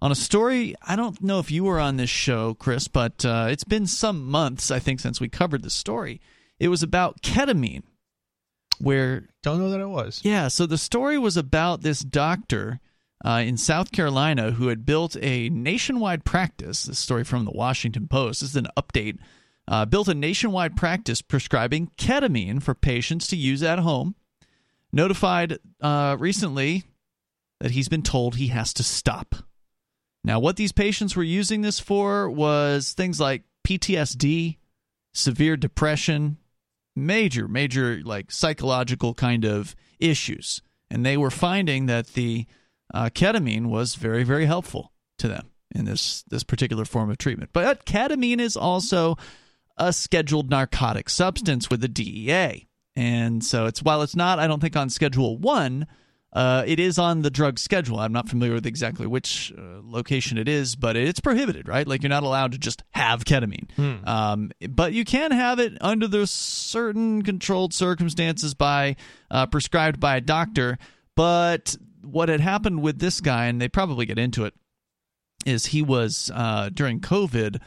[0.00, 0.74] on a story.
[0.82, 4.26] I don't know if you were on this show, Chris, but uh, it's been some
[4.26, 6.20] months, I think, since we covered the story.
[6.58, 7.82] It was about ketamine,
[8.78, 9.28] where.
[9.42, 10.20] Don't know that it was.
[10.22, 12.80] Yeah, so the story was about this doctor
[13.24, 16.84] uh, in South Carolina who had built a nationwide practice.
[16.84, 18.40] This story from the Washington Post.
[18.40, 19.18] This is an update.
[19.68, 24.16] Uh, built a nationwide practice prescribing ketamine for patients to use at home.
[24.92, 26.84] Notified uh, recently
[27.60, 29.36] that he's been told he has to stop.
[30.24, 34.58] Now, what these patients were using this for was things like PTSD,
[35.12, 36.38] severe depression,
[36.94, 40.60] major, major, like psychological kind of issues.
[40.90, 42.46] And they were finding that the
[42.92, 47.50] uh, ketamine was very, very helpful to them in this, this particular form of treatment.
[47.52, 49.16] But ketamine is also
[49.76, 52.68] a scheduled narcotic substance with the DEA.
[52.94, 55.86] And so it's while it's not, I don't think, on Schedule One,
[56.32, 57.98] uh, it is on the drug schedule.
[57.98, 61.86] I'm not familiar with exactly which uh, location it is, but it's prohibited, right?
[61.86, 63.70] Like you're not allowed to just have ketamine.
[63.72, 64.08] Hmm.
[64.08, 68.96] Um, but you can have it under the certain controlled circumstances by
[69.30, 70.78] uh, prescribed by a doctor.
[71.16, 74.54] But what had happened with this guy, and they probably get into it,
[75.46, 77.60] is he was uh, during COVID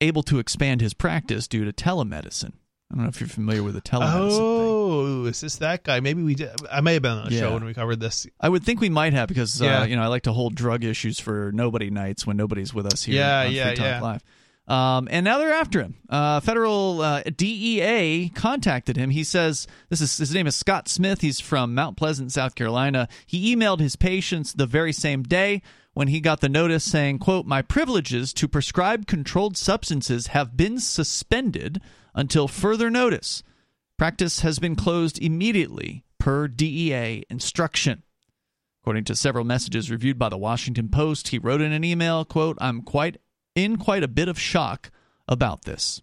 [0.00, 2.52] able to expand his practice due to telemedicine.
[2.90, 4.38] I don't know if you're familiar with the telemedicine thing.
[4.40, 6.00] Oh, is this that guy?
[6.00, 6.50] Maybe we did.
[6.72, 7.40] I may have been on the Yeah.
[7.40, 8.26] show when we covered this.
[8.40, 9.80] I would think we might have because Yeah.
[9.80, 12.86] uh, you know I like to hold drug issues for nobody nights when nobody's with
[12.86, 13.16] us here.
[13.16, 14.00] Yeah, on yeah, Free Talk yeah.
[14.00, 14.22] Live.
[14.68, 15.94] Um, and now they're after him.
[16.10, 19.08] Uh, federal uh, DEA contacted him.
[19.08, 21.22] He says this is his name is Scott Smith.
[21.22, 23.08] He's from Mount Pleasant, South Carolina.
[23.24, 25.62] He emailed his patients the very same day
[25.94, 30.78] when he got the notice saying, "quote My privileges to prescribe controlled substances have been
[30.78, 31.80] suspended
[32.14, 33.42] until further notice.
[33.96, 38.02] Practice has been closed immediately per DEA instruction."
[38.82, 42.56] According to several messages reviewed by the Washington Post, he wrote in an email, quote,
[42.60, 43.18] I'm quite
[43.58, 44.90] in quite a bit of shock
[45.26, 46.00] about this.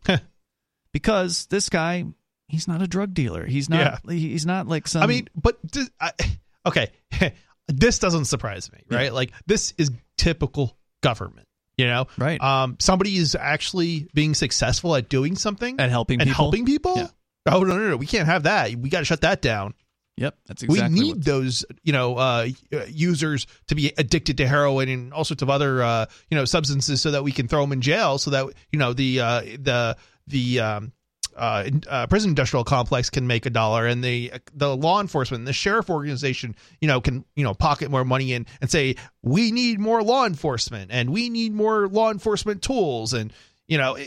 [0.93, 2.05] because this guy,
[2.47, 3.45] he's not a drug dealer.
[3.45, 4.13] He's not yeah.
[4.13, 5.57] he's not like some I mean, but
[5.99, 6.11] I,
[6.65, 6.91] okay,
[7.67, 9.05] this doesn't surprise me, right?
[9.05, 9.11] Yeah.
[9.11, 11.47] Like this is typical government.
[11.77, 12.41] You know, right?
[12.41, 16.45] Um, somebody is actually being successful at doing something and helping and people.
[16.45, 16.93] helping people.
[16.95, 17.07] Yeah.
[17.47, 17.97] Oh no, no, no!
[17.97, 18.73] We can't have that.
[18.75, 19.73] We got to shut that down.
[20.17, 20.99] Yep, that's exactly.
[20.99, 22.47] We need those, you know, uh,
[22.87, 27.01] users to be addicted to heroin and all sorts of other, uh, you know, substances,
[27.01, 29.97] so that we can throw them in jail, so that you know the uh, the
[30.27, 30.93] the um,
[31.35, 35.53] uh, uh, prison industrial complex can make a dollar, and the the law enforcement, the
[35.53, 39.79] sheriff organization, you know, can you know pocket more money in and say we need
[39.79, 43.33] more law enforcement and we need more law enforcement tools, and
[43.67, 43.97] you know,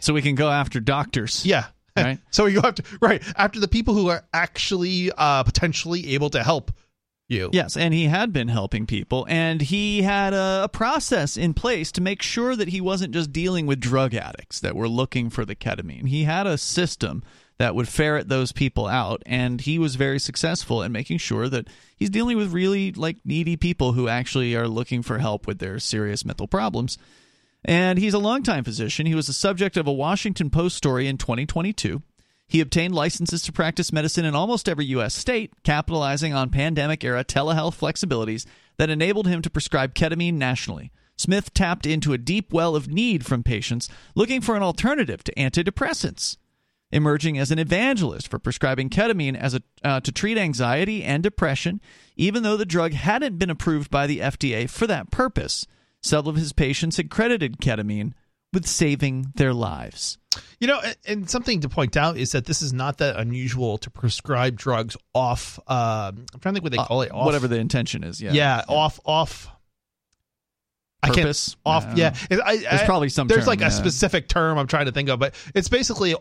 [0.00, 1.44] so we can go after doctors.
[1.44, 1.66] Yeah,
[1.96, 2.18] right.
[2.30, 6.42] so you have to right after the people who are actually uh, potentially able to
[6.42, 6.72] help
[7.30, 7.50] you.
[7.52, 11.92] Yes, and he had been helping people, and he had a, a, process in place
[11.92, 15.44] to make sure that he wasn't just dealing with drug addicts that were looking for
[15.44, 16.08] the ketamine.
[16.08, 17.22] He had a system
[17.58, 21.68] that would ferret those people out, and he was very successful in making sure that
[21.94, 25.78] he's dealing with really like needy people who actually are looking for help with their
[25.78, 26.98] serious mental problems.
[27.64, 29.06] And he's a longtime physician.
[29.06, 32.02] He was the subject of a Washington Post story in 2022
[32.50, 35.14] he obtained licenses to practice medicine in almost every U.S.
[35.14, 38.44] state, capitalizing on pandemic era telehealth flexibilities
[38.76, 40.90] that enabled him to prescribe ketamine nationally.
[41.16, 45.34] Smith tapped into a deep well of need from patients looking for an alternative to
[45.34, 46.38] antidepressants,
[46.90, 51.80] emerging as an evangelist for prescribing ketamine as a, uh, to treat anxiety and depression,
[52.16, 55.68] even though the drug hadn't been approved by the FDA for that purpose.
[56.02, 58.12] Several of his patients had credited ketamine
[58.52, 60.18] with saving their lives.
[60.58, 63.90] You know, and something to point out is that this is not that unusual to
[63.90, 65.58] prescribe drugs off.
[65.66, 67.12] Uh, I'm trying to think what they uh, call it.
[67.12, 68.20] Off, whatever the intention is.
[68.20, 68.32] Yeah.
[68.32, 68.64] Yeah.
[68.68, 68.74] yeah.
[68.74, 69.00] Off.
[69.04, 69.48] Off.
[71.02, 71.56] Purpose?
[71.64, 71.84] I can't.
[71.84, 71.96] Off.
[71.96, 72.14] Yeah.
[72.44, 73.26] I, there's probably some.
[73.26, 73.68] There's term, like yeah.
[73.68, 76.14] a specific term I'm trying to think of, but it's basically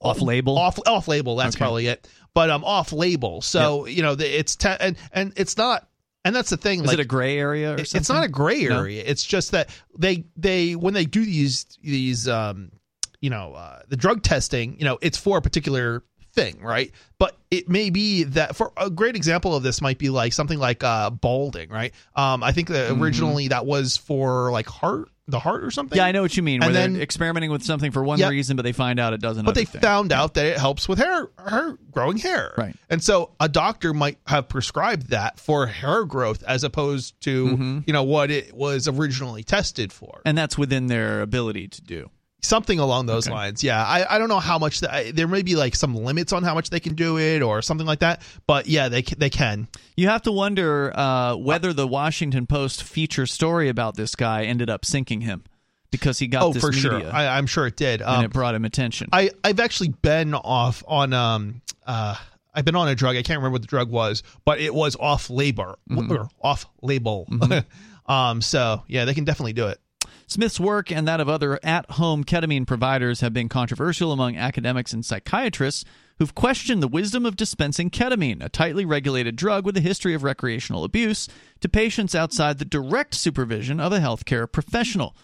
[0.00, 0.58] off label.
[0.58, 1.36] Off off label.
[1.36, 1.62] That's okay.
[1.62, 2.08] probably it.
[2.34, 3.40] But um, off label.
[3.40, 5.88] So you know, it's te- and and it's not
[6.26, 6.80] and that's the thing.
[6.80, 8.00] Is like, it a gray area or something?
[8.00, 9.04] It's not a gray area.
[9.04, 9.08] No?
[9.08, 12.72] It's just that they they when they do these these um
[13.20, 16.90] you know uh, the drug testing, you know, it's for a particular thing, right?
[17.18, 20.58] But it may be that for a great example of this might be like something
[20.58, 21.94] like uh balding, right?
[22.16, 23.02] Um I think that mm-hmm.
[23.02, 23.50] originally mm-hmm.
[23.50, 25.96] that was for like heart the heart or something.
[25.96, 26.62] Yeah, I know what you mean.
[26.62, 29.44] And then experimenting with something for one reason, but they find out it doesn't.
[29.44, 29.80] But they thing.
[29.80, 32.54] found out that it helps with hair, hair growing hair.
[32.56, 32.76] Right.
[32.88, 37.78] And so a doctor might have prescribed that for hair growth as opposed to mm-hmm.
[37.86, 40.20] you know what it was originally tested for.
[40.24, 42.10] And that's within their ability to do
[42.46, 43.34] something along those okay.
[43.34, 43.62] lines.
[43.62, 46.42] Yeah, I, I don't know how much the, there may be like some limits on
[46.42, 48.22] how much they can do it or something like that.
[48.46, 49.68] But yeah, they they can.
[49.96, 54.70] You have to wonder uh, whether the Washington Post feature story about this guy ended
[54.70, 55.44] up sinking him
[55.90, 58.56] because he got oh for sure I, am sure it did um, and it brought
[58.56, 62.16] him attention i i've actually been off on um uh
[62.56, 63.16] I've been on a drug.
[63.16, 66.10] I can't remember what the drug was, but it was off label mm-hmm.
[66.10, 67.26] or off label.
[67.30, 68.10] Mm-hmm.
[68.10, 69.78] um, so yeah, they can definitely do it.
[70.26, 74.92] Smith's work and that of other at home ketamine providers have been controversial among academics
[74.92, 75.84] and psychiatrists
[76.18, 80.24] who've questioned the wisdom of dispensing ketamine, a tightly regulated drug with a history of
[80.24, 81.28] recreational abuse,
[81.60, 85.16] to patients outside the direct supervision of a healthcare professional.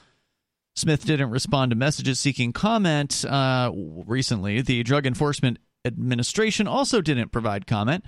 [0.74, 4.62] Smith didn't respond to messages seeking comment uh, recently.
[4.62, 8.04] The Drug Enforcement Administration also didn't provide comment.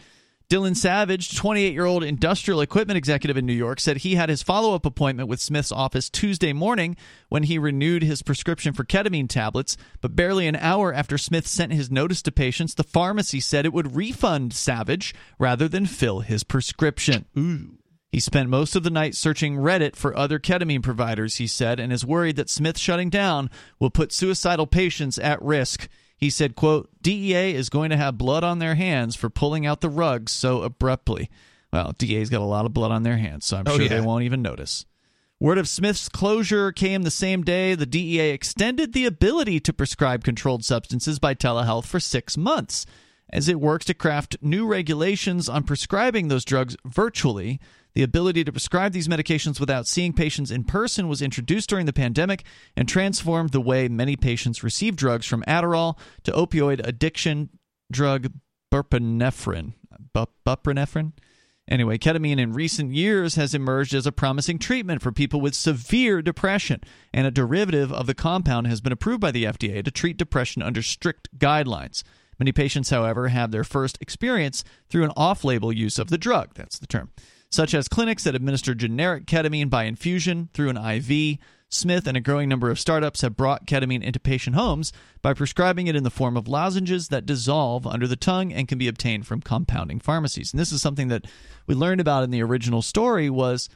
[0.51, 4.43] Dylan Savage, 28 year old industrial equipment executive in New York, said he had his
[4.43, 6.97] follow up appointment with Smith's office Tuesday morning
[7.29, 9.77] when he renewed his prescription for ketamine tablets.
[10.01, 13.73] But barely an hour after Smith sent his notice to patients, the pharmacy said it
[13.73, 17.25] would refund Savage rather than fill his prescription.
[17.39, 17.79] Ooh.
[18.12, 21.93] He spent most of the night searching Reddit for other ketamine providers, he said, and
[21.93, 23.51] is worried that Smith shutting down
[23.81, 25.89] will put suicidal patients at risk.
[26.16, 29.83] He said, quote, DEA is going to have blood on their hands for pulling out
[29.83, 31.31] the rug so abruptly.
[31.71, 33.89] Well, DEA's got a lot of blood on their hands, so I'm oh, sure yeah.
[33.89, 34.87] they won't even notice.
[35.39, 40.25] Word of Smith's closure came the same day the DEA extended the ability to prescribe
[40.25, 42.87] controlled substances by telehealth for six months
[43.29, 47.61] as it works to craft new regulations on prescribing those drugs virtually
[47.95, 51.93] the ability to prescribe these medications without seeing patients in person was introduced during the
[51.93, 52.45] pandemic
[52.77, 57.51] and transformed the way many patients receive drugs from Adderall to opioid addiction
[57.91, 58.33] drug
[58.73, 59.75] buprenorphine.
[60.15, 61.12] Buprenorphine?
[61.66, 66.21] Anyway, ketamine in recent years has emerged as a promising treatment for people with severe
[66.21, 66.81] depression,
[67.12, 70.61] and a derivative of the compound has been approved by the FDA to treat depression
[70.61, 72.03] under strict guidelines.
[72.39, 76.55] Many patients, however, have their first experience through an off label use of the drug.
[76.55, 77.11] That's the term.
[77.55, 81.39] Such as clinics that administer generic ketamine by infusion through an IV.
[81.69, 85.87] Smith and a growing number of startups have brought ketamine into patient homes by prescribing
[85.87, 89.27] it in the form of lozenges that dissolve under the tongue and can be obtained
[89.27, 90.53] from compounding pharmacies.
[90.53, 91.27] And this is something that
[91.67, 93.69] we learned about in the original story was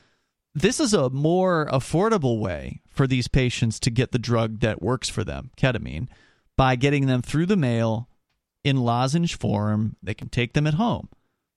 [0.55, 5.09] this is a more affordable way for these patients to get the drug that works
[5.09, 6.09] for them, ketamine,
[6.57, 8.09] by getting them through the mail
[8.65, 9.97] in lozenge form.
[10.03, 11.09] They can take them at home.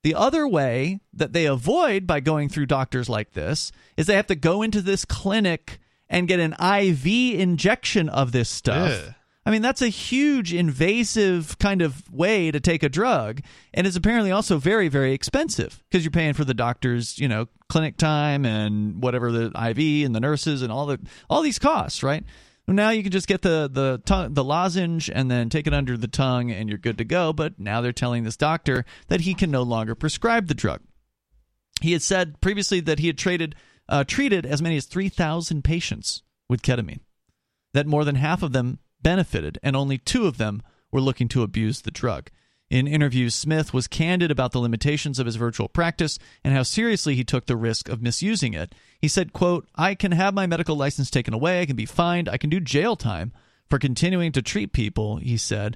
[0.04, 4.28] The other way that they avoid by going through doctors like this is they have
[4.28, 5.80] to go into this clinic
[6.10, 8.92] and get an IV injection of this stuff.
[8.92, 9.14] Ugh.
[9.46, 13.42] I mean, that's a huge invasive kind of way to take a drug,
[13.74, 17.48] and it's apparently also very, very expensive because you're paying for the doctor's, you know,
[17.68, 22.04] clinic time and whatever the IV and the nurses and all the all these costs,
[22.04, 22.24] right?
[22.68, 25.98] Now you can just get the the tongue, the lozenge and then take it under
[25.98, 27.34] the tongue, and you're good to go.
[27.34, 30.82] But now they're telling this doctor that he can no longer prescribe the drug.
[31.82, 33.56] He had said previously that he had traded
[33.90, 37.02] uh, treated as many as 3,000 patients with ketamine,
[37.74, 40.62] that more than half of them benefited, and only two of them
[40.92, 42.30] were looking to abuse the drug.
[42.72, 47.16] In interviews, Smith was candid about the limitations of his virtual practice and how seriously
[47.16, 48.74] he took the risk of misusing it.
[48.98, 52.30] He said, quote, I can have my medical license taken away, I can be fined,
[52.30, 53.34] I can do jail time
[53.70, 55.76] for continuing to treat people, he said.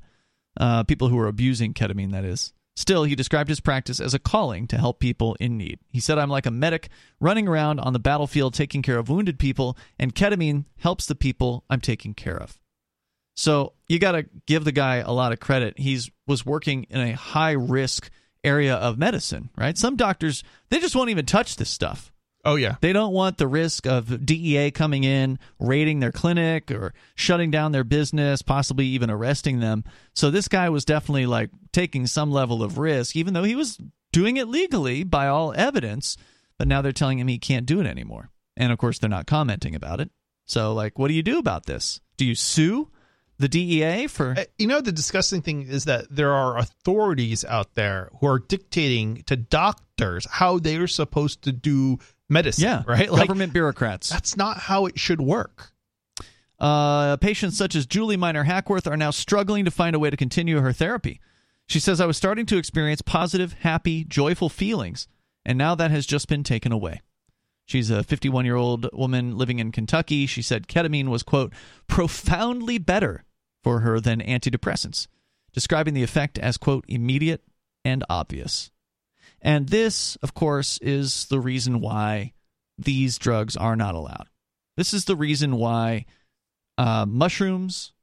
[0.57, 2.53] Uh, people who are abusing ketamine, that is.
[2.77, 5.79] Still, he described his practice as a calling to help people in need.
[5.91, 6.87] He said, I'm like a medic
[7.19, 11.65] running around on the battlefield taking care of wounded people, and ketamine helps the people
[11.69, 12.57] I'm taking care of.
[13.35, 15.77] So you got to give the guy a lot of credit.
[15.77, 18.09] He's was working in a high risk
[18.43, 19.77] area of medicine, right?
[19.77, 22.11] Some doctors they just won't even touch this stuff.
[22.45, 22.75] Oh yeah.
[22.79, 27.71] They don't want the risk of DEA coming in, raiding their clinic or shutting down
[27.71, 29.83] their business, possibly even arresting them.
[30.13, 33.79] So this guy was definitely like taking some level of risk even though he was
[34.13, 36.15] doing it legally by all evidence,
[36.57, 38.29] but now they're telling him he can't do it anymore.
[38.55, 40.11] And of course they're not commenting about it.
[40.45, 41.99] So like what do you do about this?
[42.15, 42.89] Do you sue?
[43.37, 47.73] The DEA for Uh, You know, the disgusting thing is that there are authorities out
[47.75, 51.97] there who are dictating to doctors how they are supposed to do
[52.29, 52.63] medicine.
[52.63, 53.07] yeah, right.
[53.09, 54.09] Government bureaucrats.
[54.09, 55.71] That's not how it should work.
[56.59, 60.17] Uh, patients such as Julie Miner Hackworth are now struggling to find a way to
[60.17, 61.19] continue her therapy.
[61.67, 65.07] She says, I was starting to experience positive, happy, joyful feelings,
[65.45, 67.01] and now that has just been taken away.
[67.65, 70.25] She's a 51 year old woman living in Kentucky.
[70.27, 71.53] She said ketamine was, quote,
[71.87, 73.23] profoundly better
[73.63, 75.07] for her than antidepressants,
[75.51, 77.43] describing the effect as, quote, immediate
[77.83, 78.69] and obvious.
[79.41, 82.33] And this, of course, is the reason why
[82.77, 84.27] these drugs are not allowed.
[84.77, 86.05] This is the reason why
[86.77, 87.93] uh, mushrooms,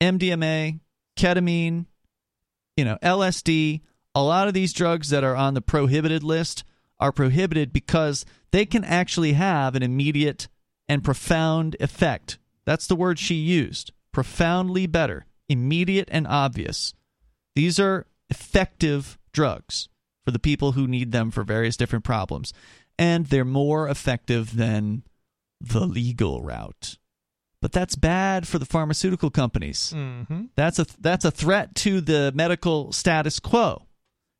[0.00, 0.80] MDMA,
[1.16, 1.86] ketamine,
[2.76, 3.80] you know, LSD,
[4.14, 6.64] a lot of these drugs that are on the prohibited list
[7.02, 10.48] are prohibited because they can actually have an immediate
[10.88, 12.38] and profound effect.
[12.64, 13.92] That's the word she used.
[14.12, 16.94] Profoundly better, immediate and obvious.
[17.56, 19.88] These are effective drugs
[20.24, 22.52] for the people who need them for various different problems.
[22.98, 25.02] And they're more effective than
[25.60, 26.98] the legal route.
[27.60, 29.92] But that's bad for the pharmaceutical companies.
[29.96, 30.46] Mm-hmm.
[30.56, 33.86] That's a that's a threat to the medical status quo.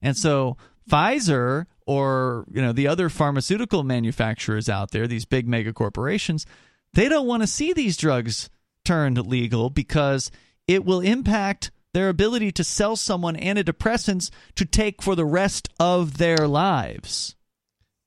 [0.02, 0.56] And so
[0.90, 6.46] Pfizer or you know the other pharmaceutical manufacturers out there, these big mega corporations,
[6.94, 8.50] they don't want to see these drugs
[8.84, 10.30] turned legal because
[10.66, 16.18] it will impact their ability to sell someone antidepressants to take for the rest of
[16.18, 17.36] their lives.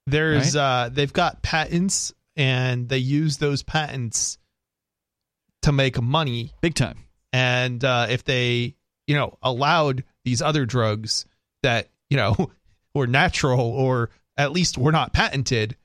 [0.08, 4.38] There's uh they've got patents and they use those patents
[5.64, 7.06] to make money big time.
[7.34, 8.76] And uh if they,
[9.08, 11.26] you know, allowed these other drugs
[11.64, 12.52] that, you know,
[12.96, 15.76] were natural or at least were not patented,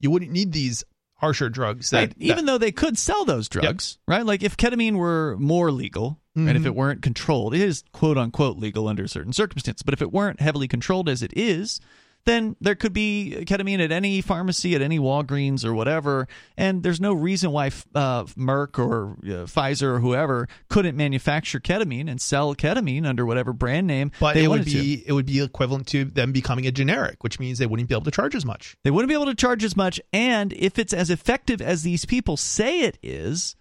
[0.00, 0.82] you wouldn't need these
[1.14, 4.24] harsher drugs that, Right, even though they could sell those drugs, right?
[4.26, 6.66] Like if ketamine were more legal, and if Mhm.
[6.66, 9.82] it weren't controlled, it is quote unquote legal under certain circumstances.
[9.82, 11.80] But if it weren't heavily controlled as it is,
[12.26, 17.00] then there could be ketamine at any pharmacy, at any Walgreens or whatever, and there's
[17.00, 22.54] no reason why uh, Merck or uh, Pfizer or whoever couldn't manufacture ketamine and sell
[22.54, 24.78] ketamine under whatever brand name but they it would wanted to.
[24.78, 27.94] be it would be equivalent to them becoming a generic, which means they wouldn't be
[27.94, 28.76] able to charge as much.
[28.84, 30.00] They wouldn't be able to charge as much.
[30.12, 33.56] And if it's as effective as these people say it is,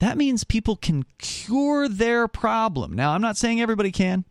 [0.00, 2.92] that means people can cure their problem.
[2.92, 4.26] Now, I'm not saying everybody can,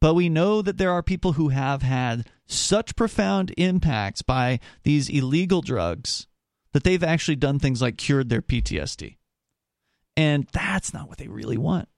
[0.00, 5.08] but we know that there are people who have had such profound impacts by these
[5.08, 6.26] illegal drugs
[6.72, 9.16] that they've actually done things like cured their PTSD.
[10.16, 11.88] And that's not what they really want.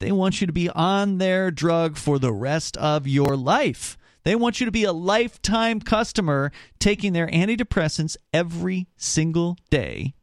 [0.00, 3.96] They want you to be on their drug for the rest of your life.
[4.24, 10.14] They want you to be a lifetime customer taking their antidepressants every single day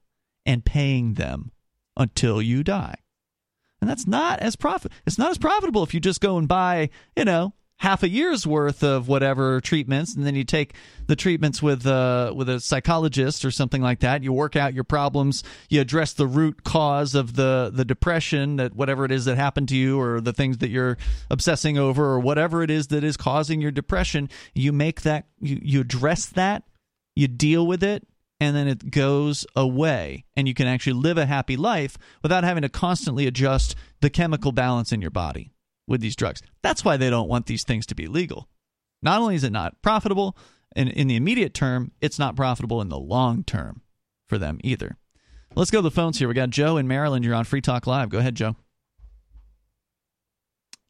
[0.45, 1.51] and paying them
[1.97, 2.95] until you die.
[3.81, 6.89] And that's not as profit it's not as profitable if you just go and buy,
[7.15, 10.73] you know, half a year's worth of whatever treatments and then you take
[11.07, 14.21] the treatments with uh, with a psychologist or something like that.
[14.21, 15.43] You work out your problems.
[15.69, 19.69] You address the root cause of the the depression that whatever it is that happened
[19.69, 20.97] to you or the things that you're
[21.31, 25.59] obsessing over or whatever it is that is causing your depression you make that you,
[25.61, 26.63] you address that
[27.15, 28.05] you deal with it
[28.41, 30.25] and then it goes away.
[30.35, 34.51] And you can actually live a happy life without having to constantly adjust the chemical
[34.51, 35.51] balance in your body
[35.89, 36.41] with these drugs.
[36.61, 38.47] That's why they don't want these things to be legal.
[39.01, 40.37] Not only is it not profitable
[40.75, 43.81] in, in the immediate term, it's not profitable in the long term
[44.27, 44.95] for them either.
[45.55, 46.27] Let's go to the phones here.
[46.27, 47.25] We got Joe in Maryland.
[47.25, 48.09] You're on Free Talk Live.
[48.09, 48.55] Go ahead, Joe.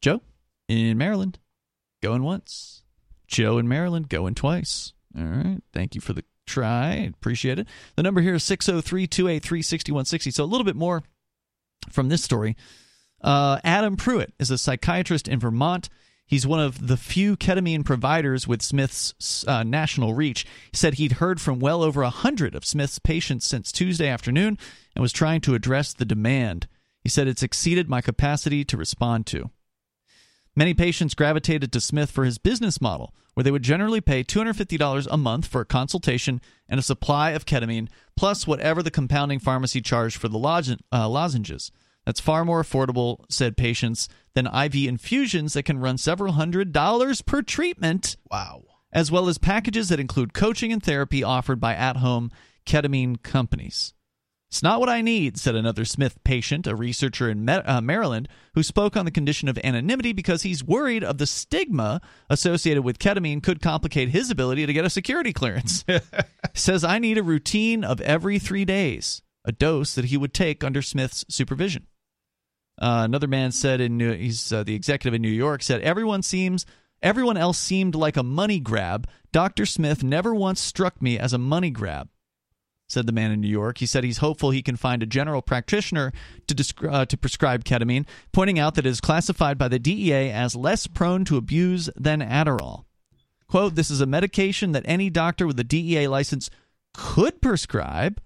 [0.02, 0.22] Joe
[0.68, 1.40] in Maryland.
[2.04, 2.84] Going once.
[3.28, 4.10] Joe in Maryland.
[4.10, 4.94] Going twice.
[5.18, 5.62] All right.
[5.74, 7.12] Thank you for the try.
[7.16, 7.68] Appreciate it.
[7.96, 10.32] The number here is 603 283 6160.
[10.32, 11.04] So a little bit more
[11.90, 12.58] from this story.
[13.22, 15.90] Uh, Adam Pruitt is a psychiatrist in Vermont.
[16.26, 20.46] He's one of the few ketamine providers with Smith's uh, national reach.
[20.72, 24.58] He said he'd heard from well over a hundred of Smith's patients since Tuesday afternoon
[24.96, 26.68] and was trying to address the demand.
[27.02, 29.50] He said it's exceeded my capacity to respond to.
[30.56, 35.08] Many patients gravitated to Smith for his business model, where they would generally pay $250
[35.10, 39.82] a month for a consultation and a supply of ketamine, plus whatever the compounding pharmacy
[39.82, 41.72] charged for the uh, lozenges.
[42.10, 47.22] That's far more affordable, said patients, than IV infusions that can run several hundred dollars
[47.22, 48.18] per treatment.
[48.32, 48.64] Wow.
[48.92, 52.32] As well as packages that include coaching and therapy offered by at home
[52.66, 53.94] ketamine companies.
[54.50, 58.64] It's not what I need, said another Smith patient, a researcher in uh, Maryland, who
[58.64, 63.44] spoke on the condition of anonymity because he's worried of the stigma associated with ketamine
[63.44, 65.86] could complicate his ability to get a security clearance.
[66.56, 70.64] Says, I need a routine of every three days, a dose that he would take
[70.64, 71.86] under Smith's supervision.
[72.80, 76.22] Uh, another man said in New, he's uh, the executive in New York said everyone
[76.22, 76.66] seems
[77.02, 79.08] everyone else seemed like a money grab.
[79.32, 79.66] Dr.
[79.66, 82.10] Smith never once struck me as a money grab.
[82.88, 83.78] Said the man in New York.
[83.78, 86.12] He said he's hopeful he can find a general practitioner
[86.48, 90.32] to, descri- uh, to prescribe ketamine, pointing out that it is classified by the DEA
[90.32, 92.86] as less prone to abuse than Adderall.
[93.48, 96.50] Quote, this is a medication that any doctor with a DEA license
[96.96, 98.20] could prescribe.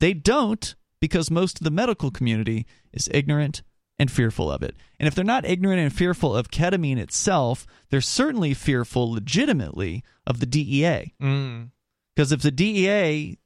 [0.00, 3.62] They don't because most of the medical community is ignorant
[3.98, 4.76] and fearful of it.
[4.98, 10.40] And if they're not ignorant and fearful of ketamine itself, they're certainly fearful legitimately of
[10.40, 11.14] the DEA.
[11.20, 11.70] Mm.
[12.14, 13.38] Because if the DEA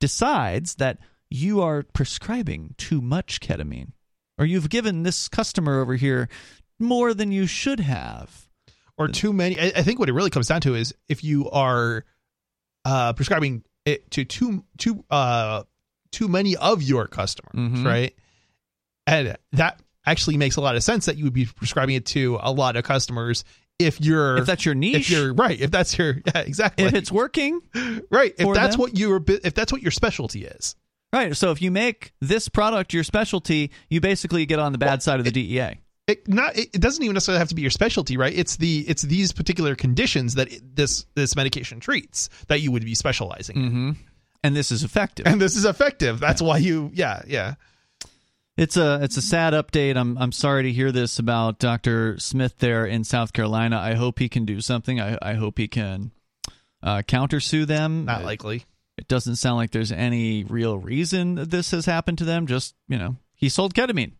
[0.00, 0.98] decides that
[1.30, 3.92] you are prescribing too much ketamine,
[4.38, 6.28] or you've given this customer over here
[6.78, 8.48] more than you should have,
[8.98, 12.04] or too many, I think what it really comes down to is if you are
[12.84, 15.62] uh, prescribing it to too too uh,
[16.12, 17.86] too many of your customers, mm-hmm.
[17.86, 18.14] right?
[19.06, 22.38] And that actually makes a lot of sense that you would be prescribing it to
[22.40, 23.44] a lot of customers
[23.78, 26.94] if you're if that's your niche if you're right if that's your yeah exactly if
[26.94, 27.60] it's working
[28.10, 28.80] right if that's them.
[28.80, 30.76] what your if that's what your specialty is
[31.12, 34.90] right so if you make this product your specialty you basically get on the bad
[34.90, 37.62] well, side of the it, DEA it not it doesn't even necessarily have to be
[37.62, 42.60] your specialty right it's the it's these particular conditions that this this medication treats that
[42.60, 43.90] you would be specializing mm-hmm.
[43.90, 43.96] in
[44.42, 45.26] and this is effective.
[45.26, 46.20] And this is effective.
[46.20, 46.48] That's yeah.
[46.48, 47.54] why you, yeah, yeah.
[48.56, 49.96] It's a it's a sad update.
[49.96, 52.18] I'm I'm sorry to hear this about Dr.
[52.18, 53.78] Smith there in South Carolina.
[53.78, 55.00] I hope he can do something.
[55.00, 56.10] I I hope he can
[56.82, 58.04] uh, countersue them.
[58.04, 58.66] Not likely.
[58.98, 62.46] It doesn't sound like there's any real reason that this has happened to them.
[62.46, 64.12] Just you know, he sold ketamine.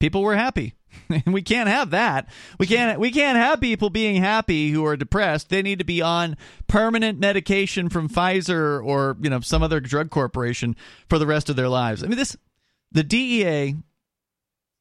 [0.00, 0.74] People were happy.
[1.26, 2.28] we can't have that.
[2.58, 5.48] We can't we can't have people being happy who are depressed.
[5.48, 6.36] They need to be on
[6.68, 10.76] permanent medication from Pfizer or, you know, some other drug corporation
[11.08, 12.02] for the rest of their lives.
[12.02, 12.36] I mean this
[12.92, 13.76] the DEA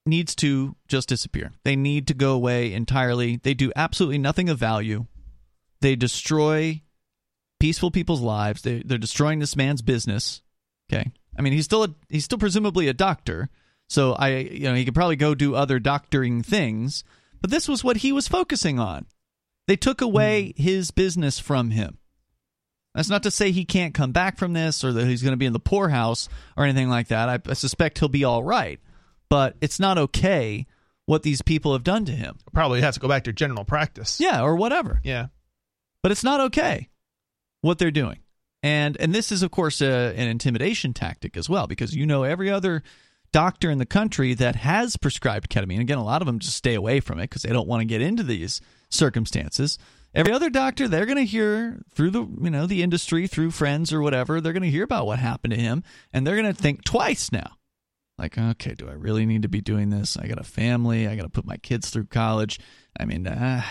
[0.06, 1.52] needs to just disappear.
[1.64, 3.38] They need to go away entirely.
[3.38, 5.06] They do absolutely nothing of value.
[5.82, 6.82] They destroy
[7.60, 8.62] peaceful people's lives.
[8.62, 10.42] They they're destroying this man's business.
[10.92, 11.12] Okay.
[11.38, 13.50] I mean, he's still a, he's still presumably a doctor
[13.90, 17.04] so I, you know, he could probably go do other doctoring things,
[17.42, 19.08] but this was what he was focusing on.
[19.68, 20.62] They took away mm.
[20.62, 21.98] his business from him.
[22.94, 25.38] That's not to say he can't come back from this or that he's going to
[25.38, 27.30] be in the poorhouse or anything like that.
[27.30, 28.80] I, I suspect he'll be all right,
[29.28, 30.68] but it's not okay
[31.06, 32.38] what these people have done to him.
[32.54, 34.20] Probably has to go back to general practice.
[34.20, 35.02] Yeah, or whatever.
[35.04, 35.28] Yeah.
[36.04, 36.90] But it's not okay
[37.62, 38.20] what they're doing.
[38.62, 42.24] And and this is of course a, an intimidation tactic as well because you know
[42.24, 42.84] every other
[43.32, 45.82] doctor in the country that has prescribed ketamine.
[45.82, 47.86] Again, a lot of them just stay away from it because they don't want to
[47.86, 49.78] get into these circumstances.
[50.14, 53.94] every other doctor they're going to hear through the you know the industry through friends
[53.94, 56.62] or whatever they're going to hear about what happened to him and they're going to
[56.62, 57.52] think twice now
[58.18, 61.16] like okay do i really need to be doing this i got a family i
[61.16, 62.60] got to put my kids through college
[63.00, 63.62] i mean uh,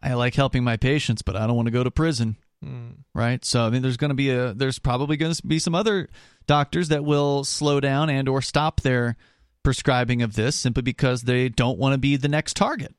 [0.00, 2.94] i like helping my patients but i don't want to go to prison mm.
[3.12, 5.74] right so i mean there's going to be a there's probably going to be some
[5.74, 6.08] other
[6.48, 9.16] doctors that will slow down and or stop their
[9.62, 12.94] prescribing of this simply because they don't want to be the next target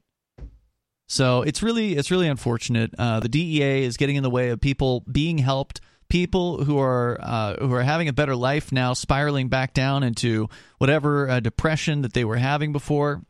[1.09, 2.93] so it's really it's really unfortunate.
[2.97, 5.81] Uh, the DEA is getting in the way of people being helped.
[6.07, 10.47] People who are uh, who are having a better life now, spiraling back down into
[10.77, 13.23] whatever uh, depression that they were having before.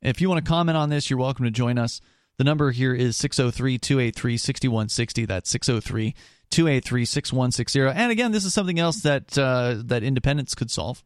[0.00, 2.00] If you want to comment on this, you're welcome to join us.
[2.38, 5.24] The number here is 603 283 6160.
[5.26, 6.14] That's 603
[6.50, 7.80] 283 6160.
[7.80, 11.02] And again, this is something else that uh, that independents could solve.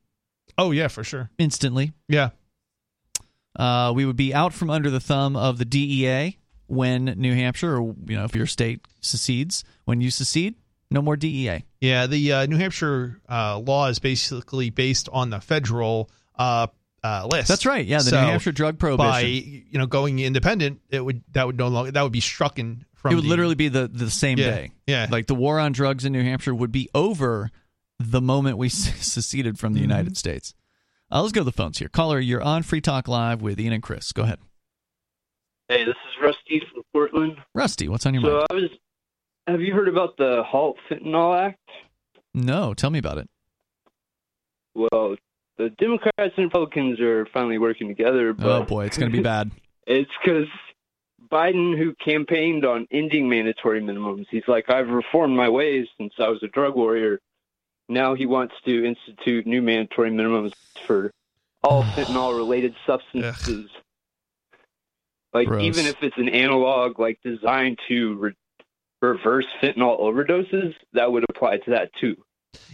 [0.57, 1.31] Oh, yeah, for sure.
[1.39, 1.93] Instantly.
[2.09, 2.31] Yeah.
[3.57, 7.77] Uh, we would be out from under the thumb of the DEA when New Hampshire,
[7.77, 9.65] or you know, if your state secedes.
[9.85, 10.55] When you secede,
[10.91, 11.65] no more DEA.
[11.81, 16.11] Yeah, the uh, New Hampshire uh, law is basically based on the federal
[17.05, 17.49] uh, list.
[17.49, 17.85] That's right.
[17.85, 19.11] Yeah, the so New Hampshire drug prohibition.
[19.11, 22.59] By you know going independent, it would that would no longer that would be struck
[22.59, 23.13] in from.
[23.13, 24.71] It would the, literally be the the same yeah, day.
[24.87, 27.51] Yeah, like the war on drugs in New Hampshire would be over
[28.01, 29.91] the moment we seceded from the mm-hmm.
[29.91, 30.55] United States.
[31.13, 31.89] Uh, let's go to the phones here.
[31.89, 34.11] Caller, you're on Free Talk Live with Ian and Chris.
[34.11, 34.39] Go ahead.
[35.69, 37.37] Hey, this is Rusty from Portland.
[37.55, 38.47] Rusty, what's on your so mind?
[38.51, 38.71] I was.
[39.47, 41.59] Have you heard about the Halt Fentanyl Act?
[42.33, 43.29] No, tell me about it.
[44.75, 45.17] Well,
[45.57, 48.31] the Democrats and Republicans are finally working together.
[48.31, 49.51] Oh, but oh boy, it's going to be bad.
[49.87, 50.47] it's because
[51.31, 56.29] Biden, who campaigned on ending mandatory minimums, he's like, I've reformed my ways since I
[56.29, 57.21] was a drug warrior
[57.89, 60.53] now he wants to institute new mandatory minimums
[60.87, 61.11] for
[61.63, 63.71] all fentanyl related substances.
[63.73, 63.81] Ugh.
[65.33, 65.63] Like Gross.
[65.63, 68.35] even if it's an analog like designed to re-
[69.03, 72.17] reverse fentanyl overdoses, that would apply to that too.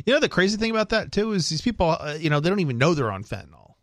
[0.05, 2.49] You know the crazy thing about that too is these people, uh, you know, they
[2.49, 3.75] don't even know they're on fentanyl.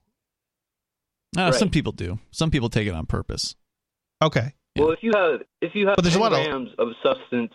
[1.38, 1.54] Uh, right.
[1.54, 2.20] Some people do.
[2.32, 3.56] Some people take it on purpose.
[4.22, 4.54] Okay.
[4.78, 6.90] Well, if you have if you have but there's 10 a lot grams of...
[6.90, 7.54] of substance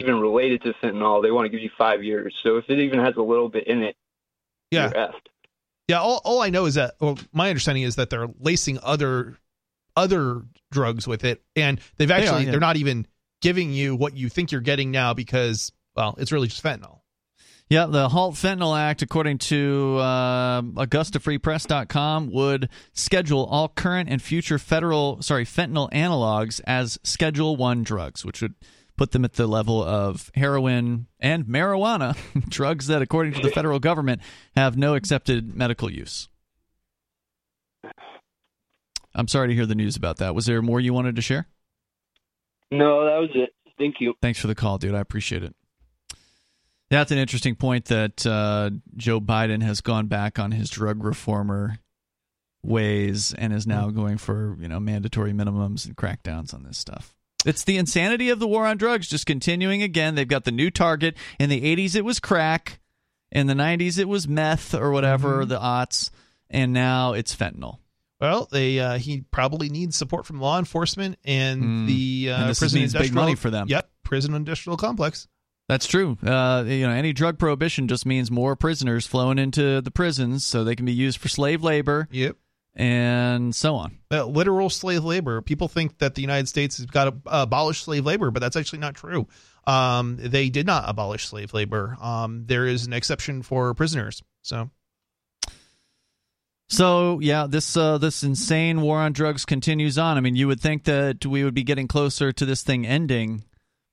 [0.00, 2.34] even related to fentanyl, they want to give you five years.
[2.42, 3.96] So if it even has a little bit in it,
[4.70, 4.84] yeah.
[4.84, 5.26] you're effed.
[5.88, 9.36] Yeah, all, all I know is that well, my understanding is that they're lacing other
[9.96, 12.50] other drugs with it, and they've actually they are, yeah.
[12.52, 13.06] they're not even
[13.40, 17.00] giving you what you think you're getting now because well, it's really just fentanyl.
[17.72, 24.58] Yeah, the Halt Fentanyl Act, according to uh, AugustaFreePress.com, would schedule all current and future
[24.58, 28.56] federal, sorry, fentanyl analogs as Schedule One drugs, which would
[28.98, 32.14] put them at the level of heroin and marijuana,
[32.50, 34.20] drugs that, according to the federal government,
[34.54, 36.28] have no accepted medical use.
[39.14, 40.34] I'm sorry to hear the news about that.
[40.34, 41.48] Was there more you wanted to share?
[42.70, 43.54] No, that was it.
[43.78, 44.12] Thank you.
[44.20, 44.94] Thanks for the call, dude.
[44.94, 45.54] I appreciate it.
[46.92, 51.78] That's an interesting point that uh, Joe Biden has gone back on his drug reformer
[52.62, 57.14] ways and is now going for you know mandatory minimums and crackdowns on this stuff.
[57.46, 60.16] It's the insanity of the war on drugs just continuing again.
[60.16, 61.16] They've got the new target.
[61.38, 62.78] In the 80s, it was crack.
[63.30, 65.48] In the 90s, it was meth or whatever, mm-hmm.
[65.48, 66.10] the aughts.
[66.50, 67.78] And now it's fentanyl.
[68.20, 71.86] Well, they uh, he probably needs support from law enforcement and mm.
[71.86, 73.66] the uh, and prison means big money for them.
[73.68, 75.26] Yep, prison industrial complex.
[75.72, 76.18] That's true.
[76.22, 80.64] Uh, you know, any drug prohibition just means more prisoners flowing into the prisons, so
[80.64, 82.08] they can be used for slave labor.
[82.10, 82.36] Yep
[82.74, 83.98] and so on.
[84.10, 85.42] Uh, literal slave labor.
[85.42, 88.78] People think that the United States has got to abolish slave labor, but that's actually
[88.78, 89.26] not true.
[89.66, 91.96] Um, they did not abolish slave labor.
[92.00, 94.22] Um, there is an exception for prisoners.
[94.42, 94.70] So.
[96.68, 100.16] So yeah, this uh, this insane war on drugs continues on.
[100.16, 103.44] I mean, you would think that we would be getting closer to this thing ending,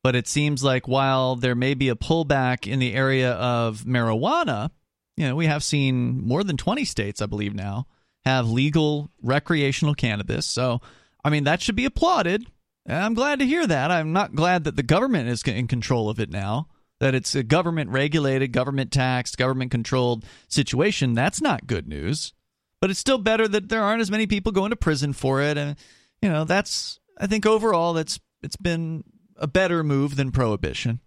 [0.04, 4.70] but it seems like while there may be a pullback in the area of marijuana,
[5.18, 7.88] you know, we have seen more than twenty states, I believe now,
[8.26, 10.46] have legal recreational cannabis.
[10.46, 10.82] So,
[11.24, 12.46] I mean, that should be applauded.
[12.88, 13.92] I'm glad to hear that.
[13.92, 16.70] I'm not glad that the government is in control of it now,
[17.00, 21.14] that it's a government regulated, government taxed, government controlled situation.
[21.14, 22.34] That's not good news.
[22.82, 25.58] But it's still better that there aren't as many people going to prison for it.
[25.58, 25.76] And,
[26.22, 29.04] you know, that's, I think overall, that's, it's been
[29.40, 31.00] a better move than prohibition.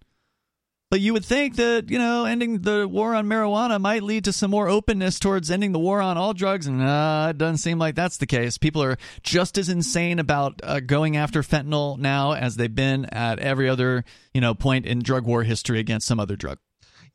[0.93, 4.31] But you would think that, you know, ending the war on marijuana might lead to
[4.31, 6.67] some more openness towards ending the war on all drugs.
[6.67, 8.59] And uh, it doesn't seem like that's the case.
[8.59, 13.39] People are just as insane about uh, going after fentanyl now as they've been at
[13.39, 14.03] every other,
[14.35, 16.59] you know, point in drug war history against some other drug.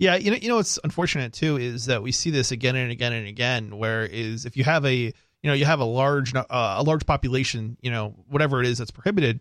[0.01, 2.91] Yeah, you know, you know what's unfortunate too is that we see this again and
[2.91, 3.77] again and again.
[3.79, 5.13] Where is if you have a you
[5.45, 8.91] know you have a large uh, a large population, you know, whatever it is that's
[8.91, 9.41] prohibited,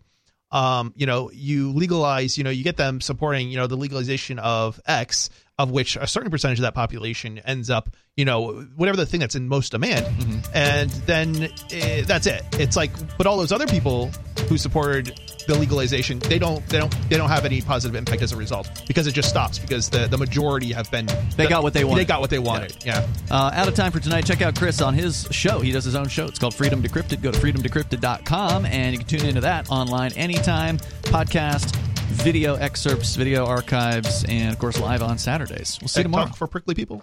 [0.50, 4.38] um, you know, you legalize, you know, you get them supporting, you know, the legalization
[4.38, 8.96] of X, of which a certain percentage of that population ends up, you know, whatever
[8.96, 10.50] the thing that's in most demand, mm-hmm.
[10.54, 12.42] and then eh, that's it.
[12.52, 14.10] It's like, but all those other people
[14.48, 18.32] who supported the legalization, they don't, they don't, they don't have any positive impact as
[18.32, 21.62] a result because it just stops because the the majority have been they the, got
[21.62, 22.00] what they wanted.
[22.00, 22.76] They got what they wanted.
[22.84, 23.00] Yeah.
[23.30, 23.36] yeah.
[23.36, 24.26] Uh, out of time for tonight.
[24.26, 25.60] Check out Chris on his show.
[25.60, 26.26] He does his own show.
[26.26, 27.22] It's called Freedom Decrypted.
[27.22, 30.78] Go to freedomdecrypted.com and you can tune into that online anytime.
[31.02, 31.74] Podcast
[32.08, 35.78] video excerpts, video archives, and of course live on Saturdays.
[35.80, 36.26] We'll see you tomorrow.
[36.28, 37.02] for prickly people.